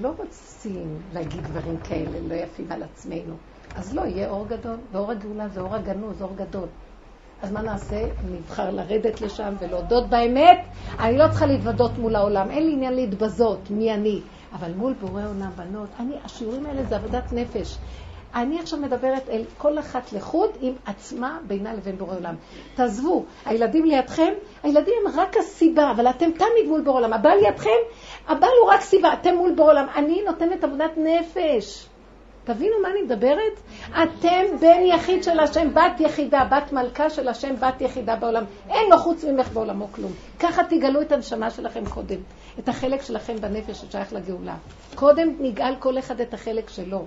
לא 0.00 0.14
רוצים 0.18 0.98
להגיד 1.12 1.44
דברים 1.44 1.76
כאלה, 1.84 2.20
לא 2.28 2.34
יפים 2.34 2.72
על 2.72 2.82
עצמנו. 2.82 3.34
אז 3.74 3.94
לא, 3.94 4.02
יהיה 4.02 4.30
אור 4.30 4.46
גדול, 4.48 4.76
ואור 4.92 5.10
הגאולה 5.10 5.48
זה 5.48 5.60
אור 5.60 5.74
הגנוז, 5.74 6.22
אור 6.22 6.36
גדול. 6.36 6.68
אז 7.42 7.52
מה 7.52 7.62
נעשה? 7.62 8.08
נבחר 8.22 8.70
לרדת 8.70 9.20
לשם 9.20 9.54
ולהודות 9.60 10.10
באמת. 10.10 10.58
אני 11.00 11.18
לא 11.18 11.28
צריכה 11.28 11.46
להתוודות 11.46 11.98
מול 11.98 12.16
העולם, 12.16 12.50
אין 12.50 12.66
לי 12.66 12.72
עניין 12.72 12.94
להתבזות, 12.94 13.70
מי 13.70 13.94
אני. 13.94 14.20
אבל 14.52 14.74
מול 14.74 14.94
בורא 15.00 15.22
עולם, 15.22 15.50
בנות, 15.56 15.88
אני, 15.98 16.14
השיעורים 16.24 16.66
האלה 16.66 16.84
זה 16.84 16.96
עבודת 16.96 17.32
נפש. 17.32 17.78
אני 18.34 18.60
עכשיו 18.60 18.78
מדברת 18.78 19.28
אל 19.28 19.44
כל 19.58 19.78
אחת 19.78 20.12
לחוד 20.12 20.50
עם 20.60 20.72
עצמה 20.86 21.38
בינה 21.46 21.74
לבין 21.74 21.96
בורא 21.98 22.16
עולם. 22.16 22.34
תעזבו, 22.74 23.24
הילדים 23.44 23.84
לידכם, 23.84 24.32
הילדים 24.62 24.94
הם 25.06 25.20
רק 25.20 25.36
הסיבה, 25.36 25.90
אבל 25.90 26.10
אתם 26.10 26.30
תמיד 26.30 26.68
מול 26.68 26.80
בורא 26.80 26.96
עולם. 26.96 27.12
הבעל 27.12 27.38
לידכם, 27.38 27.70
הבעל 28.28 28.50
הוא 28.62 28.70
רק 28.70 28.80
סיבה, 28.80 29.12
אתם 29.12 29.36
מול 29.36 29.54
בורא 29.54 29.70
עולם. 29.70 29.86
אני 29.96 30.22
נותנת 30.26 30.64
עבודת 30.64 30.90
נפש. 30.96 31.86
תבינו 32.44 32.74
מה 32.82 32.90
אני 32.90 33.02
מדברת? 33.02 33.60
אתם 33.90 34.56
בן 34.60 34.82
יחיד 34.86 35.24
של 35.24 35.40
השם, 35.40 35.74
בת 35.74 36.00
יחידה, 36.00 36.44
בת 36.50 36.72
מלכה 36.72 37.10
של 37.10 37.28
השם, 37.28 37.56
בת 37.56 37.80
יחידה 37.80 38.16
בעולם. 38.16 38.44
אין 38.68 38.90
לו 38.90 38.98
חוץ 38.98 39.24
ממך 39.24 39.48
בעולמו 39.52 39.88
כלום. 39.92 40.12
ככה 40.38 40.64
תגלו 40.64 41.00
את 41.00 41.12
הנשמה 41.12 41.50
שלכם 41.50 41.86
קודם, 41.86 42.18
את 42.58 42.68
החלק 42.68 43.02
שלכם 43.02 43.36
בנפש 43.36 43.80
ששייך 43.80 44.12
לגאולה. 44.12 44.56
קודם 44.94 45.28
נגאל 45.40 45.74
כל 45.78 45.98
אחד 45.98 46.20
את 46.20 46.34
החלק 46.34 46.68
שלו. 46.70 47.04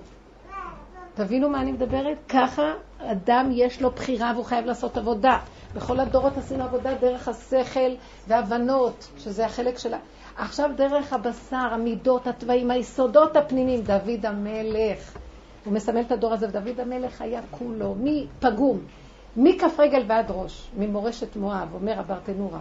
תבינו 1.14 1.48
מה 1.50 1.60
אני 1.60 1.72
מדברת? 1.72 2.18
ככה 2.28 2.72
אדם 2.98 3.48
יש 3.52 3.82
לו 3.82 3.90
בחירה 3.90 4.32
והוא 4.34 4.44
חייב 4.44 4.66
לעשות 4.66 4.96
עבודה. 4.96 5.38
בכל 5.74 6.00
הדורות 6.00 6.36
עשינו 6.36 6.64
עבודה 6.64 6.94
דרך 6.94 7.28
השכל 7.28 7.94
והבנות, 8.28 9.08
שזה 9.18 9.46
החלק 9.46 9.78
שלה. 9.78 9.98
עכשיו 10.36 10.70
דרך 10.76 11.12
הבשר, 11.12 11.56
המידות, 11.56 12.26
התוואים, 12.26 12.70
היסודות 12.70 13.36
הפנימיים, 13.36 13.82
דוד 13.82 14.26
המלך. 14.26 15.16
הוא 15.64 15.72
מסמל 15.72 16.00
את 16.00 16.12
הדור 16.12 16.32
הזה, 16.32 16.46
ודוד 16.48 16.80
המלך 16.80 17.20
היה 17.22 17.40
כולו, 17.50 17.94
מפגום, 18.00 18.80
מכף 19.36 19.80
רגל 19.80 20.02
ועד 20.06 20.30
ראש, 20.30 20.70
ממורשת 20.78 21.36
מואב, 21.36 21.68
אומר 21.74 21.98
הברטנורה. 21.98 22.60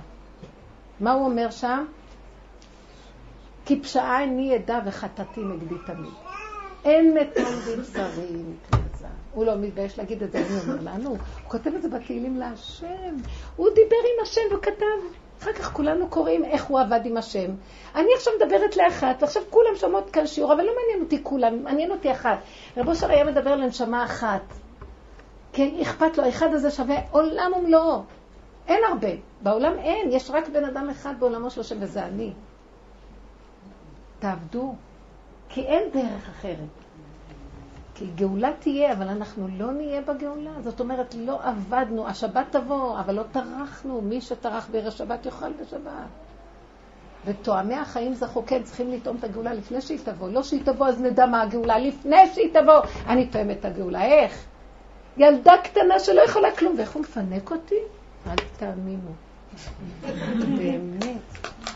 מה 0.99 1.11
הוא 1.11 1.25
אומר 1.25 1.49
שם? 1.49 1.85
כי 3.65 3.79
פשעה 3.81 4.21
איני 4.21 4.55
עדה 4.55 4.79
וחטאתי 4.85 5.41
נגדי 5.41 5.75
תמיד. 5.85 6.32
אין 6.85 7.17
מתום 7.17 7.53
בבשרי 7.67 8.27
מפני 8.31 8.83
הוא 9.33 9.45
לא 9.45 9.55
מתבייש 9.55 9.97
להגיד 9.97 10.23
את 10.23 10.31
זה, 10.31 10.37
אני 10.37 10.59
אומר 10.61 10.91
לנו. 10.91 11.09
הוא 11.09 11.17
כותב 11.47 11.71
את 11.75 11.81
זה 11.81 11.89
בתהילים 11.89 12.37
להשם. 12.37 13.15
הוא 13.55 13.69
דיבר 13.69 13.95
עם 13.95 14.23
השם 14.23 14.41
וכתב. 14.51 15.15
אחר 15.41 15.53
כך 15.53 15.73
כולנו 15.73 16.07
קוראים 16.07 16.45
איך 16.45 16.63
הוא 16.63 16.79
עבד 16.79 16.99
עם 17.05 17.17
השם. 17.17 17.51
אני 17.95 18.07
עכשיו 18.15 18.33
מדברת 18.41 18.77
לאחת, 18.77 19.15
ועכשיו 19.21 19.43
כולם 19.49 19.75
שומעות 19.75 20.09
כאן 20.09 20.27
שיעור, 20.27 20.53
אבל 20.53 20.63
לא 20.63 20.71
מעניין 20.75 21.03
אותי 21.03 21.23
כולם, 21.23 21.63
מעניין 21.63 21.91
אותי 21.91 22.11
אחת. 22.11 22.37
רב 22.77 22.87
אושר 22.87 23.09
היה 23.09 23.23
מדבר 23.23 23.55
לנשמה 23.55 24.05
אחת. 24.05 24.41
כן, 25.53 25.69
אכפת 25.81 26.17
לו, 26.17 26.23
האחד 26.23 26.53
הזה 26.53 26.71
שווה 26.71 26.95
עולם 27.11 27.51
ומלואו. 27.57 28.01
אין 28.67 28.83
הרבה. 28.89 29.11
בעולם 29.41 29.73
אין, 29.79 30.11
יש 30.11 30.31
רק 30.31 30.49
בן 30.49 30.65
אדם 30.65 30.89
אחד 30.89 31.13
בעולמו 31.19 31.47
השם, 31.47 31.75
וזה 31.79 32.05
אני. 32.05 32.33
תעבדו, 34.19 34.75
כי 35.49 35.61
אין 35.61 35.89
דרך 35.93 36.29
אחרת. 36.29 36.83
כי 37.95 38.05
גאולה 38.15 38.51
תהיה, 38.59 38.93
אבל 38.93 39.07
אנחנו 39.07 39.47
לא 39.57 39.71
נהיה 39.71 40.01
בגאולה. 40.01 40.51
זאת 40.61 40.79
אומרת, 40.79 41.15
לא 41.17 41.39
עבדנו, 41.43 42.07
השבת 42.07 42.45
תבוא, 42.51 42.99
אבל 42.99 43.15
לא 43.15 43.23
טרחנו. 43.31 44.01
מי 44.01 44.21
שטרח 44.21 44.67
בערב 44.71 44.91
שבת 44.91 45.25
יאכל 45.25 45.53
בשבת. 45.53 46.07
ותואמי 47.25 47.75
החיים 47.75 48.13
זכו, 48.13 48.43
כן, 48.45 48.63
צריכים 48.63 48.91
לטעום 48.91 49.17
את 49.17 49.23
הגאולה 49.23 49.53
לפני 49.53 49.81
שהיא 49.81 49.99
תבוא. 50.03 50.29
לא 50.29 50.43
שהיא 50.43 50.61
תבוא, 50.65 50.87
אז 50.87 51.01
נדע 51.01 51.25
מה 51.25 51.41
הגאולה. 51.41 51.79
לפני 51.79 52.27
שהיא 52.33 52.53
תבוא, 52.53 52.79
אני 53.07 53.27
תואמת 53.27 53.59
את 53.59 53.65
הגאולה. 53.65 54.05
איך? 54.05 54.45
ילדה 55.17 55.53
קטנה 55.63 55.99
שלא 55.99 56.21
יכולה 56.21 56.55
כלום, 56.55 56.75
ואיך 56.77 56.91
הוא 56.91 57.01
מפנק 57.01 57.51
אותי? 57.51 57.79
אל 58.27 58.35
תאמינו. 58.57 59.11
באמת. 60.57 61.21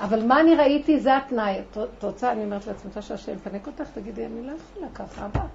אבל 0.02 0.26
מה 0.26 0.42
אני 0.42 0.56
ראיתי, 0.56 1.00
זה 1.00 1.18
התנאי. 1.18 1.62
את 1.72 2.04
רוצה, 2.04 2.32
אני 2.32 2.44
אומרת 2.44 2.68
לעצמי, 2.68 2.92
שהשם 3.02 3.36
מפנק 3.36 3.68
אותך? 3.68 3.90
תגידי, 3.94 4.26
אני 4.26 4.48
לא 4.48 4.52
יכולה 4.52 4.88
ככה, 4.94 5.26
אבא. 5.26 5.46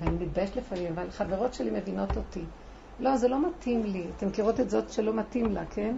ואני 0.00 0.16
מתביישת 0.24 0.56
לפעמים, 0.56 0.92
אבל 0.94 1.10
חברות 1.10 1.54
שלי 1.54 1.70
מבינות 1.70 2.16
אותי. 2.16 2.44
לא, 3.00 3.16
זה 3.16 3.28
לא 3.28 3.48
מתאים 3.48 3.84
לי. 3.84 4.04
אתם 4.16 4.26
מכירות 4.26 4.60
את 4.60 4.70
זאת 4.70 4.90
שלא 4.90 5.14
מתאים 5.14 5.52
לה, 5.52 5.64
כן? 5.74 5.96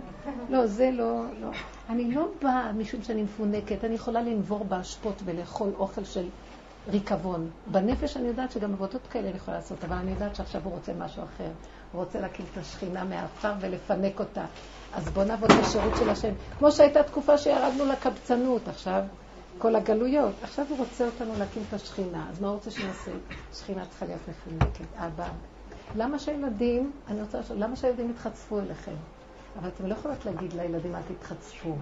לא, 0.49 0.67
זה 0.67 0.91
לא, 0.93 1.23
לא. 1.41 1.49
אני 1.89 2.15
לא 2.15 2.29
באה 2.43 2.73
משום 2.73 3.03
שאני 3.03 3.23
מפונקת, 3.23 3.85
אני 3.85 3.95
יכולה 3.95 4.23
לנבור 4.23 4.65
באשפות 4.65 5.23
ולאכול 5.25 5.71
אוכל 5.79 6.05
של 6.05 6.29
ריקבון. 6.89 7.51
בנפש 7.67 8.17
אני 8.17 8.29
יודעת 8.29 8.53
שגם 8.53 8.73
עבודות 8.73 9.07
כאלה 9.11 9.29
אני 9.29 9.37
יכולה 9.37 9.57
לעשות, 9.57 9.85
אבל 9.85 9.97
אני 9.97 10.11
יודעת 10.11 10.37
שעכשיו 10.37 10.61
הוא 10.65 10.73
רוצה 10.73 10.93
משהו 10.99 11.23
אחר. 11.23 11.51
הוא 11.93 12.01
רוצה 12.01 12.21
להקים 12.21 12.47
את 12.53 12.59
השכינה 12.59 13.05
מהעפר 13.05 13.53
ולפנק 13.61 14.21
אותה. 14.21 14.45
אז 14.95 15.09
בואו 15.09 15.27
נעבוד 15.27 15.51
בשירות 15.53 15.93
של 15.99 16.11
השם. 16.11 16.33
כמו 16.59 16.73
שהייתה 16.73 17.03
תקופה 17.03 17.39
שירדנו 17.39 17.85
לקבצנות, 17.87 18.69
עכשיו 18.69 19.03
כל 19.59 19.77
הגלויות. 19.77 20.33
עכשיו 20.43 20.67
הוא 20.69 20.79
רוצה 20.79 21.07
אותנו 21.07 21.33
להקים 21.39 21.63
את 21.69 21.75
השכינה, 21.75 22.27
אז 22.31 22.41
מה 22.41 22.49
הוא 22.49 22.55
רוצה 22.55 22.71
שנעשה? 22.71 23.11
שכינה 23.55 23.87
צריכה 23.87 24.07
להיות 24.07 24.21
מפונקת, 24.29 24.85
אבא. 24.97 25.29
למה 25.97 26.19
שהילדים, 26.19 26.93
אני 27.09 27.21
רוצה 27.23 27.41
לשאול, 27.41 27.59
למה 27.59 27.77
שהילדים 27.77 28.11
יתחצפו 28.11 28.59
אליכם? 28.59 28.95
אבל 29.61 29.69
אתם 29.69 29.87
לא 29.87 29.95
יכולות 29.95 30.25
להגיד 30.27 30.53
לילדים, 30.53 30.95
אל 30.95 31.01
תתחצפו. 31.19 31.75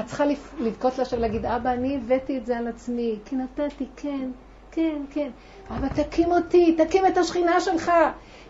את 0.00 0.06
צריכה 0.06 0.24
לבכות 0.60 0.98
לשם 0.98 1.16
ולהגיד, 1.16 1.46
אבא, 1.46 1.72
אני 1.72 1.96
הבאתי 1.96 2.38
את 2.38 2.46
זה 2.46 2.58
על 2.58 2.68
עצמי, 2.68 3.18
כי 3.24 3.36
נתתי, 3.36 3.86
כן, 3.96 4.30
כן, 4.72 5.02
כן. 5.10 5.30
אבא, 5.70 5.88
תקים 5.88 6.32
אותי, 6.32 6.76
תקים 6.76 7.06
את 7.06 7.18
השכינה 7.18 7.60
שלך, 7.60 7.92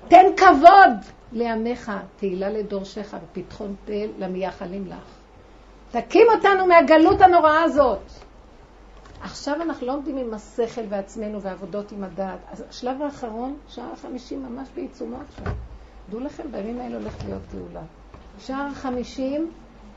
תן 0.08 0.26
כבוד 0.36 1.14
לימיך, 1.32 1.92
תהילה 2.16 2.50
לדורשך 2.50 3.16
ופתחון 3.24 3.74
פה 3.86 3.92
למייחלים 4.18 4.86
לך. 4.86 5.20
תקים 5.90 6.26
אותנו 6.36 6.66
מהגלות 6.66 7.20
הנוראה 7.20 7.62
הזאת. 7.62 8.10
עכשיו 9.20 9.62
אנחנו 9.62 9.86
לא 9.86 9.92
עומדים 9.92 10.16
עם 10.16 10.34
השכל 10.34 10.80
ועצמנו 10.88 11.42
ועבודות 11.42 11.92
עם 11.92 12.04
הדעת. 12.04 12.38
אז 12.52 12.64
השלב 12.68 13.02
האחרון, 13.02 13.56
שעה 13.68 13.96
חמישים 14.02 14.42
ממש 14.42 14.68
בעיצומו 14.74 15.16
עכשיו. 15.28 15.52
דעו 16.10 16.20
לכם, 16.20 16.52
בימים 16.52 16.80
האלה 16.80 16.96
הולכת 16.96 17.24
להיות 17.24 17.42
גאולה. 17.54 17.82
שער 18.38 18.70
חמישים, 18.74 19.50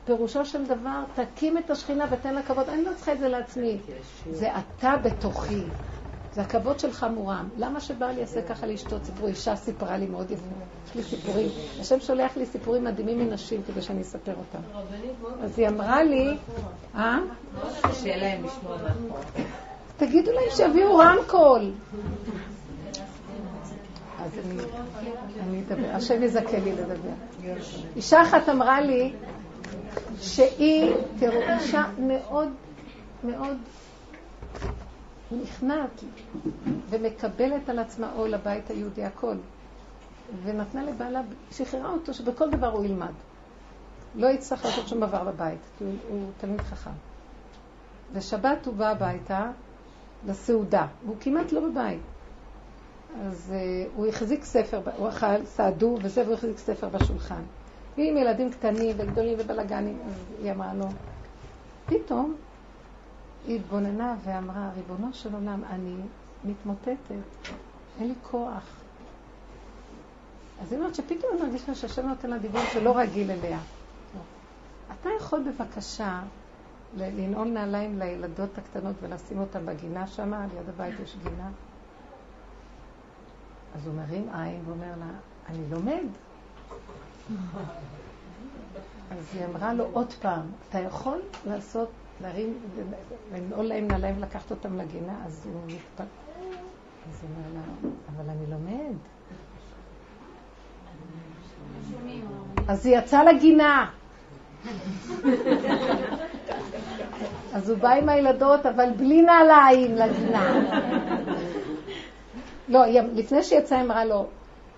פירושו 0.06 0.45
של 0.45 0.66
דבר, 0.66 1.03
תקים 1.16 1.57
את 1.57 1.69
השכינה 1.69 2.06
ותן 2.12 2.33
לה 2.33 2.44
כבוד. 2.44 2.69
אני 2.69 2.83
לא 2.83 2.91
צריכה 2.95 3.13
את 3.13 3.19
זה 3.19 3.28
לעצמי. 3.28 3.78
זה 4.31 4.50
אתה 4.57 4.95
בתוכי. 5.03 5.63
זה 6.33 6.41
הכבוד 6.41 6.79
שלך 6.79 7.05
מורם. 7.16 7.49
למה 7.57 7.81
שבעל 7.81 8.17
יעשה 8.17 8.41
ככה 8.41 8.67
לאשתו 8.67 8.95
סיפור? 9.03 9.27
אישה 9.27 9.55
סיפרה 9.55 9.97
לי 9.97 10.05
מאוד 10.05 10.31
יפה. 10.31 10.44
יש 10.88 10.95
לי 10.95 11.03
סיפורים. 11.03 11.49
השם 11.79 11.99
שולח 11.99 12.38
לי 12.38 12.45
סיפורים 12.45 12.83
מדהימים 12.83 13.19
מנשים 13.19 13.61
כדי 13.67 13.81
שאני 13.81 14.01
אספר 14.01 14.33
אותם. 14.38 14.67
אז 15.41 15.59
היא 15.59 15.67
אמרה 15.67 16.03
לי, 16.03 16.38
אה? 16.95 17.17
קשה 17.81 18.17
להם 18.17 18.44
לשמוע 18.45 18.77
תגידו 19.97 20.31
להם 20.31 20.49
שיביאו 20.49 20.97
רמקול. 20.97 21.71
אז 24.19 24.31
אני 25.39 25.61
אדבר, 25.61 25.88
השם 25.94 26.23
יזכה 26.23 26.57
לי 26.57 26.71
לדבר. 26.71 27.53
אישה 27.95 28.21
אחת 28.21 28.50
אמרה 28.50 28.81
לי 28.81 29.13
שהיא, 30.21 30.94
תראו, 31.19 31.41
אישה 31.59 31.83
מאוד 31.97 32.50
מאוד 33.23 33.57
נכנעת 35.41 36.03
ומקבלת 36.89 37.69
על 37.69 37.79
עצמה 37.79 38.11
עול 38.11 38.33
הבית 38.33 38.69
היהודי 38.69 39.03
הכל. 39.03 39.35
ונתנה 40.44 40.83
לבעלה, 40.83 41.21
שחררה 41.51 41.89
אותו 41.89 42.13
שבכל 42.13 42.49
דבר 42.49 42.71
הוא 42.71 42.85
ילמד. 42.85 43.13
לא 44.16 44.27
יצטרך 44.27 44.66
לעשות 44.66 44.88
שום 44.88 44.99
דבר 44.99 45.23
בבית, 45.23 45.59
כי 45.77 45.83
הוא, 45.83 45.94
הוא 46.09 46.29
תלמיד 46.38 46.61
חכם. 46.61 46.91
ושבת 48.13 48.66
הוא 48.66 48.73
בא 48.75 48.89
הביתה 48.89 49.51
לסעודה, 50.27 50.88
והוא 51.05 51.16
כמעט 51.19 51.51
לא 51.51 51.69
בבית. 51.69 52.01
אז 53.21 53.53
uh, 53.56 53.89
הוא 53.95 54.07
החזיק 54.07 54.44
ספר, 54.44 54.81
הוא 54.97 55.09
אכל, 55.09 55.45
סעדו 55.45 55.97
וזה, 56.01 56.21
והוא 56.21 56.33
החזיק 56.33 56.57
ספר 56.57 56.89
בשולחן. 56.89 57.41
ועם 57.97 58.18
ילדים 58.18 58.51
קטנים 58.51 58.95
וגדולים 59.00 59.38
ובלאגנים, 59.39 59.97
אז 60.07 60.13
היא 60.44 60.51
אמרה 60.51 60.74
לו, 60.74 60.85
פתאום 61.85 62.35
היא 63.48 63.56
התבוננה 63.56 64.16
ואמרה, 64.24 64.69
ריבונו 64.75 65.13
של 65.13 65.34
עולם, 65.34 65.63
אני 65.63 65.95
מתמוטטת, 66.44 66.95
אין 68.00 68.07
לי 68.07 68.16
כוח. 68.22 68.63
אז 70.62 70.72
היא 70.72 70.80
אומרת 70.80 70.95
שפתאום 70.95 71.31
אני 71.34 71.42
מרגישה 71.42 71.75
שהשם 71.75 72.07
נותן 72.07 72.30
לה 72.30 72.38
דיבור 72.38 72.62
שלא 72.74 72.98
רגיל 72.98 73.31
אליה. 73.31 73.60
אתה 75.01 75.10
יכול 75.19 75.44
בבקשה 75.44 76.22
לנעול 76.98 77.48
נעליים 77.48 78.00
לילדות 78.00 78.57
הקטנות 78.57 78.95
ולשים 79.01 79.40
אותן 79.40 79.66
בגינה 79.66 80.07
שם, 80.07 80.34
על 80.34 80.50
יד 80.57 80.69
הבית 80.69 81.00
יש 81.04 81.16
גינה? 81.24 81.50
אז 83.75 83.88
הוא 83.88 83.95
מרים 83.95 84.30
עין 84.34 84.62
ואומר 84.66 84.94
לה, 85.00 85.10
אני 85.50 85.69
לומד. 85.69 86.06
אז 89.12 89.25
היא 89.34 89.45
אמרה 89.45 89.74
לו 89.74 89.86
עוד 89.94 90.13
פעם, 90.13 90.42
אתה 90.69 90.80
יכול 90.80 91.22
לעשות 91.45 91.90
להרים, 92.23 92.57
לנעול 93.33 93.65
להם 93.65 93.87
נעליים 93.87 94.17
ולקחת 94.17 94.51
אותם 94.51 94.77
לגינה, 94.77 95.13
אז 95.25 95.47
הוא 95.53 95.61
מתפל... 95.65 96.03
אז 97.09 97.23
הוא 97.23 97.29
אומר 97.29 97.53
לה, 97.53 97.89
אבל 98.15 98.29
אני 98.29 98.45
לומד. 98.51 98.95
אז 102.67 102.85
היא 102.85 102.97
יצאה 102.97 103.23
לגינה. 103.23 103.89
אז 107.53 107.69
הוא 107.69 107.77
בא 107.77 107.89
עם 107.89 108.09
הילדות, 108.09 108.65
אבל 108.65 108.89
בלי 108.97 109.21
נעליים 109.21 109.95
לגינה. 109.95 110.53
לא, 112.67 112.85
לפני 113.13 113.43
שיצאה 113.43 113.77
היא 113.77 113.85
אמרה 113.85 114.05
לו, 114.05 114.27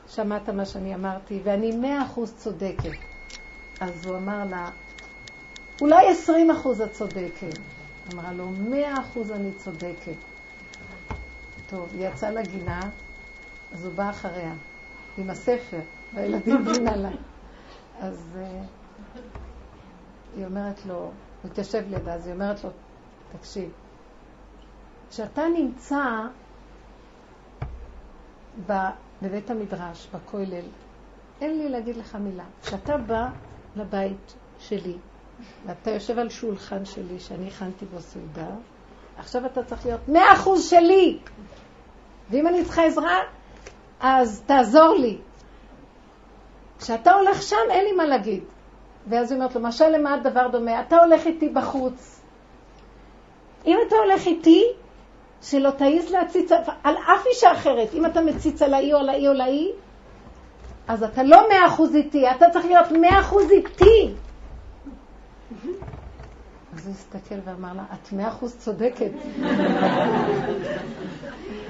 שמעת 0.07 0.49
מה 0.49 0.65
שאני 0.65 0.95
אמרתי, 0.95 1.41
ואני 1.43 1.77
מאה 1.77 2.03
אחוז 2.03 2.33
צודקת. 2.37 2.97
אז 3.81 4.05
הוא 4.05 4.17
אמר 4.17 4.43
לה, 4.49 4.69
אולי 5.81 6.07
עשרים 6.09 6.51
אחוז 6.51 6.81
את 6.81 6.91
צודקת. 6.91 7.59
אמרה 8.13 8.33
לו, 8.33 8.49
מאה 8.49 8.99
אחוז 9.01 9.31
אני 9.31 9.51
צודקת. 9.53 10.15
טוב, 11.69 11.89
היא 11.93 12.07
יצאה 12.07 12.31
לגינה, 12.31 12.79
אז 13.73 13.85
הוא 13.85 13.93
בא 13.93 14.09
אחריה, 14.09 14.53
עם 15.17 15.29
הספר, 15.29 15.79
והילדים 16.13 16.65
בלי 16.65 16.79
נעליים. 16.79 17.17
אז 17.99 18.29
uh, 18.35 19.19
היא 20.35 20.45
אומרת 20.45 20.85
לו, 20.85 20.95
הוא 20.95 21.11
התיישב 21.51 21.83
לידה, 21.89 22.13
אז 22.13 22.27
היא 22.27 22.33
אומרת 22.33 22.63
לו, 22.63 22.69
תקשיב, 23.37 23.71
כשאתה 25.09 25.43
נמצא 25.57 26.03
בבית 29.21 29.49
המדרש, 29.49 30.07
בכולל, 30.13 30.65
אין 31.41 31.57
לי 31.57 31.69
להגיד 31.69 31.95
לך 31.97 32.15
מילה. 32.15 32.45
כשאתה 32.61 32.97
בא 32.97 33.29
לבית 33.75 34.33
שלי, 34.59 34.97
ואתה 35.65 35.91
יושב 35.91 36.19
על 36.19 36.29
שולחן 36.29 36.85
שלי, 36.85 37.19
שאני 37.19 37.47
הכנתי 37.47 37.85
בו 37.85 38.01
סעודה, 38.01 38.47
עכשיו 39.17 39.45
אתה 39.45 39.63
צריך 39.63 39.85
להיות 39.85 40.09
מאה 40.09 40.33
אחוז 40.33 40.69
שלי. 40.69 41.17
ואם 42.29 42.47
אני 42.47 42.63
צריכה 42.63 42.85
עזרה, 42.85 43.19
אז 43.99 44.43
תעזור 44.45 44.95
לי. 44.99 45.17
כשאתה 46.79 47.13
הולך 47.13 47.41
שם, 47.41 47.55
אין 47.69 47.85
לי 47.85 47.91
מה 47.91 48.05
להגיד. 48.05 48.43
ואז 49.07 49.31
היא 49.31 49.39
אומרת 49.39 49.55
לו, 49.55 49.61
משל 49.61 49.89
למה 49.89 50.13
הדבר 50.13 50.47
דומה? 50.47 50.81
אתה 50.81 50.97
הולך 50.97 51.25
איתי 51.25 51.49
בחוץ. 51.49 52.21
אם 53.65 53.77
אתה 53.87 53.95
הולך 53.95 54.25
איתי, 54.27 54.63
שלא 55.41 55.69
תעיז 55.69 56.11
להציץ 56.11 56.51
על 56.83 56.95
אף 56.97 57.25
אישה 57.25 57.51
אחרת. 57.51 57.93
אם 57.93 58.05
אתה 58.05 58.21
מציץ 58.21 58.61
על 58.61 58.73
האי 58.73 58.93
או 58.93 58.99
על 58.99 59.09
האי 59.09 59.27
או 59.27 59.31
על 59.31 59.41
האי, 59.41 59.71
אז 60.87 61.03
אתה 61.03 61.23
לא 61.23 61.49
מאה 61.49 61.67
אחוז 61.67 61.95
איתי, 61.95 62.29
אתה 62.31 62.45
צריך 62.49 62.65
להיות 62.65 62.91
מאה 62.91 63.19
אחוז 63.19 63.51
איתי. 63.51 64.13
אז 66.85 66.89
הוא 66.89 66.97
הסתכל 66.99 67.35
ואמר 67.45 67.73
לה, 67.73 67.83
את 67.93 68.13
מאה 68.13 68.27
אחוז 68.27 68.55
צודקת. 68.57 69.11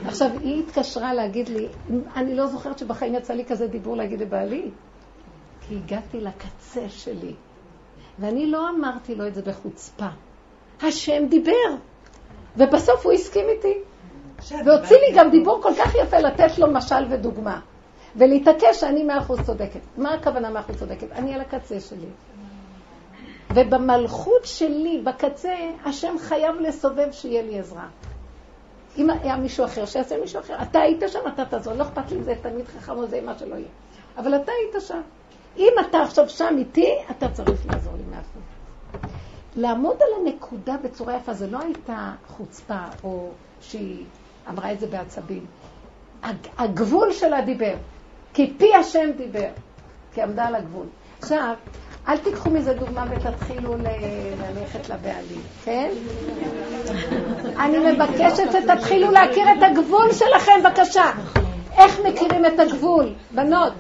עכשיו, 0.07 0.29
היא 0.39 0.63
התקשרה 0.63 1.13
להגיד 1.13 1.49
לי, 1.49 1.67
אני 2.15 2.35
לא 2.35 2.47
זוכרת 2.47 2.79
שבחיים 2.79 3.15
יצא 3.15 3.33
לי 3.33 3.45
כזה 3.45 3.67
דיבור 3.67 3.97
להגיד 3.97 4.21
לבעלי, 4.21 4.71
כי 5.61 5.75
הגעתי 5.75 6.21
לקצה 6.21 6.89
שלי, 6.89 7.33
ואני 8.19 8.51
לא 8.51 8.69
אמרתי 8.69 9.15
לו 9.15 9.27
את 9.27 9.35
זה 9.35 9.41
בחוצפה. 9.41 10.07
השם 10.81 11.25
דיבר, 11.29 11.75
ובסוף 12.57 13.05
הוא 13.05 13.13
הסכים 13.13 13.45
איתי. 13.49 13.73
והוציא 14.65 14.97
לי 14.97 15.15
גם 15.15 15.29
דיבור 15.29 15.61
כל 15.61 15.73
כך 15.77 15.95
יפה 15.95 16.17
לתת 16.17 16.57
לו 16.57 16.71
משל 16.71 17.05
ודוגמה. 17.09 17.59
ולהתעקש 18.15 18.79
שאני 18.79 19.03
מאה 19.03 19.19
אחוז 19.19 19.41
צודקת. 19.41 19.79
מה 19.97 20.13
הכוונה 20.13 20.49
מאה 20.49 20.61
אחוז 20.61 20.75
צודקת? 20.75 21.11
אני 21.11 21.33
על 21.33 21.41
הקצה 21.41 21.79
שלי. 21.79 22.07
ובמלכות 23.55 24.45
שלי, 24.45 25.01
בקצה, 25.03 25.55
השם 25.85 26.15
חייב 26.19 26.55
לסובב 26.55 27.11
שיהיה 27.11 27.41
לי 27.41 27.59
עזרה. 27.59 27.87
אם 28.97 29.09
היה 29.09 29.37
מישהו 29.37 29.65
אחר, 29.65 29.85
שיעשה 29.85 30.17
מישהו 30.21 30.39
אחר. 30.39 30.61
אתה 30.61 30.79
היית 30.79 31.03
שם, 31.07 31.19
אתה 31.33 31.45
תעזור. 31.45 31.73
לא 31.73 31.83
אכפת 31.83 32.11
לי 32.11 32.17
אם 32.17 32.23
זה 32.23 32.33
תלמיד 32.41 32.67
חכם 32.67 32.91
או 32.91 33.07
זה 33.07 33.21
מה 33.21 33.37
שלא 33.39 33.55
יהיה. 33.55 33.67
אבל 34.17 34.35
אתה 34.35 34.51
היית 34.51 34.83
שם. 34.87 35.01
אם 35.57 35.71
אתה 35.89 36.01
עכשיו 36.01 36.29
שם 36.29 36.55
איתי, 36.57 36.93
אתה 37.11 37.29
צריך 37.29 37.65
לעזור 37.65 37.93
לי 37.93 38.03
מאחור. 38.09 38.41
לעמוד 39.55 39.95
על 39.95 40.21
הנקודה 40.21 40.75
בצורה 40.83 41.15
יפה, 41.15 41.33
זה 41.33 41.47
לא 41.47 41.59
הייתה 41.59 42.11
חוצפה 42.27 42.79
או 43.03 43.29
שהיא 43.61 44.05
אמרה 44.49 44.71
את 44.71 44.79
זה 44.79 44.87
בעצבים. 44.87 45.45
הגבול 46.57 47.13
שלה 47.13 47.41
דיבר, 47.41 47.73
כי 48.33 48.53
פי 48.57 48.75
השם 48.75 49.11
דיבר, 49.17 49.49
כי 50.13 50.21
עמדה 50.21 50.47
על 50.47 50.55
הגבול. 50.55 50.85
עכשיו, 51.19 51.53
אל 52.07 52.17
תיקחו 52.17 52.49
מזה 52.49 52.73
דוגמה 52.73 53.05
ותתחילו 53.09 53.75
ללכת 53.77 54.89
לבעלים, 54.89 55.41
כן? 55.63 55.89
אני 57.59 57.77
מבקשת 57.77 58.43
שתתחילו 58.51 59.11
להכיר 59.11 59.43
את 59.57 59.63
הגבול 59.63 60.13
שלכם, 60.13 60.51
בבקשה. 60.63 61.11
איך 61.77 61.99
מכירים 61.99 62.45
את 62.45 62.59
הגבול? 62.59 63.13
בנות, 63.31 63.73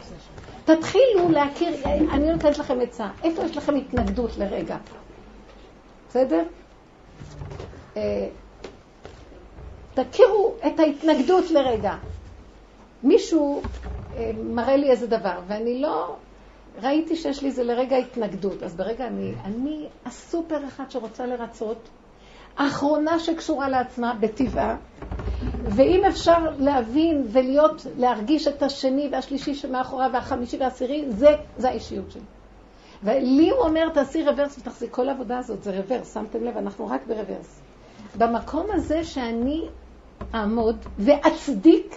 תתחילו 0.65 1.29
להכיר, 1.29 1.69
אני 1.85 2.31
נותנת 2.31 2.57
לכם 2.57 2.81
עצה. 2.81 3.07
איפה 3.23 3.43
יש 3.43 3.57
לכם 3.57 3.75
התנגדות 3.75 4.37
לרגע? 4.37 4.77
בסדר? 6.09 6.43
אה, 7.97 8.27
תכירו 9.93 10.53
את 10.67 10.79
ההתנגדות 10.79 11.51
לרגע. 11.51 11.93
מישהו 13.03 13.61
אה, 14.17 14.31
מראה 14.43 14.75
לי 14.75 14.89
איזה 14.91 15.07
דבר, 15.07 15.39
ואני 15.47 15.81
לא 15.81 16.15
ראיתי 16.81 17.15
שיש 17.15 17.41
לי 17.41 17.47
איזה 17.47 17.63
לרגע 17.63 17.97
התנגדות. 17.97 18.63
אז 18.63 18.75
ברגע 18.75 19.07
אני, 19.07 19.33
אני 19.45 19.87
הסופר 20.05 20.67
אחד 20.67 20.91
שרוצה 20.91 21.25
לרצות, 21.25 21.89
האחרונה 22.57 23.19
שקשורה 23.19 23.69
לעצמה 23.69 24.13
בטבעה, 24.19 24.75
ואם 25.63 26.05
אפשר 26.05 26.37
להבין 26.59 27.23
ולהיות, 27.31 27.85
להרגיש 27.97 28.47
את 28.47 28.63
השני 28.63 29.09
והשלישי 29.11 29.55
שמאחוריו 29.55 30.09
והחמישי 30.13 30.57
והעשירי, 30.57 31.05
זה, 31.09 31.29
זה 31.57 31.69
האישיות 31.69 32.11
שלי. 32.11 32.21
ולי 33.03 33.49
הוא 33.49 33.59
אומר, 33.59 33.89
תעשי 33.89 34.23
רוורס 34.23 34.57
ותחזי, 34.57 34.87
כל 34.91 35.09
העבודה 35.09 35.37
הזאת 35.37 35.63
זה 35.63 35.71
רוורס, 35.71 36.13
שמתם 36.13 36.43
לב, 36.43 36.57
אנחנו 36.57 36.87
רק 36.87 37.01
ברוורס. 37.07 37.61
במקום 38.17 38.67
הזה 38.73 39.03
שאני 39.03 39.61
אעמוד 40.35 40.77
ואצדיק 40.99 41.95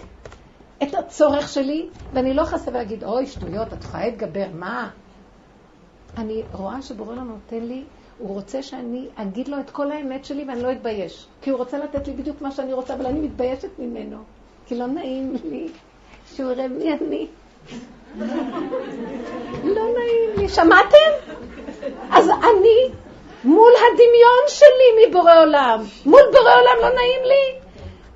את 0.83 0.95
הצורך 0.95 1.49
שלי, 1.49 1.89
ואני 2.13 2.33
לא 2.33 2.43
חסה 2.43 2.71
ולהגיד, 2.71 3.03
אוי, 3.03 3.25
שטויות, 3.27 3.73
את 3.73 3.83
יכולה 3.83 4.05
להתגבר, 4.05 4.45
מה? 4.53 4.89
אני 6.17 6.43
רואה 6.53 6.81
שבורא 6.81 7.15
לנו 7.15 7.23
נותן 7.23 7.63
לי, 7.63 7.83
הוא 8.17 8.33
רוצה 8.33 8.63
שאני 8.63 9.07
אגיד 9.15 9.47
לו 9.47 9.59
את 9.59 9.69
כל 9.69 9.91
האמת 9.91 10.25
שלי 10.25 10.45
ואני 10.47 10.63
לא 10.63 10.71
אתבייש. 10.71 11.27
כי 11.41 11.49
הוא 11.49 11.59
רוצה 11.59 11.77
לתת 11.77 12.07
לי 12.07 12.13
בדיוק 12.13 12.41
מה 12.41 12.51
שאני 12.51 12.73
רוצה, 12.73 12.93
אבל 12.93 13.05
אני 13.05 13.19
מתביישת 13.19 13.79
ממנו. 13.79 14.17
כי 14.65 14.75
לא 14.75 14.87
נעים 14.87 15.35
לי 15.43 15.67
שהוא 16.35 16.51
יראה 16.51 16.67
מי 16.67 16.93
אני. 16.93 17.27
לא 19.75 19.83
נעים 19.97 20.29
לי. 20.37 20.49
שמעתם? 20.49 21.11
אז 22.11 22.29
אני 22.29 22.93
מול 23.43 23.71
הדמיון 23.75 24.45
שלי 24.47 25.07
מבורא 25.07 25.39
עולם. 25.39 25.83
מול 26.05 26.21
בורא 26.31 26.51
עולם 26.51 26.77
לא 26.81 26.89
נעים 26.95 27.23
לי? 27.23 27.59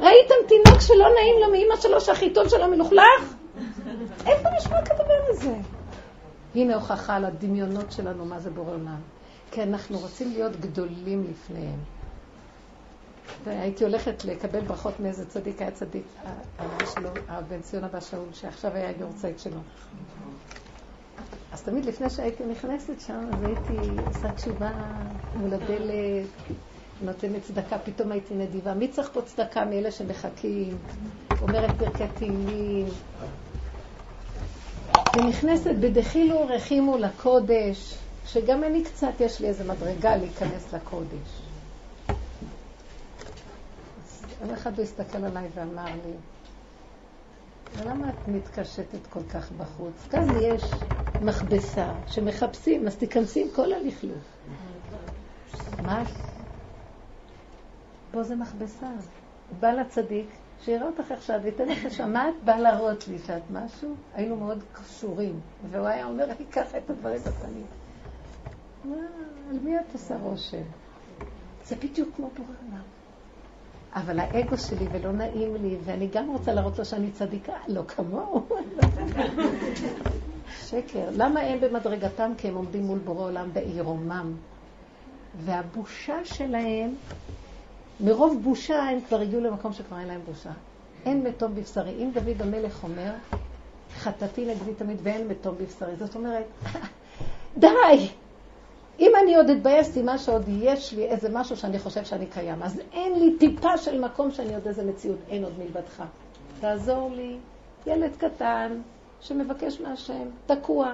ראיתם 0.03 0.35
תינוק 0.47 0.81
שלא 0.81 1.05
נעים 1.15 1.35
לו 1.41 1.51
מאמא 1.51 1.81
שלו 1.81 2.01
שהחיתול 2.01 2.49
שלו 2.49 2.67
מלוכלך? 2.67 3.35
איפה 4.25 4.49
נשמע 4.57 4.85
כדבר 4.85 5.19
הזה? 5.29 5.55
הנה 6.55 6.75
הוכחה 6.75 7.15
על 7.15 7.25
הדמיונות 7.25 7.91
שלנו 7.91 8.25
מה 8.25 8.39
זה 8.39 8.49
בורא 8.49 8.71
עולם. 8.71 9.01
כי 9.51 9.63
אנחנו 9.63 9.99
רוצים 9.99 10.31
להיות 10.31 10.55
גדולים 10.55 11.23
לפניהם. 11.31 11.79
והייתי 13.43 13.83
הולכת 13.83 14.25
לקבל 14.25 14.61
ברכות 14.61 14.99
מאיזה 14.99 15.25
צדיק, 15.25 15.61
היה 15.61 15.71
צדיק, 15.71 16.03
הרב 16.57 16.85
שלו, 16.95 17.09
הרב 17.27 17.43
בן 17.49 17.61
ציון 17.61 17.83
אבא 17.83 17.99
שאול, 17.99 18.27
שעכשיו 18.33 18.71
היה 18.71 18.91
יורצייט 18.99 19.39
שלו. 19.39 19.59
אז 21.51 21.63
תמיד 21.63 21.85
לפני 21.85 22.09
שהייתי 22.09 22.43
נכנסת 22.45 22.99
שם, 22.99 23.29
אז 23.33 23.43
הייתי 23.43 23.89
עושה 24.07 24.31
תשובה 24.31 24.71
מול 25.35 25.53
הדלת, 25.53 26.27
נותנת 27.03 27.43
צדקה, 27.43 27.77
פתאום 27.77 28.11
הייתי 28.11 28.33
נדיבה. 28.33 28.73
מי 28.73 28.87
צריך 28.87 29.09
פה 29.13 29.21
צדקה 29.21 29.65
מאלה 29.65 29.91
שמחכים? 29.91 30.77
אומרת 31.41 31.71
פרקי 31.77 32.03
תהילים. 32.15 32.87
ונכנסת 35.15 35.75
בדחילו 35.79 36.47
רחימו 36.47 36.97
לקודש, 36.97 37.97
שגם 38.25 38.63
אני 38.63 38.83
קצת, 38.83 39.11
יש 39.19 39.39
לי 39.39 39.47
איזה 39.47 39.63
מדרגה 39.63 40.15
להיכנס 40.15 40.73
לקודש. 40.73 41.41
אז 44.41 44.53
אחד 44.53 44.77
הוא 44.77 44.83
הסתכל 44.83 45.25
עליי 45.25 45.47
ואמר 45.55 45.85
לי, 45.85 46.13
ולמה 47.77 48.09
את 48.09 48.27
מתקשטת 48.27 49.07
כל 49.09 49.23
כך 49.29 49.51
בחוץ? 49.51 49.93
כאן 50.09 50.27
יש 50.41 50.63
מכבסה 51.21 51.91
שמחפשים, 52.07 52.87
אז 52.87 52.95
תיכנסי 52.95 53.41
עם 53.41 53.47
כל 53.55 53.73
הלכלוך. 53.73 54.23
מה? 55.85 56.03
פה 58.13 58.23
זה 58.23 58.35
מכבסה. 58.35 58.87
בא 59.59 59.71
לצדיק, 59.71 60.27
שיראה 60.61 60.87
אותך 60.87 61.11
עכשיו, 61.11 61.39
וייתן 61.43 61.67
לך 61.67 61.93
שמעת, 61.93 62.33
בא 62.45 62.55
להראות 62.55 63.07
לי 63.07 63.19
שאת 63.19 63.41
משהו. 63.51 63.95
היינו 64.13 64.35
מאוד 64.35 64.63
קשורים, 64.73 65.39
והוא 65.71 65.87
היה 65.87 66.05
אומר 66.05 66.25
לי 66.39 66.45
ככה 66.51 66.77
את 66.77 66.89
הדברים 66.89 67.19
בפנים. 67.19 67.65
מה, 68.85 68.95
על 69.49 69.59
מי 69.59 69.79
את 69.79 69.93
עושה 69.93 70.17
רושם? 70.17 70.61
זה 71.65 71.75
בדיוק 71.75 72.09
כמו 72.15 72.29
בורא 72.37 72.47
עולם. 72.67 72.83
אבל 73.95 74.19
האגו 74.19 74.57
שלי 74.57 74.87
ולא 74.91 75.11
נעים 75.11 75.55
לי, 75.55 75.77
ואני 75.83 76.07
גם 76.07 76.29
רוצה 76.29 76.53
להראות 76.53 76.79
לו 76.79 76.85
שאני 76.85 77.11
צדיקה, 77.11 77.53
לא 77.67 77.83
כמוהו. 77.87 78.45
שקר. 80.69 81.09
למה 81.11 81.39
הם 81.39 81.61
במדרגתם? 81.61 82.31
כי 82.37 82.47
הם 82.47 82.55
עומדים 82.55 82.83
מול 82.83 82.99
בורא 82.99 83.23
עולם 83.23 83.53
בעירומם. 83.53 84.33
והבושה 85.37 86.25
שלהם, 86.25 86.95
מרוב 88.03 88.43
בושה 88.43 88.83
הם 88.83 88.99
כבר 89.07 89.19
הגיעו 89.19 89.41
למקום 89.41 89.73
שכבר 89.73 89.99
אין 89.99 90.07
להם 90.07 90.21
בושה. 90.25 90.51
אין 91.05 91.23
מתום 91.23 91.55
בבשרי. 91.55 91.91
אם 91.91 92.11
דוד 92.13 92.41
המלך 92.41 92.83
אומר, 92.83 93.11
חטאתי 93.95 94.45
נגדי 94.45 94.73
תמיד 94.73 94.97
ואין 95.03 95.27
מתום 95.27 95.55
בבשרי, 95.55 95.95
זאת 95.95 96.15
אומרת, 96.15 96.45
די! 97.57 98.09
אם 98.99 99.11
אני 99.23 99.35
עוד 99.35 99.49
אתבאס, 99.49 99.91
סימן 99.91 100.17
שעוד 100.17 100.43
יש 100.47 100.93
לי 100.93 101.05
איזה 101.05 101.29
משהו 101.31 101.57
שאני 101.57 101.79
חושב 101.79 102.05
שאני 102.05 102.25
קיים. 102.25 102.63
אז 102.63 102.81
אין 102.91 103.19
לי 103.19 103.37
טיפה 103.37 103.77
של 103.77 104.01
מקום 104.01 104.31
שאני 104.31 104.55
עוד 104.55 104.67
איזה 104.67 104.83
מציאות, 104.83 105.17
אין 105.29 105.43
עוד 105.43 105.53
מלבדך. 105.59 106.03
תעזור 106.59 107.11
לי, 107.15 107.37
ילד 107.87 108.11
קטן 108.17 108.81
שמבקש 109.21 109.81
מהשם, 109.81 110.27
תקוע. 110.45 110.93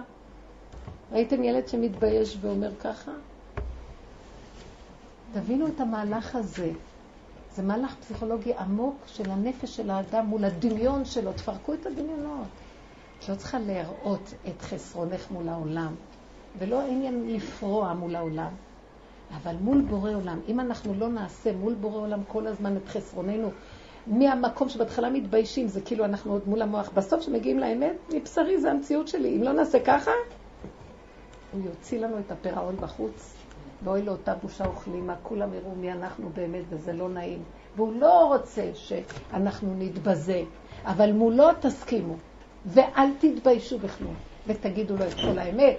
ראיתם 1.12 1.44
ילד 1.44 1.68
שמתבייש 1.68 2.38
ואומר 2.42 2.72
ככה? 2.76 3.12
תבינו 5.34 5.68
את 5.68 5.80
המהלך 5.80 6.36
הזה. 6.36 6.72
זה 7.60 7.66
מהלך 7.66 7.96
פסיכולוגי 7.96 8.54
עמוק 8.54 8.96
של 9.08 9.32
הנפש 9.32 9.76
של 9.76 9.90
האדם 9.90 10.26
מול 10.26 10.46
הדמיון 10.46 11.06
שלו. 11.06 11.34
תפרקו 11.34 11.74
את 11.74 11.86
הדמיונות. 11.86 12.48
את 13.20 13.30
לא 13.30 13.36
צריכה 13.36 13.60
להראות 13.60 14.34
את 14.48 14.62
חסרונך 14.62 15.32
מול 15.32 15.50
העולם. 15.50 15.96
ולא 16.60 16.82
עניין 16.82 17.36
לפרוע 17.36 17.94
מול 17.94 18.16
העולם, 18.16 18.50
אבל 19.38 19.56
מול 19.62 19.82
בורא 19.82 20.12
עולם. 20.12 20.40
אם 20.48 20.60
אנחנו 20.60 20.94
לא 20.94 21.10
נעשה 21.10 21.54
מול 21.54 21.74
בורא 21.74 22.02
עולם 22.02 22.20
כל 22.28 22.48
הזמן 22.48 22.78
את 22.78 22.88
חסרוננו, 22.88 23.50
מהמקום 24.08 24.70
שבהתחלה 24.70 25.10
מתביישים, 25.10 25.68
זה 25.68 25.82
כאילו 25.82 26.06
אנחנו 26.06 26.32
עוד 26.32 26.48
מול 26.48 26.62
המוח. 26.62 26.90
בסוף 26.94 27.20
כשמגיעים 27.20 27.60
לאמת, 27.60 27.96
מבשרי 28.14 28.62
זה 28.62 28.72
המציאות 28.72 29.08
שלי. 29.08 29.38
אם 29.38 29.44
לא 29.44 29.52
נעשה 29.52 29.80
ככה, 29.86 30.12
הוא 31.52 31.62
יוציא 31.66 32.00
לנו 32.00 32.20
את 32.20 32.32
הפירעון 32.32 32.76
בחוץ, 32.76 33.39
ואוי 33.84 34.02
לאותה 34.02 34.34
בושה 34.34 34.70
וכלימה, 34.70 35.16
כולם 35.24 35.54
יראו 35.54 35.76
מי 35.76 35.92
אנחנו 35.92 36.30
באמת, 36.30 36.64
וזה 36.70 36.94
לא 36.94 37.10
נעים. 37.10 37.44
והוא 37.76 37.94
לא 37.94 38.36
רוצה 38.36 38.72
שאנחנו 38.74 39.76
נתבזה, 39.78 40.44
אבל 40.86 41.12
מולו 41.12 41.48
תסכימו, 41.62 42.16
ואל 42.66 43.10
תתביישו 43.20 43.80
בכלום, 43.80 44.16
ותגידו 44.48 44.98
לו 44.98 45.06
את 45.06 45.14
כל 45.14 45.40
האמת. 45.40 45.78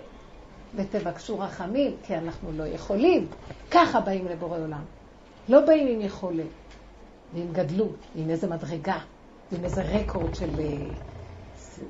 ותבקשו 0.75 1.39
רחמים, 1.39 1.97
כי 2.03 2.17
אנחנו 2.17 2.53
לא 2.53 2.67
יכולים. 2.67 3.27
ככה 3.71 4.01
באים 4.01 4.27
לבורא 4.27 4.59
עולם. 4.59 4.85
לא 5.49 5.67
באים 5.67 5.89
עם 5.89 6.01
יכולת, 6.01 6.47
ועם 7.35 7.53
גדלות, 7.53 7.97
ועם 8.15 8.31
איזה 8.31 8.49
מדרגה, 8.49 8.99
ועם 9.53 9.65
איזה 9.65 9.83
רקורד 9.83 10.35
של... 10.35 10.61
אה, 10.61 11.85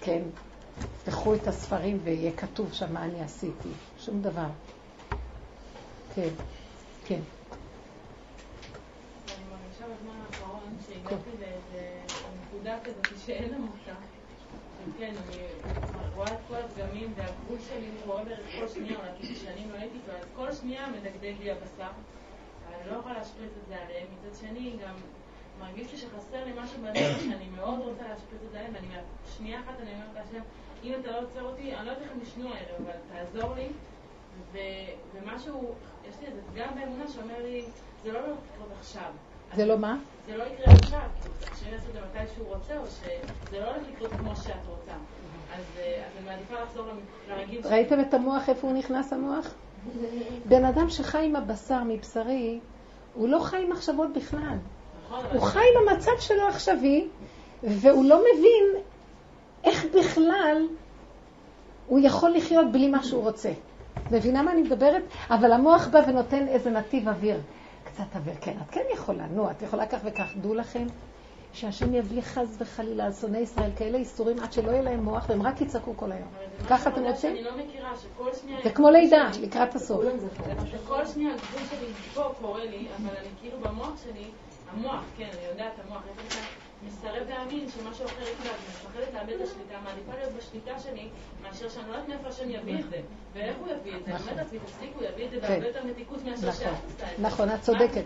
כן, 0.00 0.22
תפתחו 0.78 1.34
את 1.34 1.48
הספרים 1.48 1.98
ויהיה 2.04 2.32
כתוב 2.32 2.72
שם 2.72 2.92
מה 2.92 3.04
אני 3.04 3.22
עשיתי. 3.22 3.68
שום 3.98 4.22
דבר. 4.22 4.46
כן, 6.18 6.34
כן. 7.06 7.20
אני 9.36 9.44
מרגישה 9.50 9.84
בזמן 9.84 10.20
האחרון 10.26 10.76
שהגעתי 10.86 11.30
לאיזה 11.40 12.00
נקודה 12.42 12.78
כזאת 12.84 13.06
שאין 13.26 13.50
לה 13.50 13.58
מוצא. 13.58 13.92
כן, 14.98 15.14
אני 15.26 15.42
רואה 16.14 16.32
את 16.32 16.38
כל 16.48 16.54
הפגמים 16.54 17.12
והגבול 17.16 17.58
שלי 17.68 17.90
רואה 18.06 18.24
בערך 18.24 18.46
כל 18.60 18.68
שנייה, 18.68 18.98
אולי 18.98 19.34
שנים 19.34 19.70
לא 19.70 19.78
הייתי 19.78 19.98
אז 20.08 20.26
כל 20.36 20.52
שנייה 20.52 20.88
מדגדג 20.88 21.34
לי 21.40 21.50
הבשר. 21.50 21.90
אני 22.68 22.90
לא 22.90 22.96
יכולה 22.96 23.18
להשפריץ 23.18 23.50
את 23.62 23.68
זה 23.68 23.76
עליהם. 23.76 24.06
מצד 24.14 24.40
שני, 24.40 24.76
גם 24.84 24.94
מרגיש 25.60 25.92
לי 25.92 25.98
שחסר 25.98 26.44
לי 26.44 26.52
משהו 26.56 26.82
בנפש 26.82 27.24
שאני 27.24 27.48
מאוד 27.56 27.78
רוצה 27.78 28.08
להשפריץ 28.08 28.42
את 28.46 28.50
זה 28.52 28.58
עליהם, 28.58 28.74
ואני 28.74 28.86
שנייה 29.36 29.60
אחת 29.60 29.74
אני 29.82 29.92
אומרת 29.92 30.14
להשם, 30.14 30.42
אם 30.84 30.94
אתה 31.00 31.10
לא 31.10 31.20
עוצר 31.20 31.42
אותי, 31.42 31.74
אני 31.74 31.86
לא 31.86 31.90
יודעת 31.90 32.04
איך 32.04 32.12
הם 32.12 32.22
ישנו 32.22 32.54
הערב, 32.54 32.86
אבל 32.86 32.96
תעזור 33.12 33.54
לי. 33.54 33.68
ומשהו, 34.52 35.74
יש 36.08 36.14
לי 36.20 36.26
איזה 36.26 36.40
פגם 36.52 36.68
באמונה 36.74 37.08
שאומר 37.08 37.42
לי, 37.42 37.64
זה 38.04 38.12
לא 38.12 38.20
לקרות 38.20 38.68
עכשיו. 38.80 39.10
זה 39.56 39.66
לא 39.66 39.78
מה? 39.78 39.96
זה 40.26 40.36
לא 40.36 40.44
יקרה 40.44 40.74
עכשיו, 40.74 41.00
שאני 41.60 41.74
אעשה 41.74 41.88
את 41.88 41.92
זה 41.92 42.00
מתי 42.00 42.32
שהוא 42.34 42.46
רוצה, 42.54 42.78
או 42.78 42.86
שזה 42.86 43.60
לא 43.60 43.64
הולך 43.64 43.82
לקרות 43.92 44.10
כמו 44.12 44.36
שאת 44.36 44.66
רוצה. 44.68 44.92
אז 45.56 45.64
אני 45.76 46.26
מעדיפה 46.26 46.54
לחזור 46.62 46.86
לרגיל 47.28 47.60
ראיתם 47.64 48.00
את 48.00 48.14
המוח, 48.14 48.48
איפה 48.48 48.66
הוא 48.66 48.76
נכנס 48.76 49.12
המוח? 49.12 49.54
בן 50.44 50.64
אדם 50.64 50.90
שחי 50.90 51.24
עם 51.24 51.36
הבשר 51.36 51.82
מבשרי, 51.86 52.60
הוא 53.14 53.28
לא 53.28 53.38
חי 53.38 53.62
עם 53.62 53.70
מחשבות 53.70 54.12
בכלל. 54.12 54.56
נכון, 55.04 55.24
הוא 55.32 55.42
חי 55.42 55.58
עם 55.58 55.88
המצב 55.88 56.12
שלו 56.18 56.42
העכשווי, 56.42 57.08
והוא 57.62 58.04
לא 58.04 58.20
מבין 58.20 58.82
איך 59.64 59.84
בכלל 59.84 60.66
הוא 61.86 62.00
יכול 62.02 62.30
לחיות 62.30 62.72
בלי 62.72 62.88
מה 62.88 63.02
שהוא 63.02 63.22
רוצה. 63.22 63.50
מבינה 64.10 64.42
מה 64.42 64.52
אני 64.52 64.62
מדברת? 64.62 65.02
אבל 65.30 65.52
המוח 65.52 65.88
בא 65.88 66.00
ונותן 66.08 66.48
איזה 66.48 66.70
נתיב 66.70 67.08
אוויר. 67.08 67.40
קצת 67.84 68.16
אוויר, 68.16 68.34
כן, 68.40 68.56
את 68.62 68.70
כן 68.70 68.84
יכולה, 68.94 69.26
נו, 69.26 69.50
את 69.50 69.62
יכולה 69.62 69.86
כך 69.86 69.98
וכך. 70.04 70.32
דעו 70.40 70.54
לכם 70.54 70.86
שהשם 71.52 71.94
יביא 71.94 72.22
חס 72.22 72.56
וחלילה 72.58 73.04
על 73.04 73.12
שונאי 73.12 73.40
ישראל 73.40 73.70
כאלה 73.76 73.98
איסורים 73.98 74.38
עד 74.40 74.52
שלא 74.52 74.70
יהיה 74.70 74.82
להם 74.82 75.04
מוח 75.04 75.26
והם 75.28 75.42
רק 75.42 75.60
יצעקו 75.60 75.96
כל 75.96 76.12
היום. 76.12 76.28
ככה 76.68 76.90
אתם 76.90 77.04
רוצים? 77.04 77.32
אני 77.32 77.42
לא 77.42 77.50
מכירה, 77.56 77.92
שכל 77.96 78.30
שנייה... 78.40 78.58
זה 78.64 78.70
כמו 78.70 78.90
לידה, 78.90 79.30
לקראת 79.40 79.74
הסוף. 79.74 80.04
שכל 80.66 81.06
שנייה 81.06 81.34
הגבול 81.34 81.60
שלי 81.70 81.92
פה 82.14 82.32
קורה 82.40 82.64
לי, 82.64 82.86
אבל 82.96 83.16
אני 83.20 83.28
כאילו 83.40 83.58
במוח 83.60 83.92
שלי, 84.04 84.24
המוח, 84.72 85.04
כן, 85.16 85.28
אני 85.32 85.48
יודעת, 85.50 85.72
המוח, 85.86 86.02
מסרב 86.86 87.28
להאמין 87.28 87.68
שמשהו 87.68 88.06
אחר 88.06 88.22
יקרה, 88.22 88.52
אני 88.54 88.66
מפחדת 88.68 89.14
לאבד 89.14 89.32
את 89.32 89.48
השליטה, 89.48 89.74
מעדיפה 89.84 90.12
להיות 90.18 90.32
בשליטה 90.38 90.78
שלי, 90.78 91.08
מאשר 91.42 91.68
שאני 91.68 91.88
לא 91.88 91.92
יודעת 91.92 92.08
מאיפה 92.08 92.28
השם 92.28 92.50
יביא 92.50 92.78
את 92.78 92.90
זה. 92.90 93.00
ואיך 93.34 93.56
הוא 93.60 93.68
יביא 93.68 93.96
את 93.96 94.04
זה? 94.04 94.10
אני 94.10 94.22
אומרת 94.22 94.36
לעצמי, 94.36 94.58
תפסיקו, 94.58 95.04
יביא 95.04 95.26
את 95.26 95.30
זה 95.30 95.40
בהרבה 95.40 95.66
יותר 95.66 95.84
מתיקות 95.84 96.24
מאשר 96.24 96.52
שאת 96.52 96.66
עשתה 96.88 97.12
את 97.12 97.16
זה. 97.16 97.22
נכון, 97.22 97.50
את 97.50 97.60
צודקת. 97.60 98.04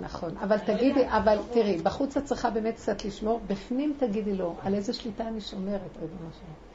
נכון, 0.00 0.36
אבל 0.36 0.58
תגידי, 0.58 1.08
אבל 1.08 1.38
תראי, 1.52 1.78
בחוץ 1.78 2.16
את 2.16 2.24
צריכה 2.24 2.50
באמת 2.50 2.74
קצת 2.74 3.04
לשמור, 3.04 3.40
בפנים 3.46 3.94
תגידי 3.98 4.34
לו, 4.34 4.54
על 4.62 4.74
איזה 4.74 4.92
שליטה 4.92 5.28
אני 5.28 5.40
שומרת, 5.40 5.96
ריבונו 6.00 6.30
שלום. 6.32 6.70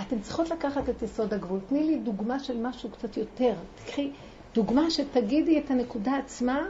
אתן 0.00 0.20
צריכות 0.20 0.50
לקחת 0.50 0.88
את 0.88 1.02
יסוד 1.02 1.34
הגבול. 1.34 1.60
תני 1.68 1.84
לי 1.84 1.98
דוגמה 1.98 2.38
של 2.38 2.56
משהו 2.56 2.90
קצת 2.90 3.16
יותר. 3.16 3.54
תקחי 3.84 4.10
דוגמה 4.54 4.90
שתגידי 4.90 5.58
את 5.58 5.70
הנקודה 5.70 6.16
עצמה, 6.16 6.62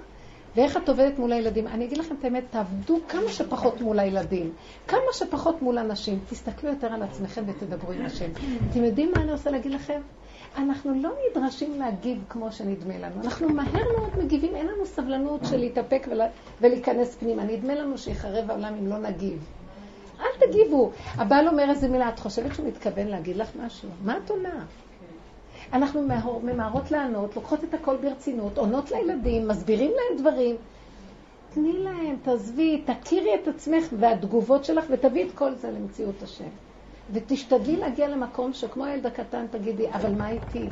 ואיך 0.58 0.76
את 0.76 0.88
עובדת 0.88 1.18
מול 1.18 1.32
הילדים? 1.32 1.66
אני 1.66 1.84
אגיד 1.84 1.98
לכם 1.98 2.14
את 2.18 2.24
האמת, 2.24 2.44
תעבדו 2.50 2.98
כמה 3.08 3.28
שפחות 3.28 3.80
מול 3.80 3.98
הילדים, 3.98 4.52
כמה 4.88 5.12
שפחות 5.12 5.62
מול 5.62 5.78
אנשים, 5.78 6.18
תסתכלו 6.30 6.70
יותר 6.70 6.86
על 6.86 7.02
עצמכם 7.02 7.42
ותדברו 7.46 7.92
עם 7.92 8.06
השם. 8.06 8.30
אתם 8.70 8.84
יודעים 8.84 9.12
מה 9.16 9.22
אני 9.22 9.32
רוצה 9.32 9.50
להגיד 9.50 9.72
לכם? 9.72 10.00
אנחנו 10.56 11.02
לא 11.02 11.10
נדרשים 11.30 11.78
להגיב 11.80 12.24
כמו 12.28 12.52
שנדמה 12.52 12.98
לנו. 12.98 13.22
אנחנו 13.22 13.48
מהר 13.48 13.84
מאוד 13.98 14.24
מגיבים, 14.24 14.54
אין 14.54 14.66
לנו 14.66 14.86
סבלנות 14.86 15.40
של 15.50 15.56
להתאפק 15.56 16.06
ולה, 16.10 16.26
ולהיכנס 16.60 17.16
פנימה. 17.16 17.44
נדמה 17.44 17.74
לנו 17.74 17.98
שיחרב 17.98 18.50
העולם 18.50 18.74
אם 18.74 18.86
לא 18.86 18.98
נגיב. 18.98 19.46
אל 20.20 20.46
תגיבו. 20.46 20.90
הבעל 21.14 21.48
אומר 21.48 21.70
איזה 21.70 21.88
מילה, 21.88 22.08
את 22.08 22.18
חושבת 22.18 22.54
שהוא 22.54 22.68
מתכוון 22.68 23.06
להגיד 23.06 23.36
לך 23.36 23.50
משהו? 23.66 23.88
מה 24.04 24.16
את 24.24 24.30
עונה? 24.30 24.64
אנחנו 25.72 26.08
ממהרות 26.42 26.90
לענות, 26.90 27.37
לוקחות 27.37 27.64
את 27.64 27.75
הכל 27.75 27.96
ברצינות, 27.96 28.58
עונות 28.58 28.90
לילדים, 28.90 29.48
מסבירים 29.48 29.90
להם 29.90 30.18
דברים. 30.18 30.56
תני 31.54 31.72
להם, 31.72 32.16
תעזבי, 32.22 32.82
תכירי 32.84 33.34
את 33.34 33.48
עצמך 33.48 33.84
והתגובות 33.98 34.64
שלך 34.64 34.84
ותביאי 34.90 35.28
את 35.28 35.34
כל 35.34 35.54
זה 35.54 35.70
למציאות 35.70 36.22
השם. 36.22 36.48
ותשתדלי 37.12 37.76
להגיע 37.76 38.08
למקום 38.08 38.52
שכמו 38.52 38.84
הילד 38.84 39.06
הקטן 39.06 39.46
תגידי, 39.50 39.90
אבל 39.90 40.12
מה 40.12 40.30
איתי? 40.30 40.68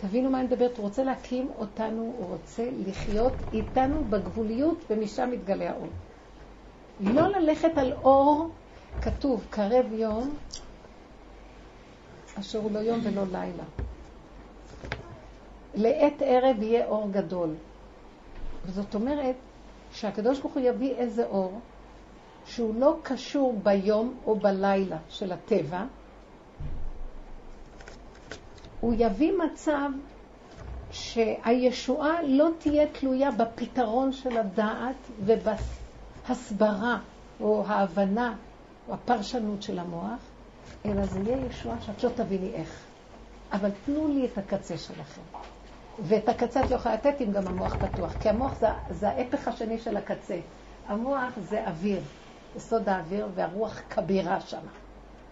תבינו 0.00 0.30
מה 0.30 0.40
אני 0.40 0.46
מדברת, 0.46 0.76
הוא 0.76 0.84
רוצה 0.84 1.04
להקים 1.04 1.48
אותנו, 1.58 2.12
הוא 2.18 2.26
רוצה 2.26 2.68
לחיות 2.86 3.32
איתנו 3.52 4.04
בגבוליות 4.10 4.84
ומשם 4.90 5.30
מתגלה 5.32 5.70
האור. 5.70 5.88
לא 7.00 7.28
ללכת 7.28 7.78
על 7.78 7.92
אור, 7.92 8.48
כתוב, 9.00 9.46
קרב 9.50 9.86
יום, 9.92 10.36
אשר 12.40 12.58
הוא 12.58 12.70
לא 12.70 12.78
יום 12.78 13.00
ולא 13.02 13.22
לילה. 13.32 13.64
לעת 15.74 16.14
ערב 16.20 16.62
יהיה 16.62 16.86
אור 16.86 17.08
גדול. 17.10 17.54
וזאת 18.66 18.94
אומרת 18.94 19.34
שהקדוש 19.92 20.40
ברוך 20.40 20.54
הוא 20.54 20.62
יביא 20.66 20.94
איזה 20.94 21.26
אור 21.26 21.60
שהוא 22.46 22.74
לא 22.80 22.96
קשור 23.02 23.58
ביום 23.62 24.14
או 24.26 24.36
בלילה 24.36 24.96
של 25.08 25.32
הטבע, 25.32 25.84
הוא 28.80 28.94
יביא 28.98 29.32
מצב 29.44 29.90
שהישועה 30.90 32.22
לא 32.22 32.48
תהיה 32.58 32.86
תלויה 32.86 33.30
בפתרון 33.30 34.12
של 34.12 34.36
הדעת 34.36 34.96
ובהסברה 35.24 36.98
או 37.40 37.64
ההבנה 37.66 38.34
או 38.88 38.94
הפרשנות 38.94 39.62
של 39.62 39.78
המוח, 39.78 40.20
אלא 40.88 41.06
זה 41.06 41.18
יהיה 41.20 41.46
ישועה 41.46 41.80
שאת 41.80 42.04
לא 42.04 42.08
תביני 42.08 42.54
איך. 42.54 42.84
אבל 43.52 43.70
תנו 43.84 44.08
לי 44.08 44.26
את 44.26 44.38
הקצה 44.38 44.78
שלכם. 44.78 45.22
ואת 45.98 46.28
הקצה 46.28 46.60
את 46.60 46.70
לא 46.70 46.76
יכולה 46.76 46.94
לתת 46.94 47.14
אם 47.20 47.32
גם 47.32 47.46
המוח 47.46 47.76
פתוח, 47.80 48.14
כי 48.20 48.28
המוח 48.28 48.54
זה, 48.60 48.66
זה 48.90 49.08
ההפך 49.08 49.48
השני 49.48 49.78
של 49.78 49.96
הקצה. 49.96 50.40
המוח 50.86 51.32
זה 51.40 51.66
אוויר, 51.68 52.00
יסוד 52.56 52.88
האוויר, 52.88 53.28
והרוח 53.34 53.80
כבירה 53.90 54.40
שם. 54.40 54.60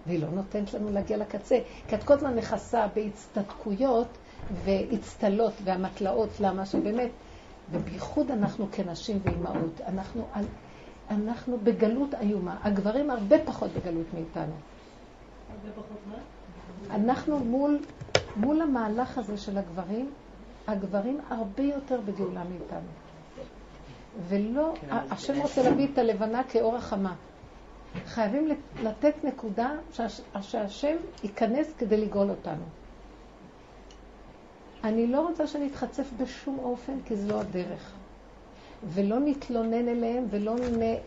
והיא 0.07 0.21
לא 0.23 0.29
נותנת 0.31 0.75
לנו 0.75 0.91
להגיע 0.91 1.17
לקצה, 1.17 1.59
כי 1.89 1.95
את 1.97 2.05
כל 2.05 2.15
הזמן 2.15 2.37
מכסה 2.37 2.87
בהצטדקויות 2.95 4.19
והצטלות 4.51 5.53
והמטלאות, 5.65 6.41
למה 6.41 6.67
שבאמת, 6.67 7.11
ובייחוד 7.71 8.31
אנחנו 8.31 8.67
כנשים 8.73 9.19
ואימהות, 9.23 9.81
אנחנו, 9.87 10.29
אנחנו 11.11 11.59
בגלות 11.59 12.15
איומה. 12.15 12.57
הגברים 12.63 13.11
הרבה 13.11 13.37
פחות 13.47 13.71
בגלות 13.73 14.15
מאיתנו. 14.15 14.55
אנחנו 16.91 17.39
מול, 17.45 17.79
מול 18.37 18.61
המהלך 18.63 19.19
הזה 19.19 19.37
של 19.37 19.59
הגברים, 19.59 20.15
הגברים 20.67 21.21
הרבה 21.29 21.63
יותר 21.63 22.01
בגאולה 22.01 22.45
מאיתנו. 22.45 22.89
ולא, 24.29 24.75
כן, 24.81 24.87
השם 25.11 25.41
רוצה 25.41 25.63
להביא 25.63 25.89
את 25.93 25.99
הלבנה 25.99 26.43
כאור 26.45 26.77
החמה. 26.77 27.15
חייבים 28.05 28.49
לתת 28.83 29.25
נקודה 29.25 29.71
שהשם 30.43 30.97
ייכנס 31.23 31.73
כדי 31.79 31.97
לגאול 31.97 32.31
אותנו. 32.31 32.65
אני 34.85 35.07
לא 35.07 35.29
רוצה 35.29 35.47
שנתחצף 35.47 36.13
בשום 36.21 36.59
אופן, 36.59 36.93
כי 37.05 37.17
זה 37.17 37.29
לא 37.29 37.41
הדרך. 37.41 37.93
ולא 38.85 39.19
נתלונן 39.21 39.89
אליהם, 39.89 40.25
ולא 40.31 40.55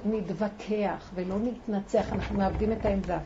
נתווכח, 0.05 1.11
ולא 1.13 1.35
נתנצח, 1.39 2.13
אנחנו 2.13 2.37
מאבדים 2.37 2.71
את 2.71 2.85
העמדה. 2.85 3.19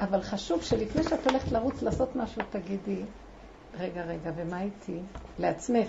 אבל 0.00 0.22
חשוב 0.22 0.62
שלפני 0.62 1.02
שאת 1.02 1.26
הולכת 1.26 1.52
לרוץ 1.52 1.82
לעשות 1.82 2.16
משהו, 2.16 2.42
תגידי, 2.50 3.02
רגע, 3.74 4.02
רגע, 4.02 4.30
ומה 4.36 4.62
איתי? 4.62 4.98
לעצמך. 5.38 5.88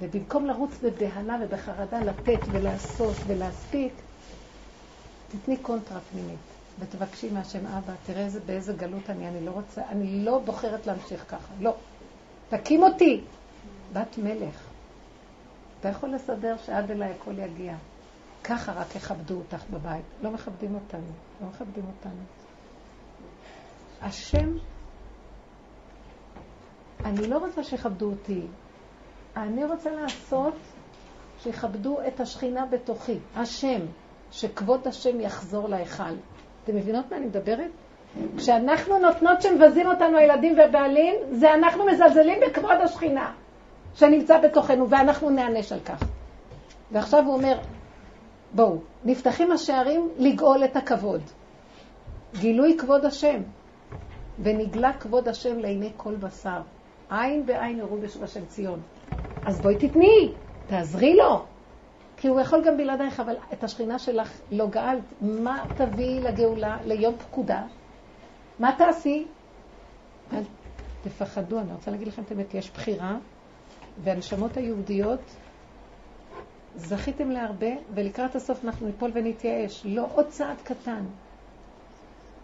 ובמקום 0.00 0.46
לרוץ 0.46 0.70
בבהלה 0.82 1.38
ובחרדה 1.42 2.00
לתת 2.00 2.40
ולעשות 2.52 3.16
ולהספיק, 3.26 3.92
תתני 5.28 5.56
קונטרה 5.56 6.00
פנימית 6.00 6.38
ותבקשי 6.78 7.30
מהשם 7.30 7.66
אבא, 7.66 7.92
תראה 8.06 8.24
איזה, 8.24 8.40
באיזה 8.40 8.72
גלות 8.72 9.10
אני, 9.10 9.28
אני 9.28 9.46
לא 9.46 9.50
רוצה, 9.50 9.82
אני 9.88 10.24
לא 10.24 10.38
בוחרת 10.38 10.86
להמשיך 10.86 11.24
ככה, 11.28 11.54
לא. 11.60 11.74
תקים 12.48 12.82
אותי, 12.82 13.20
בת 13.92 14.18
מלך. 14.18 14.70
אתה 15.80 15.88
יכול 15.88 16.14
לסדר 16.14 16.56
שעד 16.56 16.90
אליי 16.90 17.10
הכל 17.10 17.38
יגיע. 17.38 17.76
ככה 18.44 18.72
רק 18.72 18.96
יכבדו 18.96 19.38
אותך 19.38 19.64
בבית. 19.70 20.04
לא 20.22 20.30
מכבדים 20.30 20.74
אותנו, 20.74 21.12
לא 21.40 21.46
מכבדים 21.48 21.84
אותנו. 21.84 22.37
השם, 24.02 24.56
אני 27.04 27.26
לא 27.26 27.38
רוצה 27.38 27.64
שיכבדו 27.64 28.10
אותי, 28.10 28.42
אני 29.36 29.64
רוצה 29.64 29.90
לעשות 29.90 30.54
שיכבדו 31.38 31.98
את 32.08 32.20
השכינה 32.20 32.66
בתוכי, 32.66 33.18
השם, 33.36 33.80
שכבוד 34.30 34.86
השם 34.86 35.20
יחזור 35.20 35.68
להיכל. 35.68 36.14
אתם 36.64 36.76
מבינות 36.76 37.10
מה 37.10 37.16
אני 37.16 37.26
מדברת? 37.26 37.70
כשאנחנו 38.36 38.98
נותנות 38.98 39.42
שמבזים 39.42 39.86
אותנו 39.86 40.18
הילדים 40.18 40.52
ובעלים, 40.52 41.14
זה 41.32 41.54
אנחנו 41.54 41.86
מזלזלים 41.86 42.38
בכבוד 42.46 42.76
השכינה 42.84 43.32
שנמצא 43.94 44.40
בתוכנו, 44.40 44.90
ואנחנו 44.90 45.30
נענש 45.30 45.72
על 45.72 45.80
כך. 45.80 46.02
ועכשיו 46.92 47.24
הוא 47.24 47.34
אומר, 47.34 47.58
בואו, 48.54 48.78
נפתחים 49.04 49.52
השערים 49.52 50.08
לגאול 50.18 50.64
את 50.64 50.76
הכבוד. 50.76 51.22
גילוי 52.34 52.76
כבוד 52.78 53.04
השם. 53.04 53.42
ונגלה 54.38 54.92
כבוד 54.92 55.28
השם 55.28 55.58
לעיני 55.58 55.92
כל 55.96 56.16
בשר. 56.16 56.60
עין 57.10 57.46
בעין 57.46 57.78
יראו 57.78 57.96
בשם 58.22 58.44
ציון. 58.46 58.80
אז 59.44 59.60
בואי 59.60 59.76
תתני, 59.76 60.34
תעזרי 60.66 61.16
לו. 61.16 61.46
כי 62.16 62.28
הוא 62.28 62.40
יכול 62.40 62.62
גם 62.66 62.76
בלעדייך, 62.76 63.20
אבל 63.20 63.36
את 63.52 63.64
השכינה 63.64 63.98
שלך 63.98 64.40
לא 64.50 64.68
גאלת. 64.68 65.02
מה 65.20 65.64
תביאי 65.76 66.20
לגאולה, 66.20 66.78
ליום 66.84 67.18
פקודה? 67.18 67.66
מה 68.58 68.74
תעשי? 68.78 69.26
אל 70.32 70.42
תפחדו, 71.00 71.60
אני 71.60 71.72
רוצה 71.72 71.90
להגיד 71.90 72.08
לכם 72.08 72.22
את 72.22 72.30
האמת, 72.30 72.54
יש 72.54 72.70
בחירה, 72.70 73.16
והנשמות 74.04 74.56
היהודיות, 74.56 75.20
זכיתם 76.76 77.30
להרבה, 77.30 77.70
ולקראת 77.94 78.34
הסוף 78.34 78.64
אנחנו 78.64 78.86
ניפול 78.86 79.10
ונתייאש. 79.14 79.86
לא 79.86 80.06
עוד 80.14 80.26
צעד 80.28 80.56
קטן. 80.64 81.04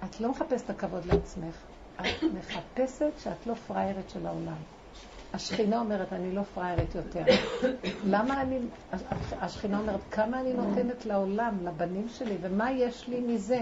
את 0.04 0.20
לא 0.20 0.30
מחפשת 0.30 0.70
הכבוד 0.70 1.04
לעצמך, 1.04 1.64
את 2.00 2.22
מחפשת 2.38 3.12
שאת 3.18 3.46
לא 3.46 3.54
פריירת 3.54 4.10
של 4.10 4.26
העולם. 4.26 4.56
השכינה 5.34 5.80
אומרת, 5.80 6.12
אני 6.12 6.34
לא 6.34 6.42
פריירית 6.42 6.94
יותר. 6.94 7.22
למה 8.06 8.42
אני... 8.42 8.58
השכינה 9.40 9.78
אומרת, 9.78 10.00
כמה 10.10 10.40
אני 10.40 10.52
נותנת 10.52 11.06
לעולם, 11.06 11.54
לבנים 11.66 12.08
שלי, 12.08 12.36
ומה 12.40 12.72
יש 12.72 13.08
לי 13.08 13.20
מזה? 13.20 13.60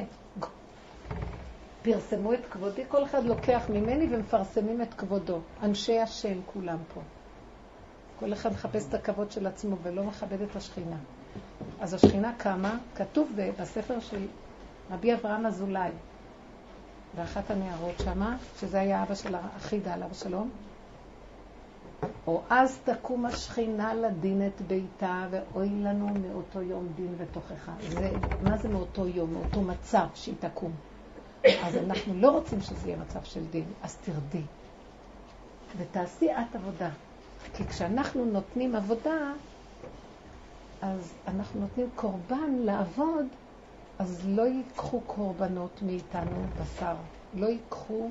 פרסמו 1.83 2.35
את 2.35 2.47
כבודי, 2.51 2.83
כל 2.88 3.05
אחד 3.05 3.25
לוקח 3.25 3.62
ממני 3.68 4.09
ומפרסמים 4.14 4.83
את 4.83 4.95
כבודו. 4.95 5.38
אנשי 5.62 5.99
השם 5.99 6.38
כולם 6.47 6.79
פה. 6.95 7.01
כל 8.21 8.33
אחד 8.33 8.53
מחפש 8.53 8.88
את 8.88 8.95
הכבוד 8.95 9.31
של 9.31 9.47
עצמו 9.47 9.77
ולא 9.83 10.05
מכבד 10.05 10.42
את 10.42 10.57
השכינה. 10.57 10.97
אז 11.81 11.95
השכינה 11.95 12.33
קמה, 12.38 12.79
כתוב 12.95 13.31
בספר 13.61 14.01
של 14.01 14.27
רבי 14.90 15.14
אברהם 15.14 15.47
אזולאי, 15.47 15.90
באחת 17.16 17.51
הנערות 17.51 17.94
שמה, 18.05 18.37
שזה 18.61 18.81
היה 18.81 19.03
אבא 19.03 19.14
של 19.14 19.35
החידה 19.35 19.94
עליו 19.94 20.09
השלום, 20.11 20.51
או 22.27 22.42
אז 22.51 22.79
תקום 22.85 23.27
השכינה 23.27 23.94
לדין 23.94 24.46
את 24.46 24.61
ביתה, 24.61 25.27
ואוי 25.31 25.68
לנו 25.68 26.09
מאותו 26.09 26.62
יום 26.62 26.88
דין 26.96 27.14
ותוכחה. 27.18 27.72
זה, 27.88 28.11
מה 28.42 28.57
זה 28.57 28.68
מאותו 28.68 29.07
יום? 29.07 29.33
מאותו 29.33 29.62
מצב 29.62 30.07
שהיא 30.14 30.35
תקום. 30.40 30.72
אז 31.62 31.77
אנחנו 31.77 32.14
לא 32.14 32.31
רוצים 32.31 32.61
שזה 32.61 32.88
יהיה 32.88 32.98
מצב 32.98 33.25
של 33.25 33.44
דין, 33.51 33.64
אז 33.83 33.96
תרדי. 33.96 34.42
ותעשי 35.79 36.33
את 36.33 36.57
עבודה. 36.57 36.90
כי 37.55 37.64
כשאנחנו 37.64 38.25
נותנים 38.25 38.75
עבודה, 38.75 39.33
אז 40.83 41.12
אנחנו 41.29 41.61
נותנים 41.61 41.88
קורבן 41.94 42.51
לעבוד, 42.59 43.27
אז 43.99 44.29
לא 44.29 44.43
ייקחו 44.43 45.01
קורבנות 45.01 45.83
מאיתנו 45.83 46.47
בשר. 46.61 46.97
לא 47.35 47.47
ייקחו, 47.47 48.11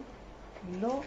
לא 0.80 1.02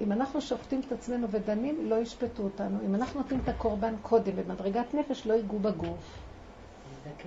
אם 0.00 0.12
אנחנו 0.12 0.40
שופטים 0.40 0.80
את 0.86 0.92
עצמנו 0.92 1.30
ודנים, 1.30 1.90
לא 1.90 1.94
ישפטו 1.94 2.42
אותנו. 2.42 2.78
אם 2.86 2.94
אנחנו 2.94 3.20
נותנים 3.20 3.40
את 3.44 3.48
הקורבן 3.48 3.94
קודם 4.02 4.36
במדרגת 4.36 4.94
נפש, 4.94 5.26
לא 5.26 5.34
ייגעו 5.34 5.58
בגוף. 5.58 6.18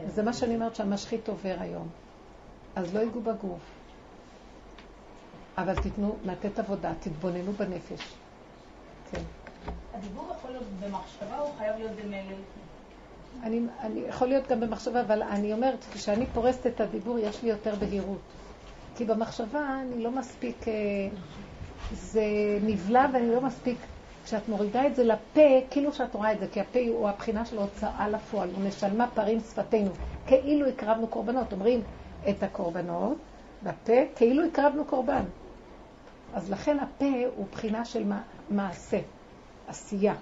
זה 0.07 0.23
מה 0.23 0.33
שאני 0.33 0.55
אומרת 0.55 0.75
שהמשחית 0.75 1.29
עובר 1.29 1.55
היום. 1.59 1.87
אז 2.75 2.93
לא 2.95 2.99
ייגעו 2.99 3.21
בגוף. 3.21 3.61
אבל 5.57 5.81
תיתנו, 5.81 6.15
לתת 6.25 6.59
עבודה, 6.59 6.93
תתבוננו 6.99 7.51
בנפש. 7.51 8.13
כן. 9.11 9.21
הדיבור 9.93 10.31
יכול 10.37 10.51
להיות 10.51 10.63
במחשבה 10.79 11.39
או 11.39 11.51
חייב 11.57 11.75
להיות 11.77 11.91
במלל? 11.91 12.33
אני, 13.43 13.61
אני 13.79 13.99
יכול 13.99 14.27
להיות 14.27 14.47
גם 14.47 14.59
במחשבה, 14.59 15.01
אבל 15.01 15.23
אני 15.23 15.53
אומרת, 15.53 15.85
כשאני 15.93 16.25
פורסת 16.25 16.67
את 16.67 16.81
הדיבור, 16.81 17.19
יש 17.19 17.43
לי 17.43 17.49
יותר 17.49 17.75
בהירות. 17.75 18.21
כי 18.95 19.05
במחשבה 19.05 19.81
אני 19.81 20.03
לא 20.03 20.11
מספיק... 20.11 20.67
אה, 20.67 20.73
זה 21.91 22.23
נבלע 22.61 23.05
ואני 23.13 23.31
לא 23.31 23.41
מספיק, 23.41 23.77
כשאת 24.25 24.49
מורידה 24.49 24.87
את 24.87 24.95
זה 24.95 25.03
לפה, 25.03 25.41
כאילו 25.69 25.93
שאת 25.93 26.15
רואה 26.15 26.33
את 26.33 26.39
זה, 26.39 26.47
כי 26.47 26.61
הפה 26.61 26.79
הוא 26.87 27.09
הבחינה 27.09 27.45
של 27.45 27.57
ההוצאה 27.57 28.09
לפועל, 28.09 28.49
הוא 28.55 28.63
משלמה 28.67 29.07
פרים 29.13 29.39
שפתנו, 29.39 29.91
כאילו 30.27 30.67
הקרבנו 30.67 31.07
קורבנות. 31.07 31.53
אומרים 31.53 31.81
את 32.29 32.43
הקורבנות 32.43 33.17
בפה, 33.63 33.93
כאילו 34.15 34.45
הקרבנו 34.45 34.85
קורבן. 34.85 35.23
אז 36.33 36.51
לכן 36.51 36.79
הפה 36.79 37.05
הוא 37.35 37.45
בחינה 37.51 37.85
של 37.85 38.03
מעשה, 38.49 38.99
עשייה. 39.67 40.13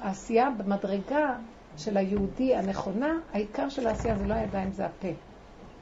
העשייה 0.00 0.50
במדרגה 0.50 1.36
של 1.84 1.96
היהודי 1.96 2.54
הנכונה, 2.54 3.18
העיקר 3.32 3.68
של 3.68 3.86
העשייה 3.86 4.16
זה 4.16 4.24
לא 4.24 4.34
הידיים, 4.34 4.72
זה 4.72 4.86
הפה. 4.86 5.08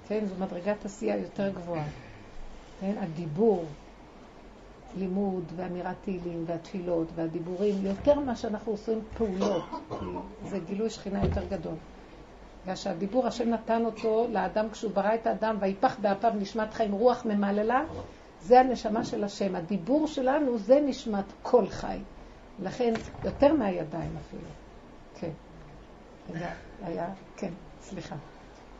כן, 0.08 0.26
זו 0.26 0.34
מדרגת 0.38 0.84
עשייה 0.84 1.16
יותר 1.16 1.50
גבוהה. 1.50 1.86
כן, 2.80 2.94
הדיבור, 2.98 3.64
לימוד 4.96 5.52
ואמירת 5.56 5.96
תהילים 6.02 6.44
והתפילות 6.46 7.08
והדיבורים, 7.14 7.84
יותר 7.84 8.20
ממה 8.20 8.36
שאנחנו 8.36 8.72
עושים 8.72 9.00
פעולות, 9.14 9.64
כי 9.98 10.04
זה 10.48 10.58
גילוי 10.58 10.90
שכינה 10.90 11.24
יותר 11.24 11.44
גדול. 11.50 11.74
בגלל 12.62 12.76
שהדיבור, 12.76 13.26
השם 13.26 13.48
נתן 13.48 13.84
אותו 13.84 14.26
לאדם 14.32 14.70
כשהוא 14.70 14.92
ברא 14.92 15.14
את 15.14 15.26
האדם, 15.26 15.56
ויפח 15.60 15.98
באפיו 16.00 16.32
נשמת 16.38 16.74
חיים 16.74 16.92
רוח 16.92 17.26
ממללה, 17.26 17.82
זה 18.40 18.60
הנשמה 18.60 19.04
של 19.04 19.24
השם. 19.24 19.56
הדיבור 19.56 20.06
שלנו 20.06 20.58
זה 20.58 20.80
נשמת 20.86 21.24
כל 21.42 21.66
חי. 21.66 21.98
לכן, 22.62 22.94
יותר 23.24 23.54
מהידיים 23.54 24.16
אפילו. 24.16 24.48
כן. 25.14 25.47
היה, 26.82 27.06
כן, 27.36 27.52
סליחה. 27.80 28.16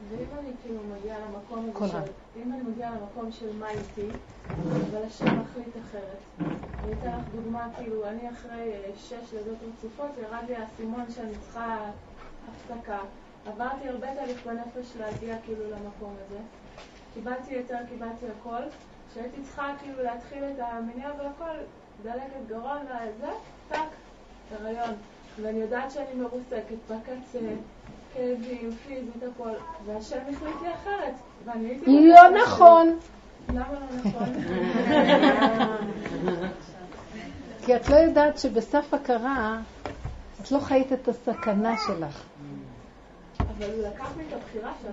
ואם 0.08 0.26
אני 0.38 0.50
כאילו 0.62 0.80
מגיעה 0.84 1.18
למקום 1.18 1.70
הזה. 1.76 1.92
של... 1.92 2.12
אם 2.42 2.52
אני 2.52 2.62
מגיעה 2.62 2.90
למקום 2.90 3.32
של 3.32 3.56
מה 3.56 3.70
איתי, 3.70 4.08
אבל 4.90 5.02
השם 5.06 5.40
מחליט 5.40 5.76
אחרת. 5.82 6.18
אני 6.84 6.92
אתן 7.00 7.08
לך 7.08 7.24
דוגמה, 7.34 7.68
כאילו, 7.76 8.08
אני 8.08 8.30
אחרי 8.30 8.72
אה, 8.72 8.90
שש 8.96 9.32
לידות 9.32 9.58
רצופות, 9.62 10.11
ירד 10.22 10.44
לי 10.48 10.56
האסימון 10.56 11.04
שאני 11.11 11.32
צריכה 11.40 11.90
הפסקה. 12.48 12.98
עברתי 13.46 13.88
הרבה 13.88 14.14
תהליך 14.14 14.46
בנפש 14.46 14.96
להגיע 14.96 15.37
כאילו 15.44 15.70
למקום 15.70 16.14
הזה. 16.26 16.38
קיבלתי 17.14 17.54
יותר, 17.54 17.78
קיבלתי 17.88 18.26
הכל. 18.40 18.62
כשהייתי 19.11 19.42
צריכה 19.42 19.74
כאילו 19.80 20.02
להתחיל 20.02 20.44
את 20.44 20.58
המניעה 20.58 21.12
והכל, 21.18 21.56
דלקת 22.02 22.46
גרון 22.48 22.78
וזה, 22.87 23.30
טאק, 23.68 23.88
הריון. 24.52 24.94
ואני 25.42 25.59
יודעת 25.59 25.90
שאני 25.90 26.14
מרוסקת 26.14 26.77
בקצה, 26.90 27.38
כאבים, 28.14 28.70
פיזית, 28.87 29.22
הכל, 29.35 29.51
והשם 29.87 30.16
החליט 30.16 30.62
לי 30.62 30.74
אחרת. 30.74 31.14
ואני 31.44 31.68
הייתי... 31.68 32.09
לא 32.09 32.40
נכון. 32.42 32.98
למה 33.48 33.72
לא 33.72 33.81
נכון? 34.05 34.29
כי 37.64 37.77
את 37.77 37.88
לא 37.88 37.96
יודעת 37.96 38.38
שבסף 38.38 38.94
הכרה 38.94 39.61
את 40.42 40.53
לא 40.53 40.59
חיית 40.59 40.92
את 40.92 41.09
הסכנה 41.09 41.74
שלך. 41.87 42.22
אבל 43.40 43.70
הוא 43.70 43.87
לקח 43.87 44.16
לי 44.16 44.24
את 44.29 44.33
הבחירה 44.33 44.72
שם. 44.83 44.88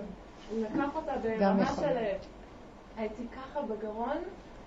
הוא 0.51 0.65
לקח 0.65 0.95
אותה 0.95 1.11
ברמה 1.23 1.63
יכול. 1.63 1.83
של... 1.83 1.97
הייתי 2.97 3.23
ככה 3.31 3.61
בגרון, 3.61 4.17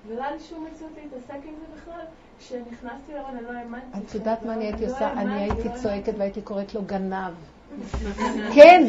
ולא 0.06 0.22
היה 0.22 0.30
לי 0.30 0.40
שום 0.40 0.66
מציאות 0.72 0.92
להתעסק 1.02 1.44
עם 1.44 1.54
זה 1.60 1.76
בכלל. 1.76 2.04
כשנכנסתי 2.38 3.12
להיריון 3.12 3.36
אני 3.36 3.44
לא 3.44 3.50
האמנתי. 3.50 3.98
את 3.98 4.14
יודעת 4.14 4.42
מה 4.42 4.52
אני 4.52 4.64
הייתי 4.64 4.86
לא 4.86 4.92
עושה? 4.92 5.12
אני 5.12 5.40
הייתי 5.40 5.68
לא 5.68 5.74
צועקת 5.74 6.12
והייתי 6.18 6.42
קוראת 6.42 6.74
לו 6.74 6.82
גנב. 6.86 7.32
כן. 8.54 8.86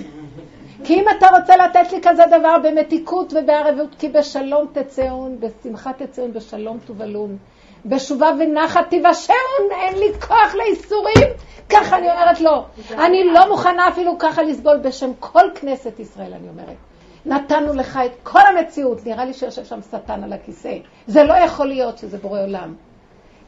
כי 0.83 0.93
אם 0.93 1.05
אתה 1.17 1.27
רוצה 1.39 1.57
לתת 1.57 1.91
לי 1.91 1.99
כזה 2.03 2.23
דבר 2.39 2.55
במתיקות 2.63 3.33
ובערבות, 3.33 3.95
כי 3.99 4.09
בשלום 4.09 4.67
תצאון, 4.73 5.37
בשמחה 5.39 5.93
תצאון, 5.93 6.33
בשלום 6.33 6.79
תובלון. 6.85 7.37
בשובה 7.85 8.31
ונחת 8.39 8.89
תיוושעון, 8.89 9.71
אין 9.71 9.99
לי 9.99 10.19
כוח 10.27 10.55
לאיסורים. 10.55 11.27
ככה 11.69 11.97
אני 11.97 12.11
אומרת 12.11 12.41
לו. 12.41 12.63
אני 12.91 13.23
לא 13.23 13.49
מוכנה 13.49 13.87
אפילו 13.87 14.19
ככה 14.19 14.43
לסבול 14.43 14.77
בשם 14.77 15.11
כל 15.19 15.49
כנסת 15.55 15.99
ישראל, 15.99 16.33
אני 16.33 16.49
אומרת. 16.49 16.75
נתנו 17.25 17.73
לך 17.73 17.99
את 18.05 18.11
כל 18.23 18.39
המציאות, 18.39 19.05
נראה 19.05 19.25
לי 19.25 19.33
שיושב 19.33 19.65
שם 19.65 19.79
שטן 19.81 20.23
על 20.23 20.33
הכיסא. 20.33 20.77
זה 21.07 21.23
לא 21.23 21.33
יכול 21.33 21.67
להיות 21.67 21.97
שזה 21.97 22.17
בורא 22.17 22.41
עולם. 22.41 22.75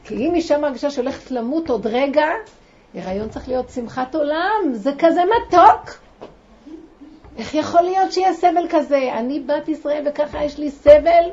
כי 0.04 0.16
אם 0.16 0.34
אישה 0.34 0.58
מרגישה 0.58 0.90
שהולכת 0.90 1.30
למות 1.30 1.70
עוד 1.70 1.86
רגע, 1.86 2.26
הריון 2.94 3.28
צריך 3.28 3.48
להיות 3.48 3.70
שמחת 3.70 4.14
עולם, 4.14 4.72
זה 4.72 4.90
כזה 4.98 5.20
מתוק. 5.24 5.98
איך 7.36 7.54
יכול 7.54 7.82
להיות 7.82 8.12
שיהיה 8.12 8.32
סבל 8.32 8.66
כזה? 8.70 9.12
אני 9.12 9.40
בת 9.40 9.68
ישראל 9.68 10.02
וככה 10.06 10.44
יש 10.44 10.58
לי 10.58 10.70
סבל? 10.70 11.30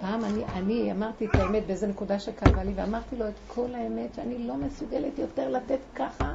פעם 0.00 0.24
אני, 0.24 0.44
אני 0.54 0.92
אמרתי 0.92 1.26
את 1.26 1.34
האמת 1.34 1.66
באיזה 1.66 1.86
נקודה 1.86 2.18
שכאבה 2.18 2.64
לי, 2.64 2.72
ואמרתי 2.74 3.16
לו 3.16 3.28
את 3.28 3.34
כל 3.46 3.74
האמת 3.74 4.14
שאני 4.16 4.38
לא 4.38 4.54
מסוגלת 4.54 5.18
יותר 5.18 5.48
לתת 5.48 5.78
ככה, 5.94 6.34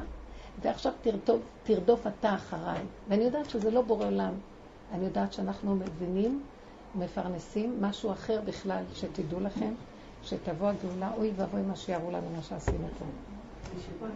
ועכשיו 0.62 0.92
תרדוף, 1.02 1.40
תרדוף 1.64 2.06
אתה 2.06 2.34
אחריי. 2.34 2.80
ואני 3.08 3.24
יודעת 3.24 3.50
שזה 3.50 3.70
לא 3.70 3.82
בורא 3.82 4.06
עולם. 4.06 4.32
אני 4.94 5.04
יודעת 5.04 5.32
שאנחנו 5.32 5.74
מבינים, 5.74 6.42
מפרנסים 6.94 7.76
משהו 7.80 8.12
אחר 8.12 8.40
בכלל, 8.44 8.82
שתדעו 8.94 9.40
לכם, 9.40 9.72
שתבוא 10.22 10.68
הגאולה, 10.68 11.10
אוי 11.18 11.30
ואבוי 11.36 11.60
מה 11.62 11.76
שיראו 11.76 12.10
לנו 12.10 12.26
מה 12.36 12.42
שעשינו 12.42 12.88
פה. 12.98 13.04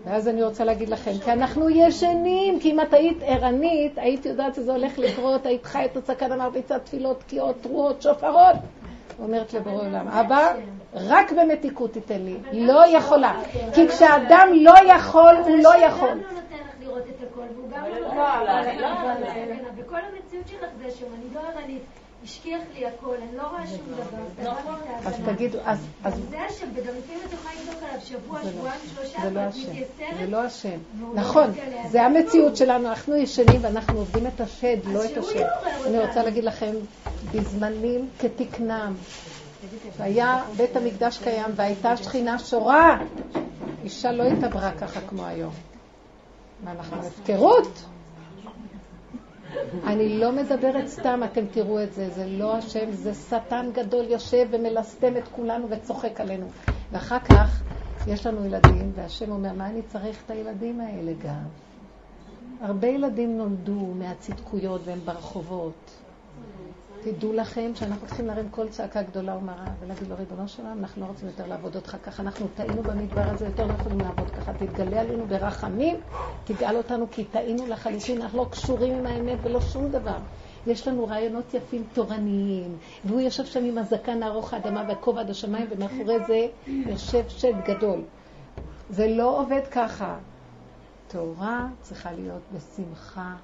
ואז 0.04 0.28
אני 0.28 0.42
רוצה 0.42 0.64
להגיד 0.64 0.88
לכם, 0.88 1.12
כי 1.24 1.32
אנחנו 1.32 1.70
ישנים, 1.70 2.60
כי 2.60 2.70
אם 2.70 2.80
את 2.80 2.94
היית 2.94 3.18
ערנית, 3.22 3.98
היית 3.98 4.26
יודעת 4.26 4.54
שזה 4.54 4.72
הולך 4.72 4.98
לקרות, 4.98 5.46
היית 5.46 5.66
חי 5.66 5.84
את 5.84 5.96
הסכנה 5.96 6.36
מרביצה 6.36 6.78
תפילות, 6.78 7.20
תקיעות, 7.20 7.56
תרועות, 7.60 8.02
שופרות. 8.02 8.56
אומרת 9.22 9.54
לבורא 9.54 9.86
עולם, 9.86 10.08
אבא, 10.08 10.52
רק 10.94 11.32
במתיקות 11.32 11.92
תיתן 11.92 12.22
לי, 12.22 12.36
לא 12.52 12.86
יכולה. 12.96 13.40
כי 13.74 13.88
כשאדם 13.88 14.48
לא 14.54 14.74
יכול, 14.94 15.36
הוא 15.44 15.56
לא 15.62 15.74
יכול. 15.76 16.18
לא 16.80 16.86
לראות 16.86 17.04
את 17.08 17.28
הכל, 17.30 17.40
והוא 17.56 17.70
גם 17.70 17.84
לא 17.84 18.00
לא, 18.00 18.00
לא, 18.00 18.44
לא, 18.44 18.80
לא. 18.80 19.26
הסכנה. 19.26 19.68
וכל 19.76 19.96
המציאות 19.96 20.48
שלך 20.48 20.68
זה 20.78 20.86
השם, 20.86 21.06
אני 21.14 21.34
לא 21.34 21.40
ערנית, 21.40 21.82
השכיח 22.24 22.60
לי 22.74 22.86
הכל, 22.86 23.14
אני 23.22 23.36
לא 23.36 23.42
רואה 23.42 23.66
שום 23.66 23.86
דבר, 23.86 24.02
סגרתי 24.36 24.68
את 25.00 25.06
אז. 25.06 25.20
תגידו, 25.34 25.58
אז, 25.64 25.88
זה 26.30 26.40
השם, 26.40 26.66
וגם 26.74 26.94
לפעמים 26.98 27.20
את 27.26 27.32
יכולה 27.32 27.54
לבדוק 27.60 27.82
עליו 27.82 28.00
שבוע, 28.00 28.38
זה 28.42 28.50
לא- 28.50 28.52
שבועיים, 28.52 28.80
שלושה, 28.94 29.18
זה 29.22 29.30
לא 29.30 29.40
ואת 29.40 29.48
השם, 29.48 29.60
זה 29.60 29.70
מתייסרת. 29.72 30.28
לא 30.28 30.42
השם. 30.42 30.78
לא 31.00 31.14
נכון. 31.14 31.50
זה 31.90 32.02
המציאות 32.02 32.56
שלנו, 32.56 32.88
אנחנו 32.88 33.16
ישנים 33.16 33.60
ואנחנו 33.60 33.98
עובדים 33.98 34.26
את 34.26 34.40
השד, 34.40 34.76
לא 34.86 35.04
את 35.04 35.16
השם. 35.16 35.38
אני. 35.86 35.98
רוצה 35.98 36.22
להגיד 36.22 36.44
לכם, 36.44 36.74
בזמנים 37.34 38.08
כתקנם, 38.18 38.94
והיה 39.96 40.44
בית 40.56 40.76
המקדש 40.76 41.18
קיים 41.18 41.50
והייתה 41.56 41.96
שכינה 41.96 42.38
שורה, 42.38 42.98
אישה 43.84 44.12
לא 44.12 44.22
התעברה 44.22 44.72
ככה 44.72 45.00
כמו 45.08 45.26
היום. 45.26 45.52
מה, 46.64 46.70
אנחנו 46.70 46.96
הפקרות? 46.96 47.84
אני 49.86 50.18
לא 50.18 50.32
מדברת 50.32 50.86
סתם, 50.86 51.20
אתם 51.24 51.46
תראו 51.46 51.82
את 51.82 51.92
זה, 51.92 52.10
זה 52.10 52.26
לא 52.26 52.56
השם, 52.56 52.92
זה 52.92 53.14
שטן 53.14 53.70
גדול 53.74 54.04
יושב 54.04 54.46
ומלסתם 54.50 55.16
את 55.16 55.28
כולנו 55.28 55.66
וצוחק 55.70 56.20
עלינו. 56.20 56.46
ואחר 56.92 57.18
כך 57.18 57.62
יש 58.06 58.26
לנו 58.26 58.46
ילדים, 58.46 58.92
והשם 58.94 59.30
אומר, 59.30 59.52
מה 59.52 59.66
אני 59.66 59.82
צריך 59.82 60.22
את 60.24 60.30
הילדים 60.30 60.80
האלה 60.80 61.12
גם? 61.12 61.44
הרבה 62.60 62.88
ילדים 62.88 63.36
נולדו 63.36 63.94
מהצדקויות 63.94 64.80
והם 64.84 64.98
ברחובות. 65.04 65.89
תדעו 67.02 67.32
לכם 67.32 67.70
שאנחנו 67.74 68.06
צריכים 68.06 68.26
להרים 68.26 68.48
קול 68.50 68.68
צעקה 68.68 69.02
גדולה 69.02 69.36
ומרה 69.36 69.66
ולהגיד 69.80 70.08
לו, 70.08 70.16
ריבונו 70.18 70.48
שלנו, 70.48 70.80
אנחנו 70.80 71.02
לא 71.02 71.06
רוצים 71.06 71.28
יותר 71.28 71.46
לעבוד 71.46 71.76
אותך 71.76 71.96
ככה, 72.02 72.22
אנחנו 72.22 72.46
טעינו 72.56 72.82
במדבר 72.82 73.20
הזה, 73.20 73.46
יותר 73.46 73.66
לא 73.66 73.72
יכולים 73.72 74.00
לעבוד 74.00 74.30
ככה, 74.30 74.52
תתגלה 74.52 75.00
עלינו 75.00 75.26
ברחמים, 75.26 75.96
תגאל 76.44 76.76
אותנו 76.76 77.06
כי 77.10 77.24
טעינו 77.24 77.66
לחלוטין, 77.66 78.22
אנחנו 78.22 78.38
לא 78.38 78.46
קשורים 78.50 78.94
עם 78.94 79.06
האמת 79.06 79.38
ולא 79.42 79.60
שום 79.60 79.90
דבר. 79.90 80.18
יש 80.66 80.88
לנו 80.88 81.06
רעיונות 81.06 81.54
יפים 81.54 81.84
תורניים, 81.92 82.78
והוא 83.04 83.20
יושב 83.20 83.44
שם 83.44 83.64
עם 83.64 83.78
הזקן 83.78 84.22
הארוך 84.22 84.54
האדמה 84.54 84.84
והכובע 84.88 85.20
עד 85.20 85.30
השמיים, 85.30 85.66
ומאחורי 85.70 86.18
זה 86.26 86.46
יושב 86.66 87.28
שד 87.28 87.54
גדול. 87.66 88.00
זה 88.90 89.08
לא 89.08 89.40
עובד 89.40 89.62
ככה. 89.70 90.16
תורה 91.08 91.66
צריכה 91.80 92.12
להיות 92.12 92.42
בשמחה. 92.54 93.34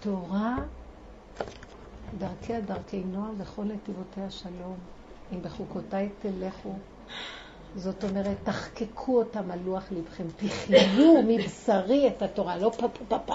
תורה 0.00 0.56
דרכיה 2.18 2.60
דרכי 2.60 3.02
נועם 3.12 3.34
וכל 3.38 3.64
נתיבותיה 3.64 4.30
שלום. 4.30 4.76
אם 5.32 5.42
בחוקותיי 5.42 6.08
תלכו. 6.22 6.72
זאת 7.76 8.04
אומרת, 8.04 8.36
תחקקו 8.44 9.18
אותם 9.18 9.50
על 9.50 9.58
לוח 9.64 9.84
לבכם, 9.90 10.24
תחיו 10.36 11.22
מבשרי 11.28 12.08
את 12.08 12.22
התורה, 12.22 12.56
לא 12.56 12.72
פה 12.78 12.88
פה 12.88 13.04
פה 13.08 13.18
פה, 13.18 13.34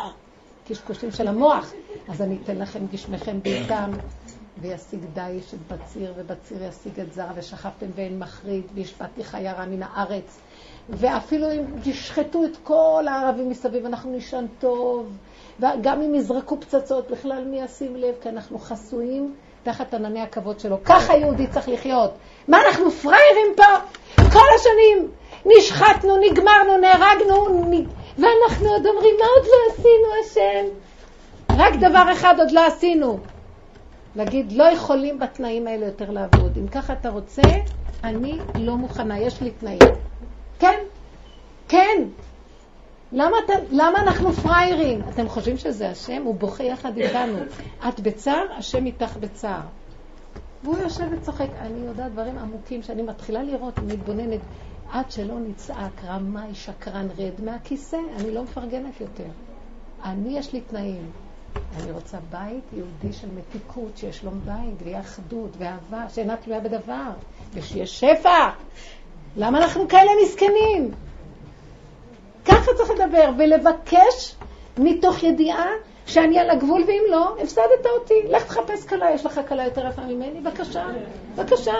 קשקושים 0.67 1.11
של 1.11 1.27
המוח. 1.27 1.71
אז 2.09 2.21
אני 2.21 2.37
אתן 2.43 2.57
לכם 2.57 2.79
גשמכם 2.91 3.39
בעיתם, 3.43 3.91
וישיג 4.61 4.99
דיש 5.13 5.53
את 5.53 5.59
בציר, 5.71 6.13
ובציר 6.17 6.63
ישיג 6.63 6.99
את 6.99 7.13
זרע, 7.13 7.31
ושכבתם 7.35 7.85
ואין 7.95 8.19
מחריד, 8.19 8.63
והשפעתי 8.75 9.23
חיה 9.23 9.53
רע 9.53 9.65
מן 9.65 9.83
הארץ. 9.83 10.39
ואפילו 10.89 11.51
אם 11.51 11.63
ישחטו 11.85 12.45
את 12.45 12.57
כל 12.63 13.05
הערבים 13.09 13.49
מסביב, 13.49 13.85
אנחנו 13.85 14.11
נישן 14.11 14.45
טוב. 14.59 15.17
וגם 15.59 16.01
אם 16.01 16.15
יזרקו 16.15 16.59
פצצות, 16.59 17.11
בכלל 17.11 17.43
מי 17.43 17.61
ישים 17.61 17.95
לב? 17.95 18.15
כי 18.21 18.29
אנחנו 18.29 18.59
חסויים 18.59 19.35
תחת 19.63 19.93
ענני 19.93 20.21
הכבוד 20.21 20.59
שלו. 20.59 20.77
ככה 20.85 21.17
יהודי 21.17 21.47
צריך 21.47 21.69
לחיות. 21.69 22.11
מה, 22.47 22.57
אנחנו 22.67 22.91
פראיירים 22.91 23.55
פה? 23.55 23.63
כל 24.15 24.45
השנים 24.55 25.11
נשחטנו, 25.45 26.17
נגמרנו, 26.17 26.77
נהרגנו, 26.77 27.65
נ... 27.69 27.73
ואנחנו 28.17 28.69
עוד 28.69 28.87
אומרים, 28.87 29.15
מה 29.19 29.25
עוד 29.37 29.45
לא 29.45 29.73
עשינו, 29.73 30.07
השם? 30.25 30.65
רק 31.57 31.73
דבר 31.75 32.11
אחד 32.11 32.35
עוד 32.39 32.51
לא 32.51 32.65
עשינו. 32.65 33.19
להגיד, 34.15 34.51
לא 34.51 34.63
יכולים 34.63 35.19
בתנאים 35.19 35.67
האלה 35.67 35.85
יותר 35.85 36.11
לעבוד. 36.11 36.57
אם 36.57 36.67
ככה 36.67 36.93
אתה 36.93 37.09
רוצה, 37.09 37.41
אני 38.03 38.39
לא 38.55 38.75
מוכנה, 38.75 39.19
יש 39.19 39.41
לי 39.41 39.51
תנאים. 39.51 39.79
כן, 40.59 40.79
כן. 41.67 42.03
למה, 43.11 43.37
אתה, 43.45 43.53
למה 43.71 44.01
אנחנו 44.01 44.33
פראיירים? 44.33 45.01
אתם 45.09 45.29
חושבים 45.29 45.57
שזה 45.57 45.89
השם? 45.89 46.21
הוא 46.23 46.35
בוכה 46.35 46.63
יחד 46.63 46.97
איתנו. 46.97 47.37
את 47.89 47.99
בצער, 47.99 48.45
השם 48.57 48.85
איתך 48.85 49.17
בצער. 49.17 49.61
והוא 50.63 50.77
יושב 50.77 51.05
וצוחק. 51.11 51.47
אני 51.61 51.87
יודעת 51.87 52.11
דברים 52.11 52.37
עמוקים 52.37 52.83
שאני 52.83 53.01
מתחילה 53.01 53.43
לראות, 53.43 53.79
אני 53.79 53.93
מתבוננת, 53.93 54.39
עד 54.91 55.11
שלא 55.11 55.39
נצעק, 55.39 56.03
רמאי, 56.05 56.55
שקרן, 56.55 57.07
רד 57.17 57.43
מהכיסא, 57.43 57.97
אני 58.15 58.31
לא 58.31 58.43
מפרגנת 58.43 59.01
יותר. 59.01 59.29
אני, 60.03 60.37
יש 60.37 60.53
לי 60.53 60.61
תנאים. 60.61 61.11
אני 61.77 61.91
רוצה 61.91 62.17
בית 62.29 62.63
יהודי 62.73 63.13
של 63.13 63.27
מתיקות, 63.35 63.97
שיש 63.97 64.23
לו 64.23 64.31
בית, 64.31 64.81
ויהיה 64.83 64.99
אחדות, 64.99 65.49
ואהבה, 65.57 66.09
שאינה 66.09 66.37
תלויה 66.37 66.59
בדבר, 66.59 67.09
ושיהיה 67.53 67.87
שפע. 67.87 68.49
למה 69.37 69.57
אנחנו 69.57 69.87
כאלה 69.87 70.11
מסכנים? 70.23 70.91
ככה 72.47 72.71
צריך 72.77 72.89
לדבר, 72.89 73.29
ולבקש 73.37 74.35
מתוך 74.77 75.23
ידיעה 75.23 75.67
שאני 76.05 76.39
על 76.39 76.49
הגבול, 76.49 76.83
ואם 76.87 77.03
לא, 77.11 77.35
הפסדת 77.43 77.85
אותי. 77.99 78.13
לך 78.29 78.43
תחפש 78.43 78.85
כלה, 78.85 79.11
יש 79.11 79.25
לך 79.25 79.41
כלה 79.47 79.65
יותר 79.65 79.87
יפה 79.87 80.01
ממני? 80.01 80.41
בבקשה, 80.41 80.85
בבקשה. 81.35 81.75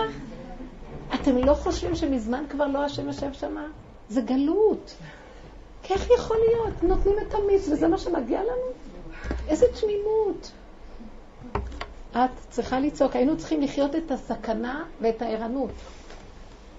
אתם 1.14 1.36
לא 1.36 1.54
חושבים 1.54 1.94
שמזמן 1.94 2.44
כבר 2.50 2.66
לא 2.66 2.84
השם 2.84 3.06
יושב 3.06 3.32
שמה? 3.32 3.66
זה 4.08 4.20
גלות. 4.20 4.94
איך 5.90 6.10
יכול 6.10 6.36
להיות? 6.48 6.82
נותנים 6.82 7.16
את 7.18 7.34
המיץ 7.34 7.68
וזה 7.68 7.88
מה 7.88 7.98
שמגיע 7.98 8.42
לנו? 8.42 8.98
איזה 9.48 9.66
תמימות. 9.80 10.50
את 12.12 12.30
צריכה 12.50 12.80
לצעוק, 12.80 13.16
היינו 13.16 13.36
צריכים 13.36 13.60
לחיות 13.60 13.96
את 13.96 14.10
הסכנה 14.10 14.84
ואת 15.00 15.22
הערנות. 15.22 15.70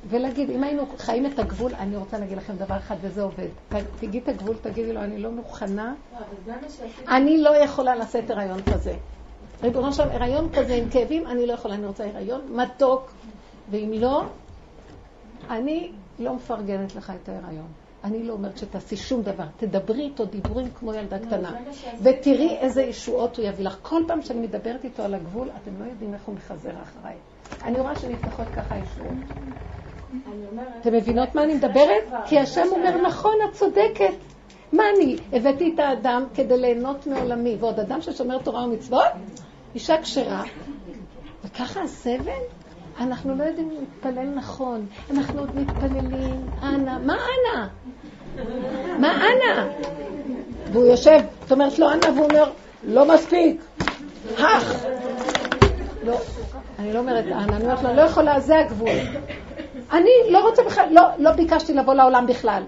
ולהגיד, 0.03 0.49
אם 0.49 0.63
היינו 0.63 0.85
חיים 0.97 1.25
את 1.25 1.39
הגבול, 1.39 1.75
אני 1.75 1.95
רוצה 1.95 2.19
להגיד 2.19 2.37
לכם 2.37 2.55
דבר 2.55 2.77
אחד 2.77 2.95
וזה 3.01 3.21
עובד. 3.21 3.47
תגידי 3.99 4.19
את 4.19 4.27
הגבול, 4.27 4.55
תגידי 4.61 4.93
לו, 4.93 5.01
אני 5.01 5.17
לא 5.17 5.31
מוכנה, 5.31 5.93
אני 7.07 7.41
לא 7.41 7.55
יכולה 7.55 7.95
לשאת 7.95 8.29
הריון 8.29 8.61
כזה. 8.73 8.93
ריבונו 9.63 9.93
שלום, 9.93 10.09
הריון 10.11 10.49
כזה 10.53 10.73
עם 10.73 10.89
כאבים, 10.89 11.27
אני 11.27 11.45
לא 11.47 11.53
יכולה, 11.53 11.75
אני 11.75 11.85
רוצה 11.85 12.05
הריון 12.13 12.41
מתוק, 12.49 13.11
ואם 13.71 13.91
לא, 13.93 14.23
אני 15.49 15.91
לא 16.19 16.33
מפרגנת 16.33 16.95
לך 16.95 17.13
את 17.23 17.29
ההיריון. 17.29 17.67
אני 18.03 18.23
לא 18.23 18.33
אומרת 18.33 18.57
שתעשי 18.57 18.97
שום 18.97 19.21
דבר. 19.21 19.43
תדברי 19.57 20.01
איתו 20.01 20.25
דיבורים 20.25 20.71
כמו 20.71 20.93
ילדה 20.93 21.19
קטנה. 21.19 21.51
ותראי 22.03 22.57
איזה 22.57 22.81
ישועות 22.81 23.37
הוא 23.37 23.45
יביא 23.45 23.65
לך. 23.65 23.77
כל 23.81 24.03
פעם 24.07 24.21
שאני 24.21 24.39
מדברת 24.39 24.83
איתו 24.83 25.03
על 25.03 25.13
הגבול, 25.13 25.49
אתם 25.63 25.71
לא 25.79 25.85
יודעים 25.89 26.13
איך 26.13 26.25
הוא 26.25 26.35
מחזר 26.35 26.73
אחריי. 26.81 27.15
אני 27.63 27.79
רואה 27.79 27.95
שנפתחות 27.95 28.47
ככה 28.55 28.77
ישועות. 28.77 29.13
אתם 30.81 30.93
מבינות 30.93 31.35
מה 31.35 31.43
אני 31.43 31.53
מדברת? 31.53 32.03
כי 32.25 32.39
השם 32.39 32.65
אומר, 32.71 33.01
נכון, 33.01 33.33
את 33.49 33.53
צודקת. 33.53 34.13
מה 34.73 34.83
אני? 34.95 35.15
הבאתי 35.33 35.71
את 35.75 35.79
האדם 35.79 36.23
כדי 36.33 36.57
ליהנות 36.57 37.07
מעולמי, 37.07 37.57
ועוד 37.59 37.79
אדם 37.79 38.01
ששומר 38.01 38.37
תורה 38.37 38.63
ומצוות? 38.63 39.07
אישה 39.75 40.01
כשרה. 40.01 40.43
וככה 41.43 41.81
הסבל? 41.81 42.31
אנחנו 42.99 43.35
לא 43.35 43.43
יודעים 43.43 43.69
להתפלל 43.71 44.29
נכון, 44.35 44.85
אנחנו 45.11 45.39
עוד 45.39 45.55
מתפללים, 45.55 46.47
אנא, 46.63 46.97
מה 47.05 47.13
אנא? 47.15 47.67
מה 48.99 49.15
אנא? 49.15 49.67
והוא 50.71 50.85
יושב, 50.85 51.19
זאת 51.41 51.51
אומרת 51.51 51.79
לו 51.79 51.91
אנא, 51.91 52.05
והוא 52.05 52.25
אומר, 52.25 52.51
לא 52.83 53.13
מספיק, 53.13 53.61
הך. 54.37 54.85
לא, 56.03 56.17
אני 56.79 56.93
לא 56.93 56.99
אומרת 56.99 57.25
אנא, 57.25 57.55
אני 57.55 57.63
אומרת 57.63 57.83
לו, 57.83 57.93
לא 57.93 58.01
יכולה, 58.01 58.39
זה 58.39 58.59
הגבול. 58.59 58.89
אני 59.91 60.09
לא 60.29 60.49
רוצה 60.49 60.63
בכלל, 60.63 60.87
לא, 60.91 61.01
לא 61.17 61.31
ביקשתי 61.31 61.73
לבוא 61.73 61.93
לעולם 61.93 62.27
בכלל. 62.27 62.63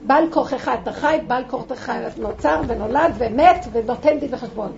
בעל 0.00 0.32
כורכך 0.32 0.70
אתה 0.82 0.92
חי, 0.92 1.18
בעל 1.26 1.44
כורכך 1.50 1.92
נוצר 2.16 2.60
ונולד 2.66 3.12
ומת 3.18 3.66
ונותן 3.72 4.18
דין 4.18 4.34
וחשבון. 4.34 4.72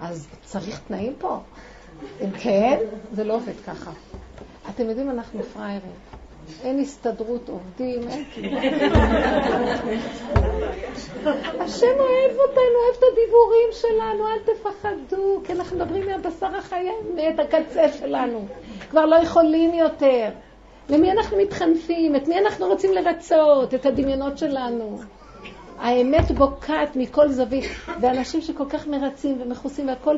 אז 0.00 0.28
צריך 0.44 0.80
תנאים 0.88 1.12
פה. 1.18 1.38
אם 2.20 2.30
כן, 2.30 2.78
זה 3.12 3.24
לא 3.24 3.34
עובד 3.34 3.60
ככה. 3.66 3.90
אתם 4.70 4.88
יודעים, 4.88 5.10
אנחנו 5.10 5.42
פראיירים. 5.42 5.92
אין 6.62 6.78
הסתדרות 6.78 7.48
עובדים, 7.48 8.08
אין 8.08 8.24
כלום. 8.34 8.54
השם 11.60 11.86
אוהב 11.98 12.38
אותנו, 12.38 12.76
אוהב 12.84 12.96
את 12.98 13.04
הדיבורים 13.12 13.68
שלנו, 13.72 14.26
אל 14.26 14.38
תפחדו, 14.54 15.40
כי 15.44 15.52
אנחנו 15.52 15.76
מדברים 15.76 16.06
מהבשר 16.06 16.56
החי 16.56 16.88
את 17.28 17.38
הקצה 17.40 17.88
שלנו. 17.88 18.46
כבר 18.90 19.06
לא 19.06 19.16
יכולים 19.16 19.74
יותר. 19.74 20.28
למי 20.88 21.10
אנחנו 21.10 21.36
מתחנפים? 21.36 22.16
את 22.16 22.28
מי 22.28 22.38
אנחנו 22.38 22.66
רוצים 22.66 22.92
לרצות? 22.92 23.74
את 23.74 23.86
הדמיונות 23.86 24.38
שלנו. 24.38 24.98
האמת 25.78 26.30
בוקעת 26.30 26.96
מכל 26.96 27.28
זווית, 27.28 27.64
ואנשים 28.00 28.40
שכל 28.40 28.64
כך 28.68 28.86
מרצים 28.86 29.38
ומכוסים 29.40 29.88
והכל, 29.88 30.16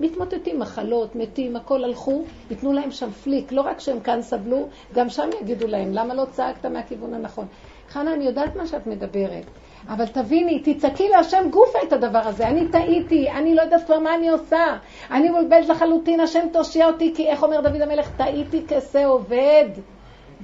ומתמוטטים, 0.00 0.58
מחלות, 0.58 1.16
מתים, 1.16 1.56
הכל 1.56 1.84
הלכו, 1.84 2.22
ייתנו 2.50 2.72
להם 2.72 2.90
שם 2.90 3.10
פליק, 3.10 3.52
לא 3.52 3.60
רק 3.60 3.80
שהם 3.80 4.00
כאן 4.00 4.22
סבלו, 4.22 4.68
גם 4.94 5.08
שם 5.08 5.28
יגידו 5.40 5.66
להם, 5.66 5.92
למה 5.92 6.14
לא 6.14 6.24
צעקת 6.30 6.66
מהכיוון 6.66 7.14
הנכון? 7.14 7.46
חנה, 7.88 8.14
אני 8.14 8.24
יודעת 8.24 8.56
מה 8.56 8.66
שאת 8.66 8.86
מדברת, 8.86 9.44
אבל 9.88 10.06
תביני, 10.06 10.62
תצעקי 10.64 11.08
להשם 11.08 11.50
גופה 11.50 11.78
את 11.88 11.92
הדבר 11.92 12.18
הזה, 12.18 12.48
אני 12.48 12.68
טעיתי, 12.68 13.30
אני 13.30 13.54
לא 13.54 13.62
יודעת 13.62 13.86
כבר 13.86 13.98
מה 13.98 14.14
אני 14.14 14.28
עושה, 14.28 14.76
אני 15.10 15.28
מבולבלת 15.28 15.68
לחלוטין, 15.68 16.20
השם 16.20 16.46
תושיע 16.52 16.86
אותי, 16.86 17.12
כי 17.16 17.26
איך 17.26 17.42
אומר 17.42 17.60
דוד 17.60 17.80
המלך, 17.80 18.10
טעיתי 18.16 18.62
כשה 18.68 19.06
עובד, 19.06 19.68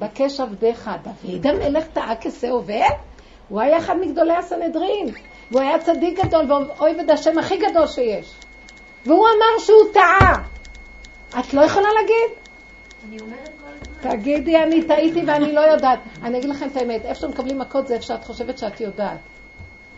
בקש 0.02 0.40
עבדיך. 0.40 0.90
דוד 1.40 1.46
המלך 1.46 1.86
טעה 1.86 2.16
כשה 2.20 2.50
עובד? 2.50 2.90
הוא 3.48 3.60
היה 3.60 3.78
אחד 3.78 3.96
מגדולי 4.00 4.36
הסנהדרין, 4.36 5.08
והוא 5.50 5.62
היה 5.62 5.78
צדיק 5.78 6.24
גדול 6.24 6.52
ואוהב 6.52 6.98
את 6.98 7.10
השם 7.10 7.38
הכי 7.38 7.56
גדול 7.56 7.86
שיש. 7.86 8.34
והוא 9.06 9.26
אמר 9.26 9.58
שהוא 9.58 9.92
טעה. 9.92 10.42
את 11.40 11.54
לא 11.54 11.60
יכולה 11.60 11.88
להגיד? 12.00 12.38
אני 13.08 13.20
אומרת 13.20 13.48
כל 13.48 13.66
הזמן. 14.02 14.16
תגידי, 14.16 14.56
אני 14.56 14.82
טעיתי 14.82 15.22
ואני 15.26 15.52
לא 15.52 15.60
יודעת. 15.60 15.98
אני 16.22 16.38
אגיד 16.38 16.50
לכם 16.50 16.68
את 16.68 16.76
האמת, 16.76 17.04
איפה 17.04 17.20
שמקבלים 17.20 17.58
מכות 17.58 17.86
זה 17.86 17.94
איפה 17.94 18.06
שאת 18.06 18.24
חושבת 18.24 18.58
שאת 18.58 18.80
יודעת. 18.80 19.18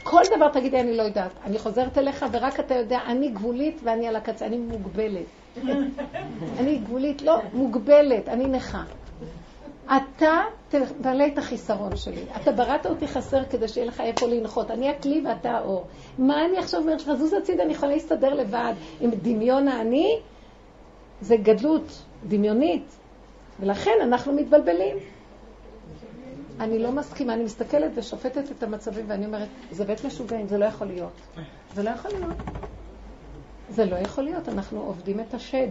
כל 0.02 0.22
דבר 0.36 0.48
תגידי, 0.48 0.80
אני 0.80 0.96
לא 0.96 1.02
יודעת. 1.02 1.32
אני 1.44 1.58
חוזרת 1.58 1.98
אליך 1.98 2.26
ורק 2.32 2.60
אתה 2.60 2.74
יודע, 2.74 2.98
אני 3.06 3.28
גבולית 3.28 3.80
ואני 3.84 4.08
על 4.08 4.16
הקצה, 4.16 4.46
אני 4.46 4.58
מוגבלת. 4.58 5.26
אני 6.58 6.78
גבולית, 6.78 7.22
לא, 7.22 7.38
מוגבלת, 7.52 8.28
אני 8.28 8.46
נכה. 8.46 8.82
אתה 9.86 10.40
תמלא 10.68 11.26
את 11.26 11.38
החיסרון 11.38 11.96
שלי. 11.96 12.22
אתה 12.42 12.52
בראת 12.52 12.86
אותי 12.86 13.08
חסר 13.08 13.44
כדי 13.50 13.68
שיהיה 13.68 13.86
לך 13.86 14.00
איפה 14.00 14.26
לנחות. 14.26 14.70
אני 14.70 14.88
הכלי 14.88 15.22
ואתה 15.26 15.50
האור. 15.50 15.86
מה 16.18 16.44
אני 16.44 16.58
עכשיו 16.58 16.80
אומרת 16.80 17.00
לך? 17.00 17.12
זוז 17.12 17.32
הצידה, 17.32 17.62
אני 17.62 17.72
יכולה 17.72 17.92
להסתדר 17.92 18.34
לבד 18.34 18.72
עם 19.00 19.10
דמיון 19.10 19.68
האני? 19.68 20.18
זה 21.20 21.36
גדלות 21.36 22.02
דמיונית. 22.28 22.96
ולכן 23.60 23.94
אנחנו 24.02 24.32
מתבלבלים. 24.32 24.96
אני 26.60 26.78
לא 26.78 26.92
מסכימה, 26.92 27.34
אני 27.34 27.44
מסתכלת 27.44 27.90
ושופטת 27.94 28.50
את 28.50 28.62
המצבים 28.62 29.04
ואני 29.08 29.26
אומרת, 29.26 29.48
זה 29.70 29.84
בית 29.84 30.04
משוגעים, 30.04 30.48
זה 30.48 30.58
לא 30.58 30.64
יכול 30.64 30.86
להיות. 30.86 31.20
זה 31.74 31.82
לא 31.82 31.90
יכול 31.90 32.10
להיות. 32.10 32.36
זה 33.70 33.84
לא 33.84 33.96
יכול 33.96 34.24
להיות, 34.24 34.48
אנחנו 34.48 34.80
עובדים 34.80 35.20
את 35.20 35.34
השד. 35.34 35.68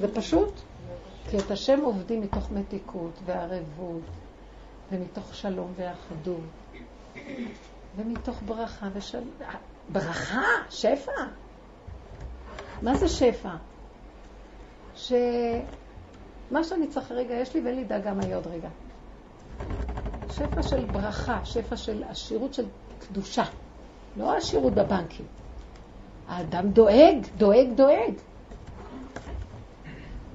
זה 0.00 0.14
פשוט. 0.14 0.52
כי 1.30 1.38
את 1.38 1.50
השם 1.50 1.80
עובדים 1.80 2.20
מתוך 2.20 2.50
מתיקות 2.50 3.12
וערבות, 3.24 4.02
ומתוך 4.92 5.34
שלום 5.34 5.72
ואחדות, 5.76 6.40
ומתוך 7.96 8.42
ברכה 8.46 8.88
ושל... 8.92 9.22
ברכה? 9.92 10.42
שפע? 10.70 11.12
מה 12.82 12.94
זה 12.94 13.08
שפע? 13.08 13.50
שמה 14.94 16.64
שאני 16.64 16.88
צריך 16.88 17.12
רגע 17.12 17.34
יש 17.34 17.54
לי 17.54 17.60
ואין 17.60 17.76
לי 17.76 17.84
דאגה 17.84 18.14
מה 18.14 18.24
יהיה 18.24 18.36
עוד 18.36 18.46
רגע. 18.46 18.68
שפע 20.30 20.62
של 20.62 20.84
ברכה, 20.84 21.40
שפע 21.44 21.76
של 21.76 22.04
עשירות 22.04 22.54
של 22.54 22.66
קדושה, 22.98 23.44
לא 24.16 24.36
עשירות 24.36 24.74
בבנקים. 24.74 25.26
האדם 26.28 26.70
דואג, 26.70 27.26
דואג, 27.36 27.68
דואג. 27.74 28.14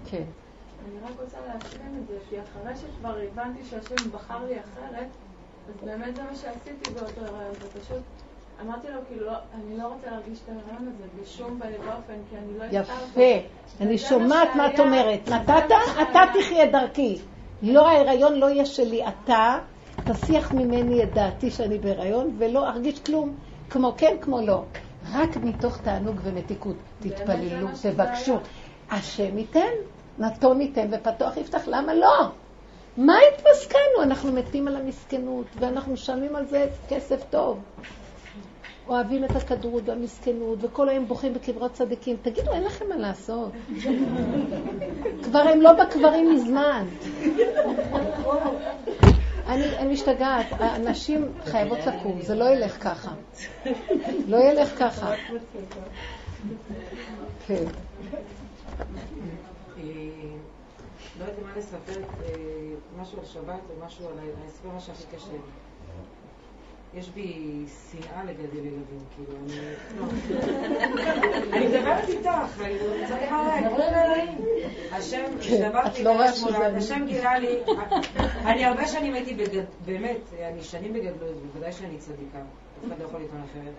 כן. 0.06 0.24
אני 0.86 1.00
רק 1.06 1.22
רוצה 1.22 1.38
להשלים 1.48 2.02
את 2.02 2.08
זה, 2.08 2.18
כי 2.30 2.36
אחרי 2.42 2.76
שכבר 2.76 3.18
הבנתי 3.32 3.60
שהשם 3.70 4.12
בחר 4.12 4.46
לי 4.46 4.60
אחרת, 4.60 5.08
אז 5.68 5.86
באמת 5.86 6.16
זה 6.16 6.24
מה 6.24 6.36
שעשיתי 6.36 6.92
באותו 6.94 7.22
רעיון, 7.34 7.54
ופשוט 7.62 8.02
אמרתי 8.62 8.88
לו, 8.88 9.00
כאילו, 9.08 9.26
לא, 9.26 9.34
אני 9.54 9.78
לא 9.78 9.88
רוצה 9.88 10.12
להרגיש 10.12 10.40
את 10.44 10.50
הרעיון 10.50 10.94
הזה 10.96 11.22
בשום 11.22 11.60
פנים 11.60 11.80
ואופן, 11.80 12.14
כי 12.30 12.38
אני 12.38 12.58
לא 12.58 12.80
יפה, 12.80 13.48
אני 13.82 13.98
שומעת 13.98 14.56
מה 14.56 14.74
את 14.74 14.80
אומרת. 14.80 15.30
נתת, 15.30 15.76
אתה 16.02 16.20
תחיה 16.40 16.66
דרכי. 16.66 17.20
לא, 17.62 17.88
ההיריון 17.88 18.34
לא 18.34 18.50
יהיה 18.50 18.66
שלי, 18.66 19.08
אתה 19.08 19.60
תסיח 20.06 20.54
ממני 20.54 21.04
את 21.04 21.14
דעתי 21.14 21.52
שאני 21.52 21.78
בהיריון, 21.78 22.36
ולא 22.38 22.68
ארגיש 22.68 23.00
כלום, 23.00 23.36
כמו 23.70 23.94
כן, 23.98 24.16
כמו 24.22 24.42
לא. 24.42 24.64
רק 25.14 25.38
מתוך 25.38 25.78
תענוג 25.78 26.16
ומתיקות. 26.24 26.76
תתפללו, 27.00 27.68
תבקשו. 27.82 28.38
השם 28.92 29.38
ייתן. 29.38 29.72
נתון 30.20 30.62
ייתן 30.62 30.88
ופתוח 30.92 31.38
יפתח, 31.38 31.68
למה 31.68 31.94
לא? 31.94 32.30
מה 32.98 33.14
התמסכנו? 33.34 34.04
אנחנו 34.04 34.32
מתים 34.32 34.68
על 34.68 34.76
המסכנות, 34.76 35.46
ואנחנו 35.60 35.94
משלמים 35.94 36.36
על 36.36 36.46
זה 36.46 36.66
כסף 36.90 37.24
טוב. 37.30 37.60
אוהבים 38.88 39.24
את 39.24 39.36
הכדרות 39.36 39.84
והמסכנות, 39.86 40.60
וכל 40.62 40.90
היום 40.90 41.08
בוכים 41.08 41.34
בקברות 41.34 41.74
צדיקים. 41.74 42.18
תגידו, 42.22 42.52
אין 42.52 42.64
לכם 42.64 42.86
מה 42.90 42.96
לעשות. 42.96 43.52
כבר 45.24 45.40
הם 45.40 45.62
לא 45.62 45.74
בקברים 45.74 46.36
מזמן. 46.36 46.86
אני, 49.48 49.78
אני 49.78 49.94
משתגעת, 49.94 50.46
הנשים 50.60 51.32
חייבות 51.46 51.80
לקום, 51.86 52.22
זה 52.22 52.36
לא 52.36 52.46
ילך 52.46 52.84
ככה. 52.84 53.12
לא 54.28 54.38
ילך 54.38 54.80
ככה. 54.80 55.14
כן. 57.48 57.64
לא 61.20 61.24
יודעת 61.24 61.40
מה 61.44 61.58
לספר, 61.58 62.02
אה, 62.24 62.32
משהו 63.02 63.20
על 63.20 63.26
שבת 63.26 63.62
או 63.70 63.86
משהו 63.86 64.08
על 64.08 64.14
ההסבר, 64.44 64.70
מה 64.74 64.80
שהכי 64.80 65.04
קשה 65.16 65.32
לי. 65.32 65.38
יש 66.94 67.10
בי 67.10 67.66
שנאה 67.92 68.24
לגדל 68.24 68.58
ילדים, 68.58 69.04
כאילו, 69.16 69.40
אני... 69.40 69.56
לא. 70.00 70.06
אני 71.54 71.68
מדברת 71.68 72.10
איתך, 72.10 72.62
אני 72.62 73.08
צריכה 73.08 73.56
עליי. 73.56 74.28
השם, 74.92 75.24
כשדברתי 75.40 76.04
לא 76.04 76.12
רואה 76.12 76.26
בראש 76.26 76.38
שזה 76.38 76.46
מולד, 76.46 76.62
אני. 76.62 76.78
השם 76.78 77.06
גילה 77.08 77.40
לי, 77.40 77.60
אני 78.46 78.66
הרבה 78.66 78.88
שנים 78.88 79.14
הייתי. 79.14 79.38
באמת, 79.86 80.18
אני 80.52 80.64
שנים 80.64 80.94
בגדלות, 80.94 81.36
בוודאי 81.46 81.72
שאני 81.72 81.98
צדיקה, 81.98 82.38
אף 82.38 82.88
אחד 82.88 83.00
לא 83.00 83.06
יכול 83.06 83.22
לטעון 83.22 83.44
אחרת. 83.52 83.74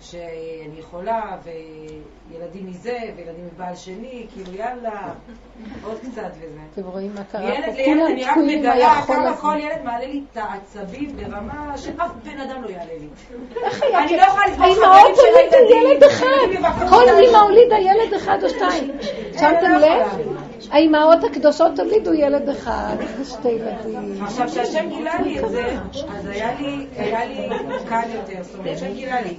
שאני 0.00 0.82
חולה, 0.82 1.36
וילדים 1.44 2.66
מזה, 2.66 2.98
וילדים 3.16 3.48
מבעל 3.54 3.76
שני, 3.76 4.26
כאילו 4.32 4.56
יאללה, 4.56 5.12
עוד 5.86 5.98
קצת 5.98 6.30
וזה. 6.38 6.58
אתם 6.74 6.82
רואים 6.82 7.10
מה 7.14 7.24
קרה 7.24 7.54
ילד 7.54 7.64
פה? 7.64 7.72
לילד 7.72 7.98
כולם 7.98 8.06
אני 8.12 8.24
רק 8.24 8.30
תקועים 8.30 8.60
מגלה 8.60 8.94
מהיכול 8.94 9.16
כמה 9.16 9.28
הזה. 9.28 9.40
כל 9.40 9.56
ילד 9.58 9.84
מעלה 9.84 10.06
לי 10.06 10.22
את 10.32 10.36
העצבים 10.36 11.16
ברמה 11.16 11.78
שאף 11.78 12.10
בן 12.24 12.40
אדם 12.40 12.62
לא 12.62 12.68
יעלה 12.68 12.92
לי. 13.00 13.08
איך 13.64 13.82
היה? 13.82 14.04
אני 14.04 14.16
לא 14.16 14.22
יכולה 14.22 14.44
האימהות 14.44 15.16
חברים 15.16 15.16
של 15.16 15.56
הילדים. 15.56 15.90
ילד 15.90 16.04
אחד. 16.04 16.88
כל. 16.90 17.08
אימא 17.20 17.36
הולידה 17.38 17.78
ילד 17.78 18.14
אחד 18.14 18.38
או 18.42 18.48
שתיים. 18.48 18.90
שמתם 19.40 19.70
לא 19.70 19.78
לב? 19.78 20.06
יכולה. 20.06 20.40
האימהות 20.70 21.24
הקדושות 21.24 21.78
הולידו 21.78 22.14
ילד 22.14 22.48
אחד, 22.48 22.96
שתי 23.24 23.48
ילדים. 23.48 24.22
עכשיו, 24.24 24.48
כשהשם 24.48 24.88
גילה 24.88 25.20
לי 25.22 25.40
את 25.40 25.50
זה, 25.50 25.76
אז 26.08 26.26
היה 26.26 26.54
לי 26.58 26.86
קל 27.88 28.02
יותר. 28.14 28.42
זאת 28.42 28.58
אומרת, 28.58 28.76
השם 28.76 28.94
גילה 28.94 29.20
לי. 29.20 29.34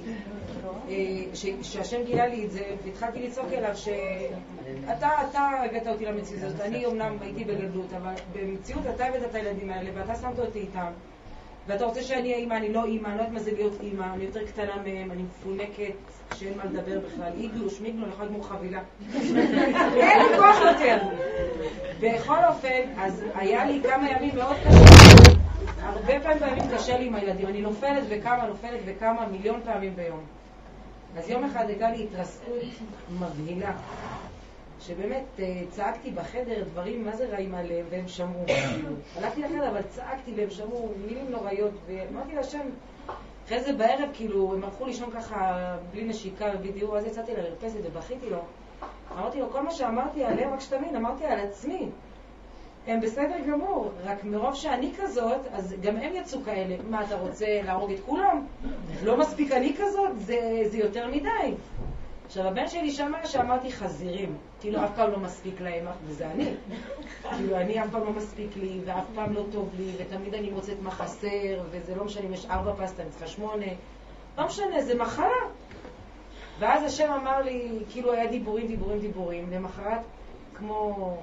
אה, 0.92 1.36
שהשם 1.62 2.04
גילה 2.04 2.26
לי 2.26 2.44
את 2.44 2.50
זה, 2.50 2.64
והתחלתי 2.84 3.26
לצעוק 3.26 3.52
אליו 3.52 3.76
שאתה, 3.76 5.08
אתה 5.30 5.40
הבאת 5.40 5.86
אותי 5.86 6.04
למציאות 6.04 6.42
הזאת. 6.42 6.60
אני 6.60 6.84
אומנם 6.84 7.16
הייתי 7.20 7.44
בגדלות, 7.44 7.92
אבל 7.92 8.12
במציאות 8.32 8.82
אתה 8.94 9.06
הבאת 9.06 9.22
את 9.30 9.34
הילדים 9.34 9.70
האלה, 9.70 9.90
ואתה 9.94 10.14
שמת 10.14 10.38
אותי 10.38 10.58
איתם. 10.58 10.90
ואתה 11.66 11.84
רוצה 11.84 12.02
שאני 12.02 12.22
אהיה 12.22 12.36
אימא, 12.36 12.54
אני 12.54 12.72
לא 12.72 12.84
אימא, 12.84 13.08
אני 13.08 13.16
לא 13.16 13.20
יודעת 13.20 13.32
מה 13.32 13.40
זה 13.40 13.52
להיות 13.52 13.80
אימא, 13.80 14.04
אני 14.14 14.24
יותר 14.24 14.46
קטנה 14.46 14.76
מהם, 14.84 15.10
אני 15.10 15.22
מפונקת, 15.22 15.92
שאין 16.34 16.52
מה 16.56 16.64
לדבר 16.64 17.00
בכלל. 17.00 17.32
איגלו, 17.38 17.70
שמיגלו, 17.70 18.04
אני 18.04 18.12
יכולה 18.12 18.28
לגמור 18.28 18.48
חבילה. 18.48 18.80
אין 19.96 20.22
לי 20.22 20.38
כוח 20.38 20.56
יותר. 20.72 20.98
בכל 22.00 22.44
אופן, 22.48 22.82
אז 22.98 23.24
היה 23.34 23.64
לי 23.64 23.80
כמה 23.82 24.10
ימים 24.10 24.34
מאוד 24.34 24.56
קשים. 24.56 25.42
הרבה 25.82 26.20
פעמים 26.20 26.38
בימים 26.38 26.70
קשה 26.74 26.98
לי 26.98 27.06
עם 27.06 27.14
הילדים. 27.14 27.46
אני 27.46 27.60
נופלת 27.60 28.02
וקמה, 28.08 28.46
נופלת 28.46 28.80
וקמה 28.86 29.26
מיליון 29.26 29.60
פעמים 29.64 29.96
ביום. 29.96 30.20
אז 31.18 31.30
יום 31.30 31.44
אחד 31.44 31.68
הייתה 31.68 31.90
לי 31.90 32.04
התרסקות 32.04 32.62
מבהילה. 33.10 33.72
שבאמת 34.80 35.24
אה, 35.38 35.62
צעקתי 35.70 36.10
בחדר 36.10 36.64
דברים 36.64 37.04
מה 37.04 37.16
זה 37.16 37.26
רעים 37.26 37.54
עליהם, 37.54 37.86
והם 37.90 38.08
שמעו. 38.08 38.44
הלכתי 39.16 39.42
לחדר, 39.42 39.68
אבל 39.68 39.82
צעקתי 39.82 40.32
והם 40.36 40.50
שמעו 40.50 40.92
מילים 41.06 41.30
נוראיות, 41.30 41.72
ואמרתי 41.86 42.34
להשם, 42.34 42.68
אחרי 43.46 43.60
זה 43.60 43.72
בערב, 43.72 44.08
כאילו, 44.12 44.54
הם 44.54 44.64
הלכו 44.64 44.86
לישון 44.86 45.10
ככה 45.10 45.76
בלי 45.90 46.04
נשיקה 46.04 46.46
ובלי 46.54 46.72
דיור, 46.72 46.98
אז 46.98 47.06
יצאתי 47.06 47.32
לרפסת 47.36 47.78
ובכיתי 47.84 48.30
לו. 48.30 48.38
אמרתי 49.12 49.40
לו, 49.40 49.50
כל 49.50 49.62
מה 49.62 49.70
שאמרתי 49.70 50.24
עליהם, 50.24 50.52
רק 50.52 50.60
שתבין, 50.60 50.96
אמרתי 50.96 51.24
על 51.24 51.40
עצמי. 51.40 51.88
הם 52.86 53.00
בסדר 53.00 53.36
גמור, 53.48 53.90
רק 54.04 54.24
מרוב 54.24 54.54
שאני 54.54 54.92
כזאת, 54.98 55.40
אז 55.52 55.74
גם 55.80 55.96
הם 55.96 56.12
יצאו 56.14 56.40
כאלה. 56.44 56.76
מה, 56.90 57.04
אתה 57.04 57.16
רוצה 57.16 57.46
להרוג 57.64 57.90
את 57.90 58.00
כולם? 58.06 58.46
לא 59.02 59.16
מספיק 59.16 59.52
אני 59.52 59.74
כזאת? 59.78 60.10
זה, 60.16 60.62
זה 60.64 60.78
יותר 60.78 61.08
מדי. 61.08 61.54
עכשיו, 62.26 62.46
הבן 62.46 62.68
שלי 62.68 62.90
שמע 62.90 63.26
שאמרתי 63.26 63.72
חזירים. 63.72 64.36
כאילו, 64.60 64.84
אף 64.84 64.90
פעם 64.96 65.10
לא 65.10 65.18
מספיק 65.18 65.60
להם, 65.60 65.86
וזה 66.06 66.30
אני. 66.30 66.54
כאילו, 67.36 67.56
אני 67.56 67.82
אף 67.82 67.90
פעם 67.90 68.04
לא 68.04 68.12
מספיק 68.12 68.56
לי, 68.56 68.80
ואף 68.84 69.04
פעם 69.14 69.32
לא 69.32 69.44
טוב 69.52 69.70
לי, 69.78 69.92
ותמיד 69.98 70.34
אני 70.34 70.50
מוצאת 70.50 70.76
מה 70.82 70.90
חסר, 70.90 71.62
וזה 71.70 71.94
לא 71.94 72.04
משנה 72.04 72.26
אם 72.26 72.32
יש 72.32 72.46
ארבע 72.46 72.86
פסטה, 72.86 73.02
אני 73.02 73.10
צריכה 73.10 73.26
שמונה. 73.26 73.66
לא 74.38 74.46
משנה, 74.46 74.82
זה 74.82 74.94
מחלה. 74.94 75.28
ואז 76.58 76.82
השם 76.82 77.12
אמר 77.12 77.42
לי, 77.42 77.78
כאילו 77.90 78.12
היה 78.12 78.26
דיבורים, 78.26 78.66
דיבורים, 78.66 78.98
דיבורים. 78.98 79.50
למחרת, 79.50 80.00
כמו... 80.54 81.16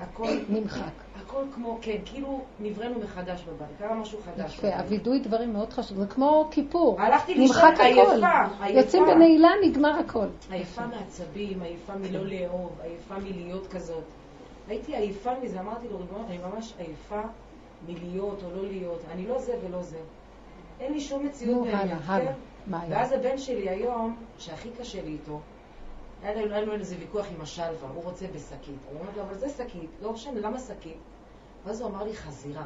הכל, 0.00 0.28
נמחק. 0.54 0.92
הכל 1.16 1.44
כמו, 1.54 1.78
כן, 1.82 1.96
כאילו 2.04 2.40
נבראנו 2.60 2.98
מחדש 2.98 3.42
בבית, 3.42 3.68
קרה 3.78 3.94
משהו 3.94 4.18
חדש. 4.24 4.58
יפה. 4.58 4.76
הווידוי 4.76 5.20
דברים 5.20 5.52
מאוד 5.52 5.72
חשוב, 5.72 5.98
זה 5.98 6.06
כמו 6.06 6.48
כיפור. 6.50 7.00
הלכתי 7.00 7.34
לישון 7.34 7.74
עייפה, 7.78 8.02
הכל. 8.02 8.24
עייפה. 8.62 8.80
יוצאים 8.80 9.04
בנעילה, 9.06 9.50
נגמר 9.64 9.98
הכל. 9.98 10.26
עייפה 10.50 10.86
מעצבים, 10.86 11.62
עייפה 11.62 11.94
מלא 11.94 12.20
לאהוב, 12.26 12.72
עייפה 12.82 13.18
מלהיות 13.18 13.66
כזאת. 13.66 14.04
הייתי 14.68 14.96
עייפה 14.96 15.30
מזה, 15.42 15.60
אמרתי 15.60 15.88
לו, 15.88 15.98
ריבונו, 15.98 16.26
אני 16.28 16.38
ממש 16.38 16.74
עייפה 16.78 17.20
מלהיות 17.88 18.42
או 18.44 18.56
לא 18.56 18.68
להיות. 18.68 19.00
אני 19.12 19.26
לא 19.26 19.38
זה 19.38 19.52
ולא 19.64 19.82
זה. 19.82 19.98
אין 20.80 20.92
לי 20.92 21.00
שום 21.00 21.26
מציאות 21.26 21.66
בעניין. 21.66 21.98
כן? 21.98 22.32
ואז 22.88 23.12
הבן 23.12 23.38
שלי 23.38 23.68
היום, 23.68 24.16
שהכי 24.38 24.68
קשה 24.80 25.02
לי 25.02 25.10
איתו, 25.10 25.40
היה 26.22 26.46
לנו- 26.46 26.72
איזה 26.72 26.96
ויכוח 26.98 27.26
עם 27.36 27.40
השלווה, 27.40 27.88
הוא 27.94 28.04
רוצה 28.04 28.26
בשקית. 28.34 28.78
אני 28.90 29.00
אומרת 29.00 29.16
לו, 29.16 29.22
אבל 29.22 29.34
זה 29.34 29.48
שקית, 29.48 29.90
לא 30.02 30.12
משנה, 30.12 30.40
למה 30.40 30.58
שקית? 30.58 30.96
ואז 31.64 31.80
הוא 31.80 31.90
אמר 31.90 32.04
לי, 32.04 32.16
חזירה. 32.16 32.62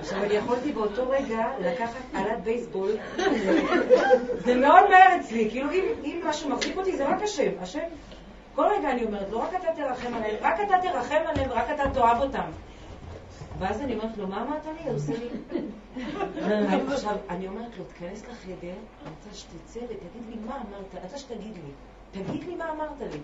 עכשיו, 0.00 0.22
אני 0.22 0.34
יכולתי 0.34 0.72
באותו 0.72 1.08
רגע 1.10 1.46
לקחת 1.60 2.00
עלת 2.14 2.42
בייסבול, 2.42 2.90
זה 4.44 4.54
מאוד 4.54 4.90
מהר 4.90 5.20
אצלי, 5.20 5.50
כאילו 5.50 5.70
אם, 6.04 6.20
משהו 6.24 6.50
מחזיק 6.50 6.76
אותי 6.76 6.96
זה 6.96 7.08
רק 7.08 7.22
השם, 7.22 7.50
השם. 7.60 7.80
כל 8.54 8.64
רגע 8.78 8.90
אני 8.90 9.04
אומרת 9.04 9.30
לו, 9.30 9.40
רק 9.40 9.54
אתה 9.54 9.68
תרחם 9.76 10.14
עליהם, 10.14 10.36
רק 10.40 10.60
אתה 10.60 10.74
תרחם 10.82 11.20
עליהם, 11.26 11.50
רק 11.50 11.70
אתה 11.74 11.90
תאהב 11.94 12.22
אותם. 12.22 12.50
ואז 13.60 13.80
אני 13.80 13.94
אומרת 13.94 14.16
לו, 14.18 14.26
מה 14.26 14.42
אמרת 14.42 14.66
לי? 14.66 14.88
הוא 14.88 14.96
עושה 14.96 15.12
לי... 15.12 15.28
אני- 16.44 16.92
עכשיו, 16.94 17.16
אני 17.30 17.48
אומרת 17.48 17.78
לו, 17.78 17.84
תיכנס 17.84 18.22
לחדר, 18.22 18.74
אני 19.02 19.10
רוצה 19.24 19.38
שתצא 19.38 19.80
ותגיד 19.84 20.22
לי 20.30 20.36
מה 20.46 20.54
אמרת, 20.56 20.94
אני 20.94 21.02
רוצה 21.02 21.18
שתגיד 21.18 21.54
לי. 21.64 21.72
תגיד 22.22 22.44
לי 22.44 22.54
מה 22.56 22.70
אמרת 22.72 23.00
לי. 23.12 23.18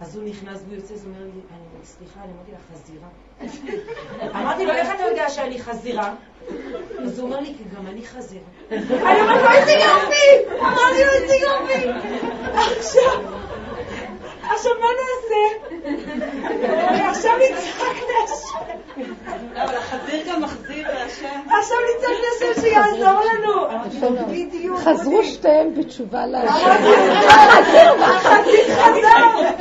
אז 0.00 0.16
הוא 0.16 0.24
נכנס 0.28 0.60
והוא 0.64 0.74
יוצא, 0.74 0.94
אז 0.94 1.04
הוא 1.04 1.12
אומר 1.14 1.24
לי, 1.24 1.30
אני, 1.50 1.84
סליחה, 1.84 2.20
אני 2.24 2.32
אמרתי 2.32 2.52
לה, 2.52 2.58
חזירה. 2.72 3.08
אמרתי 4.40 4.66
לו, 4.66 4.72
איך 4.72 4.88
אתה 4.94 5.02
יודע 5.02 5.28
שאני 5.30 5.58
חזירה? 5.58 6.14
אז 6.98 7.18
הוא 7.18 7.26
אומר 7.28 7.40
לי, 7.40 7.54
כי 7.58 7.64
גם 7.76 7.86
אני 7.86 8.06
חזירה. 8.06 8.44
אני 8.70 8.80
אומרת 9.20 9.42
לו, 9.42 9.50
איזה 9.50 9.70
יופי! 9.72 10.54
אמרתי 10.60 11.04
לו, 11.04 11.10
איזה 11.12 11.34
יופי! 11.34 11.88
עכשיו, 12.78 13.22
עכשיו 14.54 14.72
מה 14.80 14.86
נעשה? 15.00 15.42
עכשיו 17.10 17.32
נצחק 17.36 17.96
להשם. 18.08 18.58
אבל 19.56 19.76
החזיר 19.76 20.24
גם 20.28 20.42
מחזיר 20.42 20.88
להשם. 20.88 21.40
עכשיו 21.46 21.76
נצטרך 21.94 22.18
להשם 22.42 22.60
שיעזור 22.60 23.20
לנו. 23.20 23.52
בדיוק. 24.30 24.78
חזרו 24.78 25.22
שתיהם 25.22 25.74
בתשובה 25.74 26.26
להשם. 26.26 26.70
החזיר 28.00 28.74
חזר. 28.76 29.54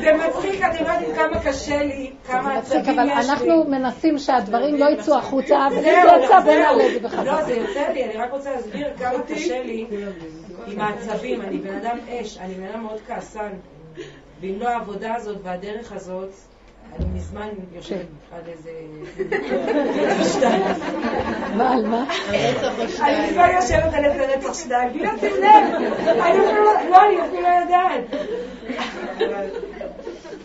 זה 0.00 0.12
מצחיק, 0.12 0.45
אתם 0.58 0.84
לא 0.84 0.90
יודעים 0.90 1.14
כמה 1.14 1.40
קשה 1.40 1.82
לי, 1.82 2.10
כמה 2.26 2.54
עצבים 2.58 2.98
אבל 2.98 3.08
יש 3.08 3.26
לי. 3.26 3.32
אנחנו 3.32 3.64
מנסים 3.64 4.18
שהדברים 4.18 4.74
לא 4.74 4.86
יצאו 4.90 5.18
החוצה, 5.18 5.66
אבל 5.66 5.76
אם 5.76 5.82
זה 5.82 5.88
יצא, 6.24 6.40
בוא. 6.40 6.52
נעלה 6.52 6.86
את 6.86 6.92
זה 6.92 7.00
לא, 7.00 7.08
בחזרה. 7.08 7.44
זה 7.44 7.54
יוצא 7.54 7.88
לי, 7.92 8.04
אני 8.04 8.16
רק 8.16 8.32
רוצה 8.32 8.50
להסביר 8.50 8.88
כמה 8.98 9.22
קשה 9.28 9.62
לי 9.62 9.86
עם 10.66 10.80
העצבים. 10.80 11.40
אני 11.40 11.58
בן 11.58 11.74
אדם 11.74 11.98
אש, 12.08 12.38
אני 12.38 12.54
בן 12.54 12.66
אדם 12.66 12.82
מאוד 12.82 12.98
כעסן. 13.06 13.52
ואם 14.40 14.54
לא 14.60 14.68
העבודה 14.68 15.14
הזאת 15.14 15.36
והדרך 15.42 15.92
הזאת, 15.92 16.30
אני 16.96 17.06
מזמן 17.14 17.48
יושבת 17.72 17.98
כן. 17.98 18.36
על 18.36 18.42
איזה... 18.46 18.70
מה, 21.56 21.72
על 21.72 21.86
מה? 21.86 22.04
אני 23.00 23.30
מזמן 23.30 23.48
יושבת 23.54 23.94
על 23.94 24.04
איזה 24.04 24.26
רצח 24.26 24.54
שניים, 24.54 24.92
בלי 24.92 25.02
לשים 25.06 25.34
לב. 25.36 25.74
אני 26.08 26.38
לא, 26.38 26.52
לא, 26.90 27.08
אני 27.08 27.20
אפילו 27.20 27.42
לא 27.42 27.48
יודעת. 27.48 28.00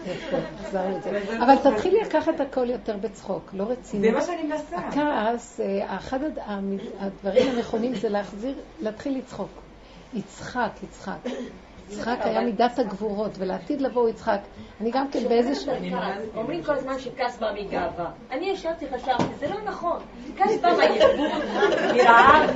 אבל 1.43 1.55
תתחילי 1.63 2.01
לקחת 2.01 2.39
הכל 2.39 2.69
יותר 2.69 2.97
בצחוק, 2.97 3.53
לא 3.53 3.63
רציני. 3.63 4.07
זה 4.07 4.11
מה 4.11 4.21
שאני 4.21 4.43
מנסה. 4.43 4.77
הכעס, 4.77 5.59
אה, 5.59 5.97
אחד 5.97 6.19
הדברים 6.99 7.49
הנכונים 7.49 7.95
זה 7.95 8.09
להחזיר, 8.09 8.55
להתחיל 8.79 9.17
לצחוק. 9.17 9.61
יצחק, 10.13 10.71
יצחק. 10.83 11.19
יצחק 11.91 12.17
היה 12.23 12.41
מידת 12.41 12.79
הגבורות, 12.79 13.31
ולעתיד 13.37 13.81
לבוא 13.81 14.01
הוא 14.01 14.09
יצחק. 14.09 14.39
אני 14.81 14.91
גם 14.91 15.07
כן 15.11 15.19
באיזה 15.29 15.55
ש... 15.55 15.67
אומרים 16.35 16.63
כל 16.63 16.73
הזמן 16.73 16.99
שכעס 16.99 17.39
בא 17.39 17.51
מגאווה. 17.55 18.05
אני 18.31 18.45
ישבתי, 18.45 18.85
חשבתי, 18.95 19.23
זה 19.39 19.47
לא 19.49 19.55
נכון. 19.65 19.99
כעס 20.37 20.59
בא 20.61 20.69
מהיבוא, 20.77 21.27
מרעב. 21.93 22.49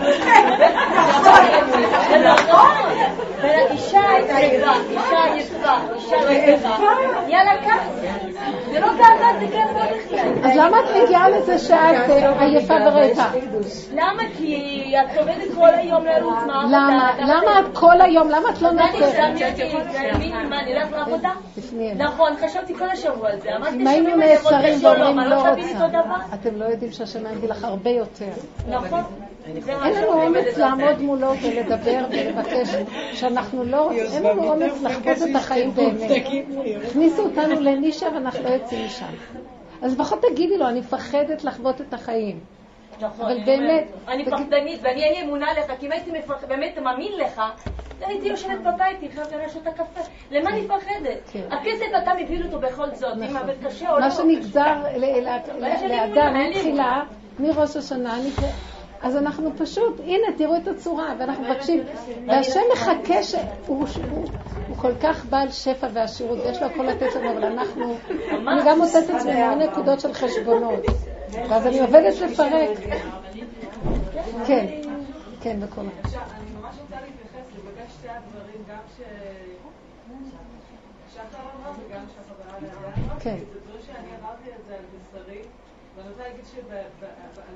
זה 2.09 2.25
נכון. 2.25 2.71
אישה 3.71 4.01
יפה, 4.19 4.37
אישה 4.37 5.23
יפה, 5.37 5.73
אישה 5.95 6.15
יפה. 6.31 6.75
יאללה, 7.27 7.65
קח. 7.65 7.83
זה 8.71 8.79
לא 8.79 8.87
גאווה, 8.87 9.39
זה 9.39 9.45
גאווה 9.45 9.85
בכלל. 9.85 10.49
אז 10.51 10.57
למה 10.57 10.79
את 10.79 11.03
מגיעה 11.03 11.29
לזה 11.29 11.59
שאת 11.59 12.09
אה, 12.09 12.43
עייפה 12.45 12.73
וריקה? 12.73 13.29
למה? 13.93 14.23
כי 14.37 14.93
את 14.97 15.17
עובדת 15.17 15.55
כל 15.55 15.73
היום 15.73 16.05
לרוץ 16.05 16.37
מהעבודה. 16.47 16.77
למה? 16.77 17.11
למה 17.19 17.59
את 17.59 17.77
כל 17.77 18.01
היום? 18.01 18.29
למה 18.29 18.49
את 18.49 18.61
לא 18.61 18.67
ואני 18.67 18.99
אליי. 19.25 20.31
נכון, 21.95 22.33
חשבתי 22.45 22.75
כל 22.75 22.89
השבוע 22.89 23.29
על 23.29 23.39
זה. 23.39 23.49
אם 23.73 23.87
היינו 23.87 24.09
בשלום, 24.09 24.53
ואומרים 24.95 25.19
אני 25.19 25.29
לא 25.29 25.49
רוצה. 25.49 25.87
אתם 26.33 26.55
לא 26.55 26.65
יודעים 26.65 26.91
שהשם 26.91 27.35
יגיד 27.37 27.49
לך 27.49 27.63
הרבה 27.63 27.89
יותר. 27.89 28.25
נכון. 28.69 29.01
אין 29.85 30.03
לנו 30.03 30.21
אומץ 30.21 30.57
לעמוד 30.57 31.01
מולו 31.01 31.31
ולדבר 31.43 32.05
ולבקש 32.11 32.69
שאנחנו 33.13 33.63
לא 33.63 33.81
רוצים, 33.83 33.99
אין 34.13 34.23
לנו 34.23 34.51
אומץ 34.51 34.81
לחוות 34.83 35.17
את 35.29 35.35
החיים 35.35 35.71
באמת. 35.71 36.11
הכניסו 36.85 37.21
אותנו 37.23 37.61
לנישה 37.61 38.05
ואנחנו 38.15 38.43
לא 38.43 38.49
יוצאים 38.49 38.85
משם. 38.85 39.05
אז 39.81 39.99
לפחות 39.99 40.21
תגידי 40.31 40.57
לו, 40.57 40.67
אני 40.69 40.79
מפחדת 40.79 41.43
לחוות 41.43 41.81
את 41.81 41.93
החיים. 41.93 42.39
נכון, 43.01 43.25
אבל 43.25 43.33
אני 43.35 43.43
באמת, 43.45 43.83
אני 44.07 44.25
פחדנית 44.25 44.79
ואני 44.83 45.03
אין 45.03 45.13
לי 45.13 45.21
אמונה 45.21 45.47
לך, 45.53 45.71
כי 45.79 45.85
אם 45.87 45.91
הייתי 45.91 46.11
מפח- 46.11 46.43
באמת 46.47 46.77
מאמין 46.77 47.11
לך, 47.17 47.41
הייתי 48.01 48.27
יושבת 48.27 48.59
בבית 48.59 48.97
איתך 49.03 49.21
ושותה 49.47 49.71
קפה. 49.71 50.01
למה 50.31 50.49
אני 50.49 50.61
מפחדת? 50.61 51.17
כן. 51.31 51.41
הכסף 51.51 51.85
אתה 52.03 52.11
מביא 52.23 52.43
אותו 52.45 52.59
בכל 52.59 52.95
זאת, 52.95 53.13
אם 53.17 53.23
נכון. 53.23 53.37
עבד 53.37 53.53
קשה 53.67 53.89
או 53.91 53.95
לא. 53.99 54.05
מה 54.05 54.11
שנגזר 54.11 54.75
לאדם 55.89 56.33
מתחילה, 56.49 57.01
מראש 57.39 57.75
השנה, 57.77 58.15
אני- 58.15 58.29
אז 59.01 59.17
אנחנו 59.17 59.51
פשוט, 59.57 59.99
הנה, 59.99 60.27
תראו 60.37 60.55
את 60.57 60.67
הצורה, 60.67 61.13
ואנחנו 61.19 61.43
מבקשים, 61.43 61.83
והשם 62.27 62.59
מחכה 62.73 63.23
ש... 63.23 63.35
הוא 63.67 63.85
הוא- 64.11 64.25
הוא 64.67 64.77
כל 64.77 64.91
כך 65.01 65.25
בעל 65.25 65.49
שפע 65.51 65.87
ועשירות, 65.93 66.37
ויש 66.45 66.61
לו 66.61 66.67
הכל 66.67 66.83
לתת 66.83 67.15
לנו, 67.15 67.31
אבל 67.31 67.43
אנחנו, 67.43 67.95
אני 68.31 68.61
גם 68.65 68.79
מוצאת 68.79 69.09
את 69.09 69.15
עצמי 69.15 69.31
המון 69.31 69.59
נקודות 69.59 69.99
של 69.99 70.13
חשבונות, 70.13 70.85
ואז 71.49 71.67
אני 71.67 71.79
עובדת 71.79 72.21
לפרק. 72.21 72.69
כן, 74.47 74.65
כן, 75.41 75.59
בכל 75.59 75.81
שתי 78.05 78.13
הדברים, 78.13 78.63
גם 78.69 78.83
ששחר 81.09 81.43
אמרה 81.55 81.71
וגם 81.79 82.05
שהחברה 82.13 82.57
אמרה. 82.57 83.19
כן. 83.19 83.37
זה 83.53 83.59
דברים 83.59 83.81
שאני 83.85 84.15
עברתי 84.15 84.49
את 84.49 84.65
זה 84.67 84.75
על 84.75 84.85
בשרי, 84.93 85.41
ואני 85.95 86.09
רוצה 86.09 86.23
להגיד 86.27 86.45
שעל 86.45 86.65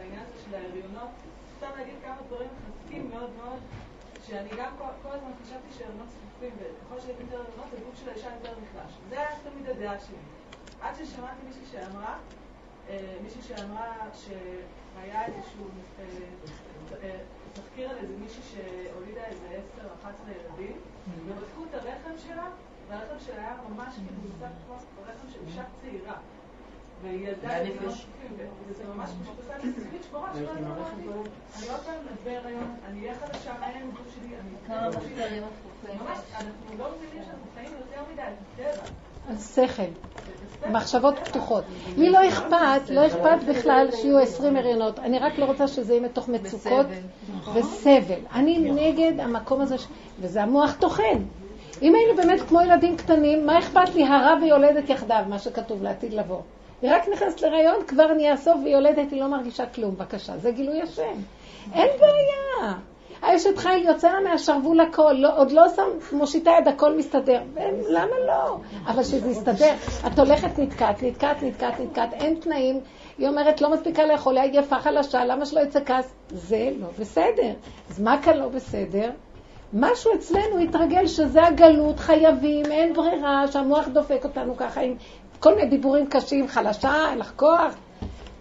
העניין 0.02 0.24
הזה 0.28 0.38
של 0.45 0.56
ההריונות, 0.56 1.10
סתם 1.58 1.68
להגיד 1.78 1.93
כמה 2.06 2.16
דברים 2.28 2.50
מחזקים 2.56 3.10
מאוד 3.10 3.30
מאוד, 3.43 3.60
שאני 4.28 4.50
גם 4.58 4.72
כל 5.04 5.12
הזמן 5.12 5.32
חשבתי 5.43 5.70
שההריונות 5.78 6.08
צפופים, 6.08 6.54
וככל 6.60 7.00
שהייתי 7.02 7.24
יותר 7.24 7.38
הריונות, 7.38 7.70
הגוף 7.78 7.95
של 7.95 8.10
האישה 8.10 8.30
יותר 8.36 8.54
נחלש. 8.64 8.93
זה 9.10 9.16
היה 9.20 9.30
תמיד 9.43 9.70
הדעה 9.70 10.00
שלי. 10.00 10.18
עד 10.82 10.93
ששמעתי 10.95 11.41
מישהי 11.47 11.66
שאמרה, 11.72 12.18
מישהי 13.24 13.42
שאמרה 13.42 13.96
שהיה 14.14 15.26
איזשהו 15.26 15.66
אה, 16.00 16.06
אה, 17.04 17.20
תחקיר 17.54 17.90
על 17.90 17.98
איזה 17.98 18.14
מישהי 18.18 18.42
שהולידה 18.44 19.26
איזה 19.26 19.60
10-11 20.04 20.08
ילדים, 20.30 20.78
ובדקו 21.26 21.64
את 21.70 21.74
הרחם 21.74 22.18
שלה, 22.28 22.48
והרחם 22.90 23.26
שלה 23.26 23.36
היה 23.36 23.56
ממש 23.70 23.96
כאילו 23.96 24.22
מוצג 24.22 24.54
כמו 24.66 24.76
רחם 25.06 25.30
של 25.34 25.40
אישה 25.48 25.64
צעירה. 25.82 26.18
והיא 27.02 27.28
ילדה 27.28 27.62
את 27.64 27.68
זה 28.38 28.48
וזה 28.68 28.84
ממש 28.88 29.10
פשוט 29.22 29.40
עשה 29.40 29.58
לי 29.58 29.74
סוויץ' 29.74 30.08
בראש, 30.12 30.38
לא 30.38 30.52
אמרתי, 30.52 31.02
אני 31.58 31.70
עוד 31.70 31.80
פעם 31.80 31.96
בהיריון, 32.24 32.76
אני 32.86 33.00
אהיה 33.00 33.16
חדשה, 33.20 33.54
מה 33.60 33.66
יהיה 33.68 33.82
עם 33.82 33.90
הגוף 33.90 34.08
שלי, 34.16 34.38
אני... 34.40 34.50
ממש, 36.00 36.20
אנחנו 36.36 36.78
לא 36.78 36.92
מבינים 36.96 37.24
שאנחנו 37.24 37.46
חיים 37.56 37.72
יותר 37.80 38.02
מדי 38.12 38.22
על 38.22 38.34
טבע. 38.56 38.84
אז 39.30 39.56
שכל, 39.56 39.84
מחשבות 40.72 41.16
פתוחות. 41.24 41.64
לי 41.98 42.10
לא 42.10 42.28
אכפת, 42.28 42.90
לא 42.90 43.08
אכפת 43.08 43.44
בכלל 43.48 43.88
שיהיו 43.92 44.20
20 44.20 44.56
הריונות. 44.58 45.00
אני 45.00 45.20
רק 45.20 45.38
לא 45.38 45.46
רוצה 45.46 45.68
שזה 45.68 45.94
יהיה 45.94 46.04
מתוך 46.06 46.30
מצוקות 46.30 46.86
וסבל. 47.54 48.20
אני 48.34 48.60
נגד 48.72 49.20
המקום 49.20 49.62
הזה, 49.62 49.78
ש- 49.78 49.88
וזה 50.20 50.44
המוח 50.44 50.76
טוחן. 50.80 51.20
אם 51.82 51.96
היינו 51.96 52.16
באמת 52.16 52.42
כמו 52.42 52.62
ילדים 52.62 52.98
קטנים, 52.98 53.46
מה 53.46 53.60
אכפת 53.60 53.96
לי 53.96 54.04
הרע 54.04 54.34
ויולדת 54.42 54.90
יחדיו, 54.90 55.24
מה 55.30 55.40
שכתוב 55.40 55.84
לעתיד 55.84 56.14
לבוא. 56.14 56.40
היא 56.82 56.92
רק 56.94 57.04
נכנסת 57.14 57.42
להיריון, 57.42 57.76
כבר 57.88 58.14
נהיה 58.14 58.38
סוף 58.38 58.58
ויולדת, 58.64 59.12
היא 59.12 59.22
לא 59.22 59.28
מרגישה 59.28 59.66
כלום. 59.66 59.96
בבקשה, 59.96 60.38
זה 60.38 60.52
גילוי 60.52 60.82
השם. 60.82 61.04
אין 61.74 61.88
בעיה. 62.00 62.74
האשת 63.22 63.58
חיל 63.58 63.86
יוצא 63.86 64.12
לה 64.12 64.20
מהשרוול 64.20 64.80
הכל, 64.80 65.14
לא, 65.14 65.38
עוד 65.38 65.52
לא 65.52 65.64
שם, 65.76 66.18
מושיטה 66.18 66.52
יד, 66.60 66.68
הכל 66.68 66.98
מסתדר. 66.98 67.42
למה 67.90 68.20
לא? 68.28 68.58
אבל 68.88 69.04
שזה 69.04 69.30
יסתדר. 69.30 69.74
את 70.08 70.20
הולכת 70.20 70.60
נתקעת, 70.60 71.04
נתקעת, 71.04 71.44
נתקעת, 71.44 71.80
נתקעת, 71.80 72.14
אין 72.14 72.36
תנאים. 72.36 72.80
היא 73.18 73.28
אומרת, 73.28 73.62
לא 73.62 73.74
מספיקה 73.74 74.06
לאכול, 74.06 74.38
היא 74.38 74.52
עייפה 74.52 74.80
חלשה, 74.80 75.26
למה 75.26 75.46
שלא 75.46 75.60
יצא 75.60 75.80
כעס? 75.86 76.14
זה 76.30 76.70
לא 76.80 76.88
בסדר. 77.00 77.54
אז 77.90 78.00
מה 78.00 78.22
כאן 78.22 78.38
לא 78.38 78.48
בסדר? 78.48 79.10
משהו 79.74 80.12
אצלנו 80.16 80.58
התרגל 80.64 81.08
שזה 81.08 81.44
הגלות, 81.44 82.00
חייבים, 82.00 82.66
אין 82.66 82.94
ברירה, 82.94 83.48
שהמוח 83.48 83.88
דופק 83.88 84.24
אותנו 84.24 84.58
ככה 84.58 84.82
עם 84.82 84.96
כל 85.40 85.56
מיני 85.56 85.70
דיבורים 85.70 86.08
קשים, 86.10 86.48
חלשה, 86.48 87.10
אין 87.10 87.18
לך 87.18 87.34
כוח. 87.36 87.76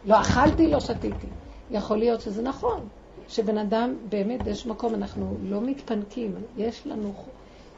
לא 0.05 0.21
אכלתי, 0.21 0.71
לא 0.71 0.81
שתיתי. 0.81 1.27
יכול 1.71 1.97
להיות 1.97 2.21
שזה 2.21 2.43
נכון, 2.43 2.89
שבן 3.29 3.59
אדם, 3.59 3.95
באמת, 4.09 4.47
יש 4.47 4.67
מקום, 4.67 4.95
אנחנו 4.95 5.37
לא 5.43 5.61
מתפנקים, 5.61 6.35
יש 6.57 6.87
לנו, 6.87 7.15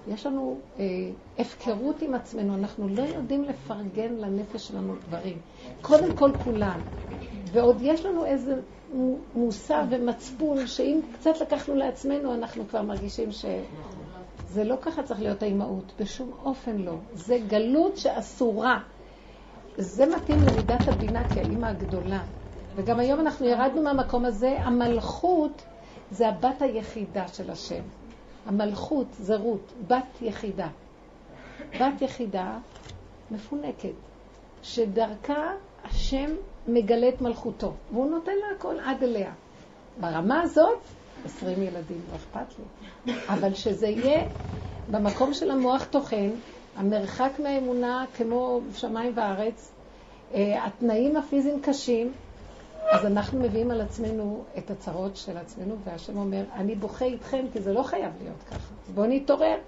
יש 0.09 0.27
לנו 0.27 0.61
אה, 0.79 0.85
הפקרות 1.39 2.03
עם 2.03 2.15
עצמנו, 2.15 2.55
אנחנו 2.55 2.89
לא 2.89 3.03
יודעים 3.03 3.45
לפרגן 3.45 4.15
לנפש 4.15 4.69
שלנו 4.69 4.95
דברים. 5.09 5.39
קודם 5.83 6.17
כל 6.17 6.31
כולם. 6.45 6.81
ועוד 7.53 7.77
יש 7.83 8.05
לנו 8.07 8.25
איזה 8.27 8.61
מו- 8.95 9.19
מוסר 9.35 9.83
ומצפון, 9.91 10.67
שאם 10.67 11.01
קצת 11.13 11.41
לקחנו 11.41 11.75
לעצמנו, 11.75 12.35
אנחנו 12.35 12.69
כבר 12.69 12.83
מרגישים 12.83 13.33
ש... 13.33 13.45
זה 14.49 14.65
לא 14.65 14.77
ככה 14.83 15.03
צריך 15.03 15.21
להיות 15.21 15.43
האימהות, 15.43 15.93
בשום 16.01 16.31
אופן 16.45 16.77
לא. 16.77 16.95
זה 17.15 17.39
גלות 17.49 17.97
שאסורה. 17.97 18.81
זה 19.77 20.07
מתאים 20.17 20.43
למידת 20.43 20.89
הבינה 20.89 21.25
כאימא 21.25 21.67
הגדולה. 21.67 22.23
וגם 22.77 23.01
היום 23.01 23.21
אנחנו 23.21 23.47
ירדנו 23.47 23.83
מהמקום 23.83 24.25
הזה, 24.25 24.57
המלכות 24.61 25.62
זה 26.11 26.29
הבת 26.29 26.62
היחידה 26.62 27.29
של 27.29 27.51
השם. 27.51 27.83
המלכות 28.47 29.07
זה 29.12 29.37
רות, 29.37 29.73
בת 29.87 30.23
יחידה. 30.23 30.68
בת 31.81 32.03
יחידה 32.03 32.59
מפונקת, 33.31 33.95
שדרכה 34.62 35.53
השם 35.85 36.31
מגלה 36.68 37.09
את 37.09 37.21
מלכותו, 37.21 37.73
והוא 37.93 38.11
נותן 38.11 38.33
לה 38.33 38.57
הכל 38.57 38.75
עד 38.85 39.03
אליה. 39.03 39.33
ברמה 40.01 40.43
הזאת, 40.43 40.79
עשרים 41.25 41.62
ילדים, 41.62 42.01
לא 42.11 42.16
אכפת 42.16 42.59
לי. 42.59 43.12
אבל 43.29 43.55
שזה 43.55 43.87
יהיה 43.87 44.25
במקום 44.91 45.35
של 45.35 45.51
המוח 45.51 45.85
טוחן, 45.85 46.31
המרחק 46.77 47.31
מהאמונה 47.43 48.05
כמו 48.16 48.61
שמיים 48.75 49.12
וארץ, 49.14 49.73
אה, 50.35 50.66
התנאים 50.66 51.16
הפיזיים 51.16 51.61
קשים, 51.62 52.12
אז 52.93 53.07
אנחנו 53.07 53.41
מביאים 53.41 53.70
על 53.70 53.80
עצמנו 53.80 54.45
את 54.59 54.70
הצרות 54.70 55.16
של 55.16 55.36
עצמנו, 55.36 55.76
והשם 55.84 56.16
אומר, 56.18 56.45
אני 56.55 56.74
בוכה 56.74 57.05
איתכם, 57.05 57.45
כי 57.53 57.61
זה 57.61 57.72
לא 57.72 57.82
חייב 57.82 58.12
להיות 58.22 58.43
ככה. 58.51 58.74
אז 58.88 58.95
בואו 58.95 59.07
נתעורר. 59.07 59.59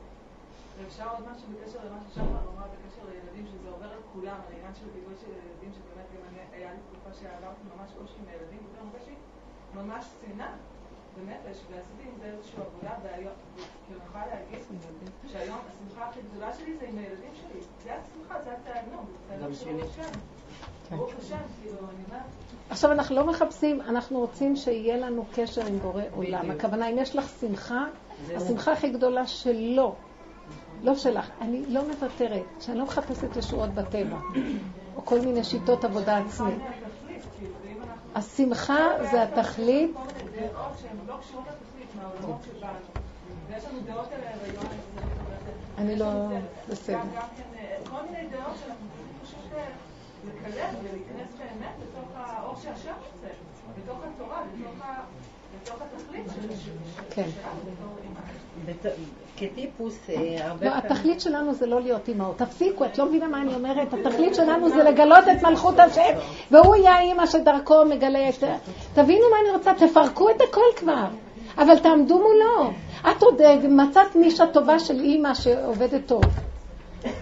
ואפשר 0.79 1.05
עוד 1.17 1.25
משהו 1.33 1.49
בקשר 1.53 1.79
למה 1.87 1.99
ששחר 2.09 2.23
אמרה 2.23 2.67
בקשר 2.73 3.03
לילדים, 3.11 3.47
שזה 3.47 3.69
עובר 3.75 3.87
על 3.87 4.03
כולם, 4.13 4.37
על 4.47 4.53
העניין 4.55 4.75
של 4.75 4.87
גידול 4.95 5.15
של 5.21 5.31
ילדים, 5.31 5.71
שבאמת 5.77 6.07
גם 6.15 6.57
היה 6.59 6.71
לי 6.73 6.79
תקופה 6.89 7.11
שעברתי 7.21 7.63
ממש 7.77 7.91
קושי 7.99 8.19
עם 8.23 8.29
הילדים, 8.29 8.63
ממש 9.75 10.05
שנאה 10.21 10.53
ונפש, 11.19 11.59
ועשיתי 11.71 12.03
עם 12.03 12.15
זה 12.21 12.27
איזושהי 12.27 12.59
עבודה, 12.59 12.95
והיום, 13.03 13.33
כאילו 13.87 14.01
אני 14.01 14.09
יכולה 14.09 14.25
להגיד 14.27 14.59
שהיום 15.33 15.59
השמחה 15.69 16.09
הכי 16.09 16.21
גדולה 16.31 16.53
שלי 16.59 16.77
זה 16.81 16.87
עם 16.89 16.99
הילדים 16.99 17.31
שלי. 17.35 17.61
זה 17.85 17.91
השמחה, 17.95 18.43
זה 18.45 18.51
התענוג, 18.53 19.07
זה 19.29 19.35
התענוג 19.35 19.55
של 19.55 19.85
השם. 19.85 20.19
ברוך 20.91 21.13
השם, 21.19 21.37
כאילו. 21.63 21.77
עכשיו, 22.71 22.93
אנחנו 22.93 23.17
לא 23.17 23.27
מחפשים, 23.27 23.81
אנחנו 23.81 24.19
רוצים 24.19 24.57
שיהיה 24.57 24.97
לנו 24.97 25.25
קשר 25.35 25.67
עם 25.67 25.79
בורא 25.79 26.03
עולם. 26.15 26.51
הכוונה, 26.51 26.89
אם 26.89 26.99
יש 26.99 27.17
לך 27.17 27.29
שמחה, 27.41 27.85
השמחה 28.37 28.73
הכי 28.73 28.91
גדולה 28.91 29.27
שלו, 29.27 29.95
לא 30.83 30.95
שלך. 30.95 31.31
אני 31.41 31.67
לא 31.67 31.83
מוותרת, 31.89 32.43
שאני 32.61 32.79
לא 32.79 32.85
מחפשת 32.85 33.37
ישועות 33.37 33.71
בטבע, 33.71 34.19
או 34.97 35.05
כל 35.05 35.21
מיני 35.21 35.45
שיטות 35.45 35.85
עבודה 35.85 36.19
עצמית. 36.19 36.59
השמחה 38.15 38.79
זה 39.11 39.23
התכלית. 39.23 39.91
דעות 40.49 40.79
שהן 40.79 40.97
לא 41.07 41.17
קשורות 41.21 41.45
לתכלית 41.47 41.89
מהעולמות. 41.97 42.47
ויש 43.49 43.65
לנו 43.65 43.81
דעות 43.81 44.09
על 44.13 44.21
ההיריון, 44.25 44.67
אני 45.79 45.97
לא... 45.97 46.07
לנו 46.07 46.29
זה- 46.29 46.41
בסדר. 46.73 46.99
כן, 47.37 47.59
אה, 47.59 47.79
כל 47.91 48.03
מיני 48.11 48.29
דעות 48.29 48.57
שאנחנו 48.61 48.87
פשוט, 49.23 49.41
פשוט, 49.41 49.53
אה, 49.59 49.65
לקלף 50.25 50.71
ולהיכנס 50.83 51.35
באמת 51.39 51.75
לתוך 51.83 52.09
האור 52.15 52.57
שהשם 52.57 52.93
רוצה, 53.13 53.29
בתוך 53.79 53.99
התורה, 54.15 54.43
בתוך 54.59 54.85
ה... 54.85 55.01
כן. 57.11 57.29
כטיפוס, 59.37 60.11
אה, 60.11 60.49
הרבה 60.49 60.67
לא. 60.67 60.75
התכלית 60.75 61.21
שלנו 61.21 61.55
זה 61.55 61.67
לא 61.67 61.81
להיות 61.81 62.09
אימהות. 62.09 62.39
תפסיקו, 62.39 62.85
את 62.85 62.99
לא 62.99 63.07
מבינה 63.07 63.29
מה 63.29 63.43
אני 63.43 63.55
אומרת? 63.55 63.95
התכלית 63.95 64.35
שלנו 64.35 64.69
זה 64.69 64.83
לגלות 64.83 65.25
את 65.33 65.43
מלכות 65.43 65.79
השם, 65.79 66.15
והוא 66.51 66.77
יהיה 66.77 66.95
האימא 66.95 67.27
שדרכו 67.27 67.85
מגלה 67.85 68.29
את... 68.29 68.45
תבינו 68.95 69.25
מה 69.31 69.37
אני 69.43 69.57
רוצה, 69.57 69.87
תפרקו 69.87 70.31
את 70.31 70.41
הכל 70.49 70.61
כבר. 70.77 71.07
אבל 71.59 71.79
תעמדו 71.79 72.19
מולו. 72.19 72.71
את 73.11 73.23
עוד 73.23 73.41
אה, 73.41 73.57
מצאת 73.69 74.17
נישה 74.17 74.47
טובה 74.47 74.79
של 74.79 75.01
אימא 75.01 75.35
שעובדת 75.35 76.07
טוב. 76.07 76.23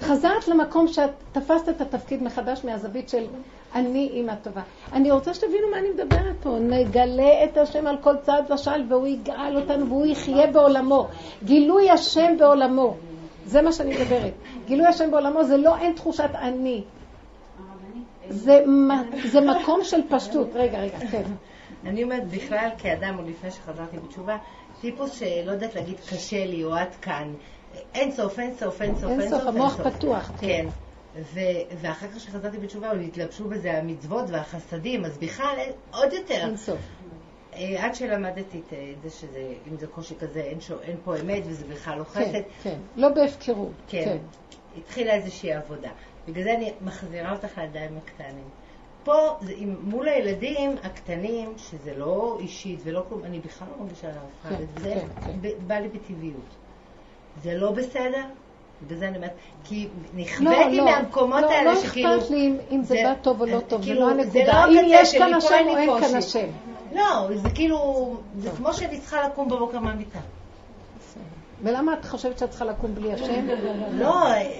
חזרת 0.00 0.48
למקום 0.48 0.88
שאת 0.88 1.10
תפסת 1.32 1.68
את 1.68 1.80
התפקיד 1.80 2.22
מחדש 2.22 2.64
מהזווית 2.64 3.08
של 3.08 3.26
אני 3.74 4.08
אימא 4.12 4.34
טובה. 4.42 4.62
אני 4.92 5.10
רוצה 5.10 5.34
שתבינו 5.34 5.70
מה 5.70 5.78
אני 5.78 5.90
מדברת 5.90 6.36
פה. 6.42 6.58
נגלה 6.60 7.44
את 7.44 7.56
השם 7.56 7.86
על 7.86 7.96
כל 8.00 8.16
צעד 8.22 8.50
ושעל 8.52 8.84
והוא 8.88 9.06
יגאל 9.06 9.56
אותנו 9.56 9.88
והוא 9.88 10.06
יחיה 10.06 10.46
בעולמו. 10.46 11.08
גילוי 11.44 11.90
השם 11.90 12.36
בעולמו. 12.38 12.96
זה 13.46 13.62
מה 13.62 13.72
שאני 13.72 13.96
מדברת. 13.96 14.32
גילוי 14.66 14.86
השם 14.86 15.10
בעולמו 15.10 15.44
זה 15.44 15.56
לא 15.56 15.78
אין 15.78 15.92
תחושת 15.92 16.30
אני. 16.34 16.82
זה, 18.28 18.64
זה 19.24 19.40
מקום 19.40 19.84
של 19.84 20.00
פשטות. 20.08 20.48
רגע, 20.54 20.78
רגע, 20.78 20.98
כן. 21.10 21.22
אני 21.86 22.02
אומרת, 22.02 22.28
בכלל 22.28 22.68
כאדם, 22.78 23.16
עוד 23.16 23.28
לפני 23.28 23.50
שחזרתי 23.50 23.96
בתשובה, 23.96 24.36
טיפוס 24.80 25.18
שלא 25.18 25.52
יודעת 25.52 25.74
להגיד 25.74 25.96
קשה 26.10 26.44
לי 26.46 26.64
או 26.64 26.74
עד 26.74 26.94
כאן. 27.02 27.32
אין 27.94 28.12
סוף, 28.12 28.38
אין 28.38 28.54
סוף, 28.56 28.82
אין 28.82 28.96
סוף, 28.96 29.10
אין 29.10 29.30
סוף, 29.30 29.42
המוח 29.46 29.80
פתוח. 29.88 30.32
כן. 30.40 30.66
ו- 31.14 31.40
ואחר 31.80 32.08
כך 32.08 32.20
שחזרתי 32.20 32.58
בתשובה, 32.58 32.92
התלבשו 32.92 33.48
בזה 33.48 33.78
המצוות 33.78 34.24
והחסדים, 34.30 35.04
אז 35.04 35.18
בכלל 35.18 35.54
אין- 35.58 35.72
עוד 35.94 36.12
יותר. 36.12 36.34
אין 36.34 36.56
סוף. 36.56 36.78
אה, 37.54 37.84
עד 37.84 37.94
שלמדתי 37.94 38.62
את 38.66 38.72
אה, 38.72 38.92
זה 39.02 39.10
שזה, 39.10 39.38
אם 39.66 39.76
זה 39.78 39.86
קושי 39.86 40.14
כזה, 40.18 40.40
אין, 40.40 40.60
שו, 40.60 40.80
אין 40.82 40.96
פה 41.04 41.16
אמת 41.20 41.42
וזה 41.46 41.64
בכלל 41.66 41.98
לא 41.98 42.04
חסד. 42.04 42.32
כן, 42.32 42.42
כן. 42.62 42.78
לא 42.96 43.08
בהפקרות. 43.08 43.72
כן. 43.88 44.18
התחילה 44.78 45.14
איזושהי 45.14 45.52
עבודה. 45.52 45.90
בגלל 46.28 46.44
זה 46.44 46.54
אני 46.54 46.72
מחזירה 46.80 47.32
אותך 47.32 47.58
לידיים 47.58 47.96
הקטנים. 47.96 48.48
פה, 49.04 49.12
זה, 49.40 49.52
עם, 49.56 49.76
מול 49.82 50.08
הילדים 50.08 50.76
הקטנים, 50.82 51.52
שזה 51.58 51.94
לא 51.96 52.36
אישית 52.40 52.80
ולא 52.84 53.04
כלום, 53.08 53.24
אני 53.24 53.40
בכלל 53.40 53.68
לא 53.68 53.84
מרגישה 53.84 54.08
להפכה, 54.08 54.48
כן, 54.48 54.64
וזה 54.74 54.94
כן, 54.94 55.32
כן. 55.42 55.48
בא 55.66 55.74
לי 55.74 55.88
בטבעיות. 55.88 56.56
זה 57.42 57.54
לא 57.54 57.70
בסדר, 57.72 58.22
בגלל 58.86 58.98
זה 58.98 59.08
אני 59.08 59.16
אומרת, 59.16 59.30
כי 59.64 59.88
לא, 60.14 60.20
נכוויתי 60.22 60.76
לא, 60.76 60.84
מהמקומות 60.84 61.42
לא, 61.42 61.50
האלה 61.50 61.72
לא 61.74 61.80
שכאילו... 61.80 62.16
אכפת 62.18 62.30
לי 62.30 62.46
אם- 62.46 62.56
אם 62.70 62.82
זה 62.82 62.88
זה- 62.94 63.02
בא 63.04 63.14
טוב 63.22 63.40
או 63.40 63.46
לא 63.46 63.56
אז 63.56 63.62
טוב, 63.68 63.80
זה 63.82 63.86
כאילו, 63.86 64.00
לא 64.08 64.14
זה 64.14 64.20
הנקודה. 64.22 64.66
לא 64.66 64.72
אם 64.80 64.84
הקצה 64.84 65.00
יש 65.02 65.14
כאן 65.18 65.34
השם 65.34 65.54
אין 65.54 65.88
או 65.88 65.96
אין. 65.96 66.04
כאן 66.04 66.16
השם. 66.16 66.46
לא, 66.94 67.02
זה 67.42 67.50
כאילו, 67.50 68.10
זה 68.38 68.50
כמו 68.56 68.72
שאני 68.72 69.00
צריכה 69.00 69.22
לקום 69.26 69.48
בבוקר 69.48 69.78
מהמיטה. 69.78 70.18
ולמה 71.62 71.92
את 71.94 72.04
חושבת 72.04 72.38
שאת 72.38 72.50
צריכה 72.50 72.64
לקום 72.64 72.94
בלי 72.94 73.12
השם? 73.12 73.46
לא, 73.92 74.14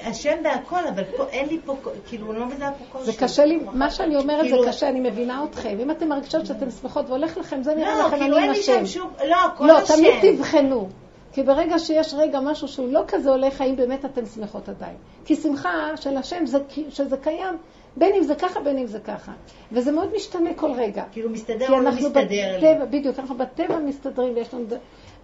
השם 0.04 0.36
בהכל, 0.42 0.86
אבל 0.94 1.02
פה 1.16 1.24
אין 1.30 1.48
לי 1.48 1.58
פה, 1.64 1.76
כאילו, 2.08 2.30
אני 2.32 2.40
לא 2.40 2.46
מזהה 2.46 2.70
פה 2.72 2.84
קושי. 2.92 3.04
זה 3.12 3.18
קשה 3.18 3.44
לי, 3.44 3.60
מה 3.72 3.90
שאני 3.90 4.16
אומרת 4.16 4.44
זה 4.44 4.50
כאילו- 4.50 4.66
קשה, 4.68 4.88
אני 4.88 5.00
מבינה 5.10 5.44
אתכם. 5.50 5.76
אם 5.80 5.90
אתם 5.90 6.08
מרגישות 6.08 6.46
שאתן 6.46 6.70
שמחות 6.70 7.08
והולך 7.08 7.36
לכם, 7.36 7.62
זה 7.62 7.74
נראה 7.74 7.94
לא, 7.98 8.06
לכם 8.06 8.16
כאילו 8.18 8.36
אני 8.36 8.42
אין 8.44 8.50
עם 8.50 8.56
לי 8.56 8.62
שם 8.62 8.72
השם. 8.72 8.86
שום, 8.86 9.10
לא, 9.28 9.36
כל 9.56 9.66
לא, 9.66 9.78
השם. 9.78 9.94
תמיד 9.94 10.36
תבחנו. 10.36 10.88
כי 11.32 11.42
ברגע 11.42 11.78
שיש 11.78 12.14
רגע 12.14 12.40
משהו 12.40 12.68
שהוא 12.68 12.88
לא 12.88 13.02
כזה 13.08 13.30
הולך, 13.30 13.60
האם 13.60 13.76
באמת 13.76 14.04
אתן 14.04 14.26
שמחות 14.26 14.68
עדיין. 14.68 14.96
כי 15.24 15.36
שמחה 15.36 15.96
של 15.96 16.16
השם 16.16 16.46
זה 16.46 16.58
שזה 16.90 17.16
קיים, 17.16 17.56
בין 17.96 18.14
אם 18.14 18.22
זה 18.22 18.34
ככה, 18.34 18.60
בין 18.60 18.78
אם 18.78 18.86
זה 18.86 19.00
ככה. 19.00 19.32
וזה 19.72 19.92
מאוד 19.92 20.08
משתנה 20.16 20.50
כל 20.56 20.72
רגע. 20.72 21.04
כאילו 21.12 21.30
מסתדר 21.30 21.72
או 21.72 21.80
לא 21.80 21.90
מסתדר 21.90 22.58
לי. 22.60 22.74
בטבע, 22.74 22.84
בדיוק, 22.84 23.18
אנחנו 23.18 23.34
בטבע 23.34 23.78
מסתדרים 23.78 24.34
ויש 24.34 24.54
לנו... 24.54 24.64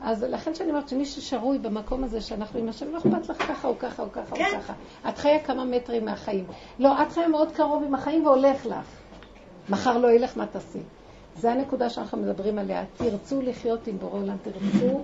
אז 0.01 0.23
לכן 0.23 0.55
שאני 0.55 0.71
אומרת 0.71 0.89
שמי 0.89 1.07
ששרוי 1.07 1.59
במקום 1.59 2.05
הזה 2.05 2.21
שאנחנו 2.21 2.61
עם 2.61 2.69
השם, 2.69 2.93
לא 2.93 2.99
אכפת 2.99 3.29
לך 3.29 3.49
ככה 3.49 3.69
או 3.69 3.79
ככה 3.79 4.03
או 4.03 4.13
ככה 4.13 4.31
או 4.31 4.37
כן. 4.37 4.51
ככה. 4.53 4.73
את 5.09 5.19
חיה 5.19 5.39
כמה 5.39 5.65
מטרים 5.65 6.05
מהחיים. 6.05 6.45
לא, 6.79 7.03
את 7.03 7.13
חיה 7.13 7.29
מאוד 7.29 7.53
קרוב 7.53 7.83
עם 7.83 7.95
החיים 7.95 8.27
והולך 8.27 8.67
לך. 8.67 9.01
מחר 9.69 9.99
לא 9.99 10.11
ילך, 10.11 10.37
מה 10.37 10.47
תעשי? 10.47 10.79
זה 11.37 11.53
הנקודה 11.53 11.91
שאנחנו 11.91 12.19
מדברים 12.19 12.59
עליה. 12.59 12.85
תרצו 12.97 13.43
לחיות 13.43 13.87
עם 13.87 13.99
בורא 13.99 14.19
עולם, 14.19 14.37
תרצו 14.43 15.01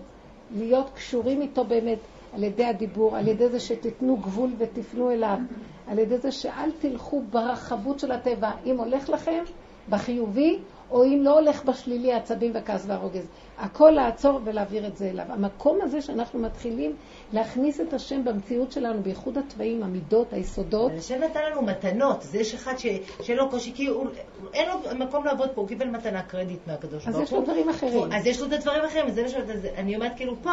להיות 0.56 0.90
קשורים 0.94 1.40
איתו 1.40 1.64
באמת 1.64 1.98
על 2.34 2.42
ידי 2.42 2.64
הדיבור, 2.64 3.16
על 3.16 3.28
ידי 3.28 3.48
זה 3.48 3.60
שתיתנו 3.60 4.16
גבול 4.16 4.50
ותפנו 4.58 5.10
אליו, 5.10 5.38
על 5.86 5.98
ידי 5.98 6.18
זה 6.18 6.32
שאל 6.32 6.70
תלכו 6.78 7.22
ברחבות 7.30 7.98
של 7.98 8.12
הטבע, 8.12 8.50
אם 8.66 8.78
הולך 8.78 9.08
לכם 9.08 9.44
בחיובי, 9.88 10.58
או 10.92 11.04
אם 11.04 11.20
לא 11.22 11.38
הולך 11.38 11.64
בשלילי, 11.64 12.12
העצבים 12.12 12.54
והכעס 12.54 12.84
והרוגז. 12.86 13.26
הכל 13.58 13.90
לעצור 13.90 14.40
ולהעביר 14.44 14.86
את 14.86 14.96
זה 14.96 15.10
אליו. 15.10 15.24
המקום 15.28 15.78
הזה 15.82 16.02
שאנחנו 16.02 16.38
מתחילים 16.38 16.96
להכניס 17.32 17.80
את 17.80 17.92
השם 17.92 18.24
במציאות 18.24 18.72
שלנו, 18.72 19.02
בייחוד 19.02 19.38
התוואים, 19.38 19.82
המידות, 19.82 20.32
היסודות, 20.32 20.90
אבל 20.90 20.98
השם 20.98 21.20
נתן 21.22 21.40
לנו 21.50 21.62
מתנות, 21.62 22.22
זה 22.22 22.38
יש 22.38 22.54
אחד 22.54 22.76
ש... 22.78 22.86
שלא 23.22 23.46
קושי, 23.50 23.72
כי 23.74 23.86
הוא... 23.86 24.06
אין 24.54 24.68
לו 24.68 25.04
מקום 25.04 25.24
לעבוד 25.24 25.50
פה, 25.50 25.60
הוא 25.60 25.68
קיבל 25.68 25.86
מתנה 25.86 26.22
קרדיט 26.22 26.60
מהקדוש 26.66 27.08
אז 27.08 27.14
ברוך 27.14 27.26
יש 27.26 27.32
לו 27.32 27.38
הוא. 27.38 27.46
דברים 27.46 27.68
אחרים. 27.68 28.12
אז 28.12 28.26
יש 28.26 28.40
לו 28.40 28.46
את 28.46 28.52
הדברים 28.52 28.82
האחרים, 28.82 29.06
אז 29.06 29.14
זה 29.14 29.22
מה 29.22 29.28
ש... 29.28 29.34
אז 29.34 29.66
אני 29.76 29.96
אומרת 29.96 30.12
כאילו 30.16 30.36
פה, 30.42 30.50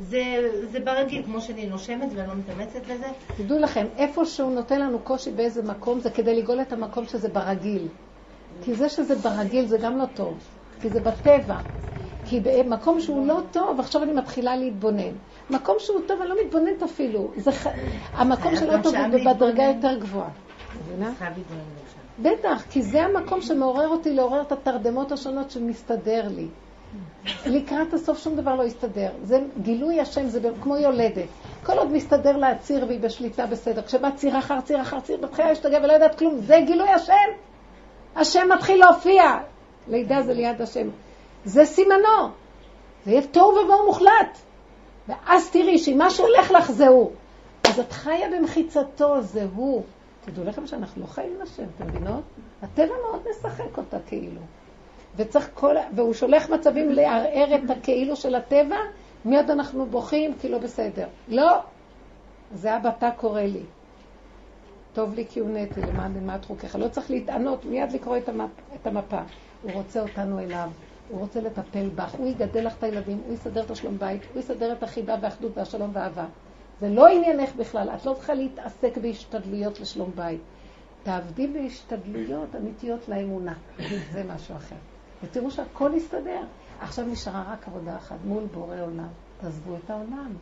זה, 0.00 0.22
זה 0.72 0.80
ברגיל, 0.80 1.22
כמו 1.22 1.40
שאני 1.40 1.66
נושמת 1.66 2.08
ואני 2.14 2.28
לא 2.28 2.34
מתאמצת 2.34 2.88
לזה. 2.88 3.06
תדעו 3.36 3.58
לכם, 3.58 3.86
איפה 3.96 4.24
שהוא 4.24 4.50
נותן 4.50 4.80
לנו 4.80 4.98
קושי 4.98 5.30
באיזה 5.30 5.62
מקום, 5.62 6.00
זה 6.00 6.10
כדי 6.10 6.42
לגאול 6.42 6.60
את 6.60 6.72
המקום 6.72 7.06
שזה 7.06 7.28
ברגיל. 7.28 7.88
כי 8.62 8.74
זה 8.74 8.88
שזה 8.88 9.14
ברגיל 9.14 9.66
זה 9.66 9.78
גם 9.78 9.96
לא 9.96 10.04
טוב, 10.14 10.38
כי 10.80 10.88
זה 10.88 11.00
בטבע. 11.00 11.56
כי 12.24 12.40
במקום 12.40 13.00
שהוא 13.00 13.26
לא 13.26 13.40
טוב, 13.50 13.80
עכשיו 13.80 14.02
אני 14.02 14.12
מתחילה 14.12 14.56
להתבונן. 14.56 15.12
מקום 15.50 15.76
שהוא 15.78 16.00
טוב, 16.08 16.20
אני 16.20 16.28
לא 16.28 16.36
מתבוננת 16.44 16.82
אפילו. 16.82 17.30
זה 17.36 17.52
ח... 17.52 17.66
המקום 18.14 18.56
שלא 18.56 18.82
טוב 18.82 18.94
הוא 18.94 19.32
בדרגה. 19.32 19.62
יותר 19.62 19.98
גבוהה. 19.98 20.28
מבינה? 20.80 21.12
בטח, 22.18 22.62
כי 22.70 22.82
זה 22.82 23.02
המקום 23.02 23.40
שמעורר 23.42 23.88
אותי 23.88 24.12
לעורר 24.14 24.42
את 24.42 24.52
התרדמות 24.52 25.12
השונות 25.12 25.50
שמסתדר 25.50 26.28
לי. 26.28 26.48
לקראת 27.46 27.94
הסוף 27.94 28.18
שום 28.18 28.36
דבר 28.36 28.54
לא 28.54 28.62
יסתדר. 28.62 29.10
זה 29.22 29.40
גילוי 29.62 30.00
השם, 30.00 30.28
זה 30.28 30.40
כמו 30.62 30.76
יולדת. 30.76 31.28
כל 31.62 31.78
עוד 31.78 31.92
מסתדר 31.92 32.36
לה 32.36 32.48
הציר 32.48 32.84
והיא 32.88 33.00
בשליטה 33.00 33.46
בסדר. 33.46 33.82
כשבא 33.82 34.10
ציר 34.10 34.38
אחר 34.38 34.60
ציר 34.60 34.80
אחר 34.80 35.00
ציר, 35.00 35.16
בתחילה 35.22 35.48
להשתגע 35.48 35.78
ולא 35.82 35.92
יודעת 35.92 36.18
כלום, 36.18 36.36
זה 36.36 36.58
גילוי 36.66 36.88
השם. 36.88 37.51
השם 38.16 38.48
מתחיל 38.54 38.80
להופיע. 38.80 39.22
לידה 39.88 40.22
זה 40.22 40.34
ליד 40.34 40.62
השם. 40.62 40.88
זה 41.44 41.64
סימנו. 41.64 42.28
זה 43.04 43.10
יהיה 43.10 43.22
תוהו 43.26 43.48
ובוהו 43.48 43.86
מוחלט. 43.86 44.38
ואז 45.08 45.50
תראי 45.50 45.78
שאם 45.78 45.98
מה 45.98 46.10
שהולך 46.10 46.50
לך 46.50 46.70
זה 46.70 46.88
הוא. 46.88 47.10
אז 47.64 47.80
את 47.80 47.92
חיה 47.92 48.28
במחיצתו, 48.30 49.20
זה 49.20 49.46
הוא. 49.54 49.82
תדעו 50.24 50.44
לכם 50.44 50.66
שאנחנו 50.66 51.02
לא 51.02 51.06
חיים 51.06 51.32
עם 51.36 51.42
השם, 51.42 51.64
אתם 51.76 51.86
מבינות? 51.86 52.22
הטבע 52.62 52.94
מאוד 53.06 53.22
משחק 53.30 53.78
אותה 53.78 53.96
כאילו. 54.06 54.40
וצריך 55.16 55.48
כל... 55.54 55.76
והוא 55.94 56.14
שולח 56.14 56.50
מצבים 56.50 56.90
לערער 56.90 57.54
את 57.54 57.70
הכאילו 57.70 58.16
של 58.16 58.34
הטבע, 58.34 58.76
מיד 59.24 59.50
אנחנו 59.50 59.86
בוכים 59.86 60.34
כי 60.40 60.48
לא 60.48 60.58
בסדר. 60.58 61.06
לא, 61.28 61.58
זה 62.54 62.76
אבא 62.76 62.90
אתה 62.98 63.10
קורא 63.10 63.40
לי. 63.40 63.62
טוב 64.92 65.14
לי 65.14 65.26
כי 65.30 65.40
הונאתי 65.40 65.82
למען 65.82 66.14
למעט 66.14 66.44
חוקיך. 66.44 66.76
לא 66.76 66.88
צריך 66.88 67.10
להתענות, 67.10 67.64
מיד 67.64 67.92
לקרוא 67.92 68.16
את, 68.16 68.28
המפ... 68.28 68.50
את 68.74 68.86
המפה. 68.86 69.20
הוא 69.62 69.72
רוצה 69.72 70.02
אותנו 70.02 70.38
אליו, 70.38 70.70
הוא 71.08 71.20
רוצה 71.20 71.40
לטפל 71.40 71.88
בך, 71.94 72.14
הוא 72.14 72.26
יגדל 72.26 72.66
לך 72.66 72.74
את 72.78 72.82
הילדים, 72.82 73.20
הוא 73.26 73.34
יסדר 73.34 73.62
את 73.64 73.70
השלום 73.70 73.98
בית, 73.98 74.22
הוא 74.32 74.40
יסדר 74.40 74.72
את 74.72 74.82
החיבה 74.82 75.16
והאחדות 75.20 75.52
והשלום 75.58 75.90
והאהבה. 75.92 76.26
זה 76.80 76.88
לא 76.88 77.06
עניינך 77.06 77.54
בכלל, 77.54 77.90
את 77.90 78.06
לא 78.06 78.14
צריכה 78.14 78.34
להתעסק 78.34 78.98
בהשתדלויות 78.98 79.80
לשלום 79.80 80.10
בית. 80.14 80.40
תעבדי 81.02 81.46
בהשתדלויות 81.46 82.56
אמיתיות 82.56 83.08
לאמונה, 83.08 83.54
זה 84.12 84.24
משהו 84.34 84.56
אחר. 84.56 84.76
ותראו 85.22 85.50
שהכל 85.50 85.90
יסתדר. 85.94 86.42
עכשיו 86.80 87.06
נשארה 87.06 87.44
רק 87.52 87.68
עבודה 87.68 87.96
אחת 87.96 88.16
מול 88.24 88.44
בורא 88.54 88.80
עולם. 88.80 89.08
תעזבו 89.40 89.76
את 89.84 89.90
העולם. 89.90 90.32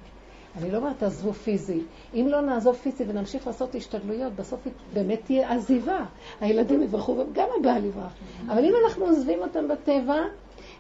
אני 0.57 0.71
לא 0.71 0.77
אומרת 0.77 0.99
תעזבו 0.99 1.33
פיזי. 1.33 1.81
אם 2.15 2.27
לא 2.29 2.41
נעזוב 2.41 2.77
פיזי 2.77 3.05
ונמשיך 3.09 3.47
לעשות 3.47 3.75
השתדלויות, 3.75 4.33
בסוף 4.33 4.61
באמת 4.93 5.21
תהיה 5.25 5.53
עזיבה. 5.53 6.05
הילדים 6.41 6.83
יברחו 6.83 7.13
וגם 7.13 7.49
הבעל 7.61 7.85
יברח. 7.85 8.13
אבל 8.49 8.65
אם 8.65 8.73
אנחנו 8.85 9.05
עוזבים 9.05 9.39
אותם 9.39 9.69
בטבע 9.69 10.23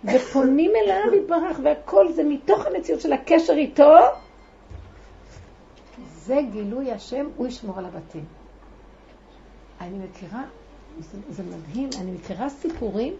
ופונים 0.04 0.70
אליו 0.84 1.14
יתברך 1.14 1.60
והכל 1.62 2.12
זה 2.12 2.24
מתוך 2.24 2.66
המציאות 2.66 3.00
של 3.00 3.12
הקשר 3.12 3.52
איתו, 3.52 3.94
זה 6.14 6.40
גילוי 6.52 6.92
השם, 6.92 7.26
הוא 7.36 7.46
ישמור 7.46 7.78
על 7.78 7.84
הבתים. 7.84 8.24
אני 9.80 9.98
מכירה, 9.98 10.44
זה 11.28 11.42
מדהים, 11.42 11.88
אני 12.00 12.10
מכירה 12.10 12.48
סיפורים 12.48 13.14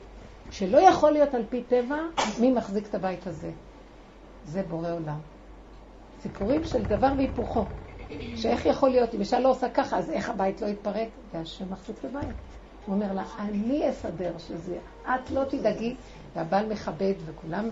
שלא 0.51 0.79
יכול 0.79 1.11
להיות 1.11 1.35
על 1.35 1.43
פי 1.51 1.63
טבע 1.63 1.99
מי 2.41 2.51
מחזיק 2.51 2.87
את 2.87 2.95
הבית 2.95 3.27
הזה. 3.27 3.51
זה 4.45 4.63
בורא 4.63 4.93
עולם. 4.93 5.19
סיפורים 6.23 6.65
של 6.65 6.85
דבר 6.85 7.13
והיפוכו. 7.17 7.65
שאיך 8.37 8.67
יכול 8.67 8.91
להיות, 8.91 9.15
אם 9.15 9.21
אישה 9.21 9.41
לא 9.41 9.51
עושה 9.51 9.69
ככה, 9.69 9.99
אז 9.99 10.11
איך 10.11 10.31
הבית 10.31 10.63
לא 10.63 10.67
יתפרק? 10.67 11.09
והשם 11.33 11.73
מחזיק 11.73 11.97
בבית. 12.05 12.29
הוא 12.87 12.95
אומר 12.95 13.13
לה, 13.13 13.25
אני 13.39 13.91
אסדר 13.91 14.33
שזה, 14.39 14.79
את 15.03 15.31
לא 15.31 15.45
תדאגי, 15.45 15.95
והבעל 16.37 16.67
מכבד 16.67 17.15
וכולם, 17.27 17.69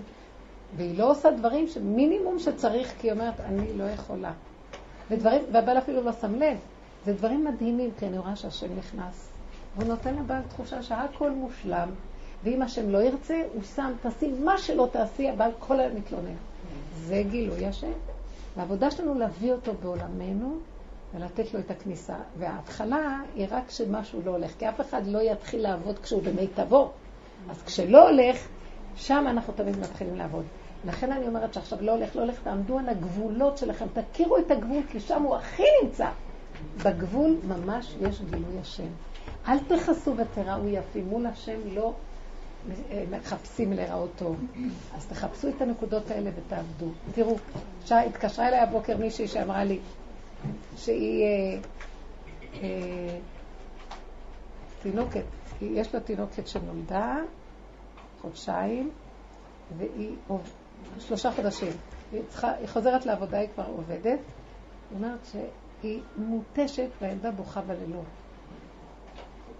והיא 0.76 0.98
לא 0.98 1.10
עושה 1.10 1.30
דברים 1.30 1.68
שמינימום 1.68 2.38
שצריך, 2.38 2.94
כי 3.00 3.06
היא 3.06 3.12
אומרת, 3.12 3.40
אני 3.40 3.74
לא 3.74 3.84
יכולה. 3.84 4.32
ודברים, 5.10 5.42
והבעל 5.52 5.78
אפילו 5.78 6.02
לא 6.02 6.12
שם 6.12 6.34
לב. 6.34 6.58
זה 7.04 7.12
דברים 7.12 7.44
מדהימים, 7.44 7.90
כי 7.98 8.06
אני 8.06 8.18
רואה 8.18 8.36
שהשם 8.36 8.76
נכנס. 8.78 9.28
והוא 9.76 9.88
נותן 9.88 10.14
לבעל 10.14 10.42
תחושה 10.48 10.82
שהכל 10.82 11.30
מושלם, 11.30 11.88
ואם 12.44 12.62
השם 12.62 12.90
לא 12.90 12.98
ירצה, 12.98 13.42
הוא 13.54 13.62
שם, 13.62 13.92
תעשי 14.02 14.32
מה 14.44 14.58
שלא 14.58 14.88
תעשי, 14.92 15.28
הבעל 15.28 15.50
כל 15.58 15.80
היום 15.80 15.96
מתלונן. 15.96 16.34
זה 16.94 17.22
גילוי 17.30 17.66
השם. 17.66 17.92
והעבודה 18.58 18.90
שלנו 18.90 19.14
להביא 19.14 19.52
אותו 19.52 19.72
בעולמנו 19.82 20.58
ולתת 21.14 21.54
לו 21.54 21.60
את 21.60 21.70
הכניסה. 21.70 22.16
וההתחלה 22.38 23.20
היא 23.34 23.46
רק 23.50 23.66
כשמשהו 23.66 24.20
לא 24.24 24.30
הולך, 24.30 24.50
כי 24.58 24.68
אף 24.68 24.80
אחד 24.80 25.06
לא 25.06 25.18
יתחיל 25.18 25.62
לעבוד 25.62 25.98
כשהוא 25.98 26.22
במיטבו. 26.22 26.90
אז 27.50 27.62
כשלא 27.62 28.08
הולך, 28.08 28.48
שם 28.96 29.24
אנחנו 29.28 29.52
תמיד 29.56 29.78
מתחילים 29.78 30.16
לעבוד. 30.16 30.44
לכן 30.84 31.12
אני 31.12 31.26
אומרת 31.26 31.54
שעכשיו 31.54 31.78
לא 31.82 31.92
הולך, 31.92 32.16
לא 32.16 32.20
הולך, 32.20 32.40
תעמדו 32.42 32.78
על 32.78 32.88
הגבולות 32.88 33.58
שלכם, 33.58 33.86
תכירו 34.12 34.38
את 34.38 34.50
הגבול, 34.50 34.82
כי 34.90 35.00
שם 35.00 35.22
הוא 35.22 35.36
הכי 35.36 35.62
נמצא. 35.82 36.08
בגבול 36.84 37.36
ממש 37.44 37.94
יש 38.00 38.22
גילוי 38.30 38.58
השם. 38.60 38.88
אל 39.48 39.58
תכסו 39.58 40.14
ותראו 40.16 40.68
יפים, 40.68 41.08
מול 41.08 41.26
השם 41.26 41.58
לא 41.72 41.92
מחפשים 43.10 43.72
להיראות 43.72 44.10
טוב. 44.16 44.36
אז 44.94 45.06
תחפשו 45.06 45.48
את 45.48 45.62
הנקודות 45.62 46.10
האלה 46.10 46.30
ותעבדו. 46.36 46.90
תראו, 47.14 47.36
התקשרה 47.90 48.48
אליי 48.48 48.60
הבוקר 48.60 48.96
מישהי 48.96 49.28
שאמרה 49.28 49.64
לי 49.64 49.78
שהיא 50.76 51.24
אה, 51.24 51.58
אה, 52.62 53.18
תינוקת, 54.82 55.24
יש 55.60 55.94
לה 55.94 56.00
תינוקת 56.00 56.48
שנולדה 56.48 57.16
חודשיים, 58.20 58.90
והיא 59.78 60.16
שלושה 60.98 61.32
חודשים. 61.32 61.72
היא, 62.12 62.22
צריכה, 62.28 62.52
היא 62.52 62.68
חוזרת 62.68 63.06
לעבודה, 63.06 63.38
היא 63.38 63.48
כבר 63.54 63.66
עובדת. 63.66 64.04
היא 64.04 64.96
אומרת 64.96 65.18
שהיא 65.32 66.00
מותשת 66.16 66.88
והילדה 67.00 67.30
בוכה 67.30 67.60
בלילות. 67.60 68.04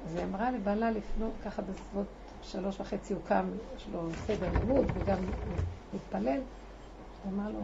אז 0.06 0.16
היא 0.16 0.24
אמרה 0.24 0.50
לבעלה 0.50 0.90
לפנות 0.90 1.32
ככה 1.44 1.62
בסביבות 1.62 2.06
שלוש 2.52 2.80
וחצי 2.80 3.12
הוא 3.12 3.22
קם, 3.28 3.44
יש 3.76 3.86
לו 3.92 4.00
סדר 4.26 4.48
לימוד 4.60 4.84
וגם 4.94 5.18
מתפלל. 5.94 6.40
הוא 7.24 7.32
אמר 7.32 7.50
לו, 7.50 7.60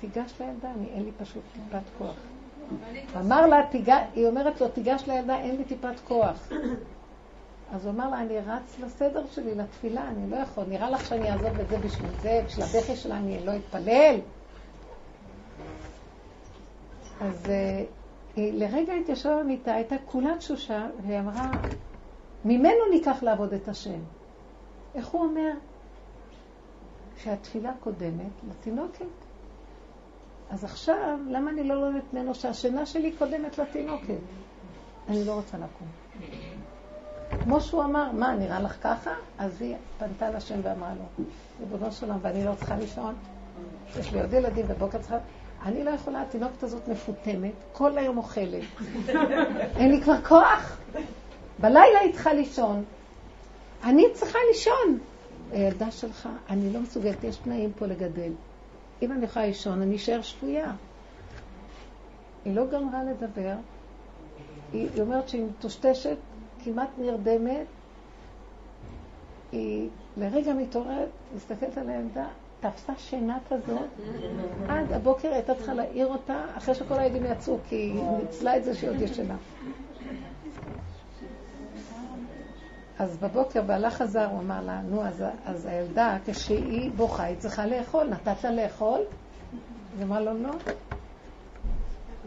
תיגש 0.00 0.32
לילדה, 0.40 0.70
אני, 0.70 0.86
אין 0.94 1.04
לי 1.04 1.10
פשוט 1.18 1.42
טיפת 1.52 1.82
כוח. 1.98 2.16
אמר 3.16 3.46
לה, 3.46 3.56
היא 4.14 4.26
אומרת 4.26 4.60
לו, 4.60 4.68
תיגש 4.68 5.08
לילדה, 5.08 5.38
אין 5.40 5.56
לי 5.56 5.64
טיפת 5.64 6.00
כוח. 6.08 6.48
אז 7.72 7.86
הוא 7.86 7.94
אמר 7.94 8.10
לה, 8.10 8.20
אני 8.20 8.38
רץ 8.38 8.78
לסדר 8.80 9.26
שלי, 9.26 9.54
לתפילה, 9.54 10.08
אני 10.08 10.30
לא 10.30 10.36
יכול, 10.36 10.64
נראה 10.68 10.90
לך 10.90 11.06
שאני 11.06 11.32
אעזוב 11.32 11.60
את 11.60 11.68
זה 11.68 11.78
בשביל 11.78 12.10
זה, 12.22 12.42
בשביל 12.46 12.64
הבכי 12.64 12.96
שלה 12.96 13.16
אני 13.16 13.46
לא 13.46 13.52
אתפלל? 13.56 14.16
אז 17.20 17.50
היא 18.36 18.52
לרגע 18.52 18.92
התיישבה 18.92 19.42
במיטה, 19.42 19.74
הייתה 19.74 19.96
כולה 20.06 20.36
תשושה, 20.38 20.86
והיא 21.06 21.18
אמרה, 21.18 21.52
ממנו 22.44 22.88
ניקח 22.90 23.22
לעבוד 23.22 23.52
את 23.52 23.68
השם. 23.68 24.00
איך 24.94 25.08
הוא 25.08 25.22
אומר? 25.22 25.52
שהתפילה 27.16 27.72
קודמת 27.80 28.32
לתינוקת. 28.48 29.04
אז 30.50 30.64
עכשיו, 30.64 31.18
למה 31.28 31.50
אני 31.50 31.64
לא 31.64 31.74
לומדת 31.74 32.12
ממנו 32.12 32.34
שהשינה 32.34 32.86
שלי 32.86 33.12
קודמת 33.12 33.58
לתינוקת? 33.58 34.18
אני 35.08 35.24
לא 35.24 35.32
רוצה 35.34 35.56
לקום. 35.56 35.88
כמו 37.42 37.60
שהוא 37.60 37.84
אמר, 37.84 38.12
מה, 38.12 38.34
נראה 38.34 38.60
לך 38.60 38.76
ככה? 38.82 39.10
אז 39.38 39.62
היא 39.62 39.76
פנתה 39.98 40.30
לשם 40.30 40.60
ואמרה 40.62 40.94
לו, 40.94 41.24
ריבונו 41.60 41.92
של 41.92 42.06
עולם, 42.06 42.18
ואני 42.22 42.44
לא 42.44 42.54
צריכה 42.54 42.76
לישון? 42.76 43.14
יש 43.98 44.12
לי 44.12 44.20
עוד 44.20 44.32
ילדים 44.32 44.66
בבוקר 44.68 44.98
צריכה... 44.98 45.18
אני 45.64 45.84
לא 45.84 45.90
יכולה, 45.90 46.22
התינוקת 46.22 46.62
הזאת 46.62 46.88
מפותמת, 46.88 47.52
כל 47.72 47.98
היום 47.98 48.18
אוכלת. 48.18 48.62
אין 49.76 49.90
לי 49.90 50.02
כבר 50.02 50.22
כוח. 50.22 50.79
בלילה 51.60 51.98
היא 52.00 52.12
צריכה 52.12 52.32
לישון. 52.32 52.84
אני 53.84 54.04
צריכה 54.12 54.38
לישון. 54.48 54.98
הילדה 55.52 55.90
שלך, 55.90 56.28
אני 56.50 56.72
לא 56.72 56.80
מסוגלת, 56.80 57.24
יש 57.24 57.36
תנאים 57.36 57.72
פה 57.78 57.86
לגדל. 57.86 58.32
אם 59.02 59.12
אני 59.12 59.24
יכולה 59.24 59.46
לישון, 59.46 59.82
אני 59.82 59.96
אשאר 59.96 60.22
שפויה. 60.22 60.72
היא 62.44 62.54
לא 62.56 62.66
גמרה 62.66 63.04
לדבר. 63.04 63.54
היא, 64.72 64.88
היא 64.94 65.02
אומרת 65.02 65.28
שהיא 65.28 65.44
מטושטשת, 65.44 66.16
כמעט 66.64 66.88
נרדמת. 66.98 67.66
היא 69.52 69.88
לרגע 70.16 70.54
מתעוררת, 70.54 71.08
מסתכלת 71.36 71.78
על 71.78 71.88
הילדה, 71.88 72.26
תפסה 72.60 72.92
שינה 72.98 73.38
כזאת. 73.48 73.88
עד 74.68 74.92
הבוקר 74.92 75.32
הייתה 75.32 75.54
צריכה 75.54 75.74
להעיר 75.74 76.06
אותה, 76.06 76.44
אחרי 76.56 76.74
שכל 76.74 76.98
הילדים 76.98 77.32
יצאו, 77.32 77.58
כי 77.68 77.76
היא 77.76 78.02
ניצלה 78.22 78.56
את 78.56 78.64
זה 78.64 78.74
שהיא 78.74 78.90
עוד 78.90 79.00
ישנה. 79.00 79.36
אז 83.00 83.16
בבוקר 83.16 83.62
בעלה 83.62 83.90
חזר, 83.90 84.26
הוא 84.26 84.40
אמר 84.40 84.60
לה, 84.66 84.80
נו, 84.82 85.02
אז, 85.04 85.24
אז 85.44 85.66
הילדה, 85.66 86.16
כשהיא 86.26 86.90
בוכה, 86.96 87.22
היא 87.22 87.36
צריכה 87.38 87.66
לאכול. 87.66 88.06
נתת 88.06 88.44
לה 88.44 88.50
לאכול? 88.50 89.00
היא 89.96 90.04
אמרה 90.04 90.20
לו, 90.20 90.42
לא. 90.42 90.50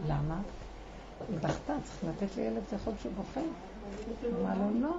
למה? 0.08 0.40
היא 1.28 1.38
בכתה, 1.38 1.72
צריך 1.84 2.04
לתת 2.04 2.36
לילד 2.36 2.62
לאכול 2.72 2.92
כשהוא 2.98 3.12
בוכה. 3.16 3.40
היא 3.40 4.30
אמרה 4.40 4.54
לו, 4.54 4.80
לא. 4.80 4.94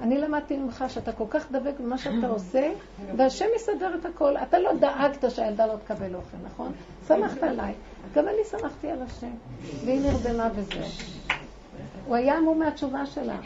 אני 0.00 0.18
למדתי 0.18 0.56
ממך 0.56 0.84
שאתה 0.88 1.12
כל 1.12 1.26
כך 1.30 1.52
דבק 1.52 1.74
במה 1.80 1.98
שאתה 1.98 2.26
עושה, 2.26 2.72
והשם 3.16 3.46
יסדר 3.56 3.94
את 4.00 4.06
הכל. 4.06 4.36
אתה 4.36 4.58
לא 4.58 4.70
דאגת 4.80 5.30
שהילדה 5.30 5.66
לא 5.66 5.76
תקבל 5.84 6.14
אוכל, 6.14 6.36
נכון? 6.44 6.72
שמחת 7.08 7.42
עליי. 7.42 7.74
גם 8.14 8.28
אני 8.28 8.44
שמחתי 8.50 8.90
על 8.90 9.02
השם. 9.02 9.30
והיא 9.84 10.00
נרדמה 10.00 10.48
וזהו. 10.54 11.16
הוא 12.06 12.16
היה 12.16 12.34
המום 12.34 12.58
מהתשובה 12.58 13.06
שלה. 13.06 13.36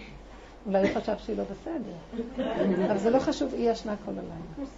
אולי 0.66 0.80
הוא 0.82 1.00
חשב 1.00 1.12
שהיא 1.18 1.36
לא 1.36 1.44
בסדר. 1.44 2.44
אבל 2.86 2.98
זה 2.98 3.10
לא 3.10 3.18
חשוב, 3.18 3.54
היא 3.54 3.70
ישנה 3.70 3.94
כל 4.04 4.10
הלילה. 4.10 4.68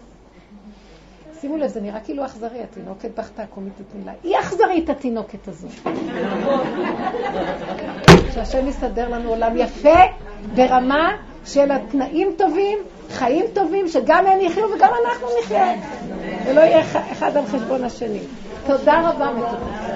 שימו 1.40 1.56
לב, 1.56 1.66
זה 1.66 1.80
נראה 1.80 2.00
כאילו 2.00 2.24
אכזרי, 2.24 2.62
התינוקת 2.62 3.10
בכתה, 3.18 3.46
קומי 3.46 3.70
תתני 3.70 4.04
לה. 4.04 4.12
היא 4.22 4.38
אכזרית, 4.38 4.90
התינוקת 4.90 5.48
הזו. 5.48 5.68
שהשם 8.34 8.68
יסדר 8.68 9.08
לנו 9.08 9.28
עולם 9.28 9.56
יפה, 9.56 9.98
ברמה 10.54 11.16
של 11.44 11.70
התנאים 11.70 12.34
טובים, 12.38 12.78
חיים 13.10 13.44
טובים, 13.52 13.88
שגם 13.88 14.26
הם 14.26 14.40
יחיו 14.40 14.64
וגם 14.76 14.90
אנחנו 15.04 15.26
נחיה. 15.42 15.74
ולא 16.46 16.60
יהיה 16.60 16.80
אחד 17.12 17.36
על 17.36 17.46
חשבון 17.46 17.84
השני. 17.84 18.20
תודה 18.66 19.10
רבה, 19.10 19.32
מתוקה. 19.32 19.86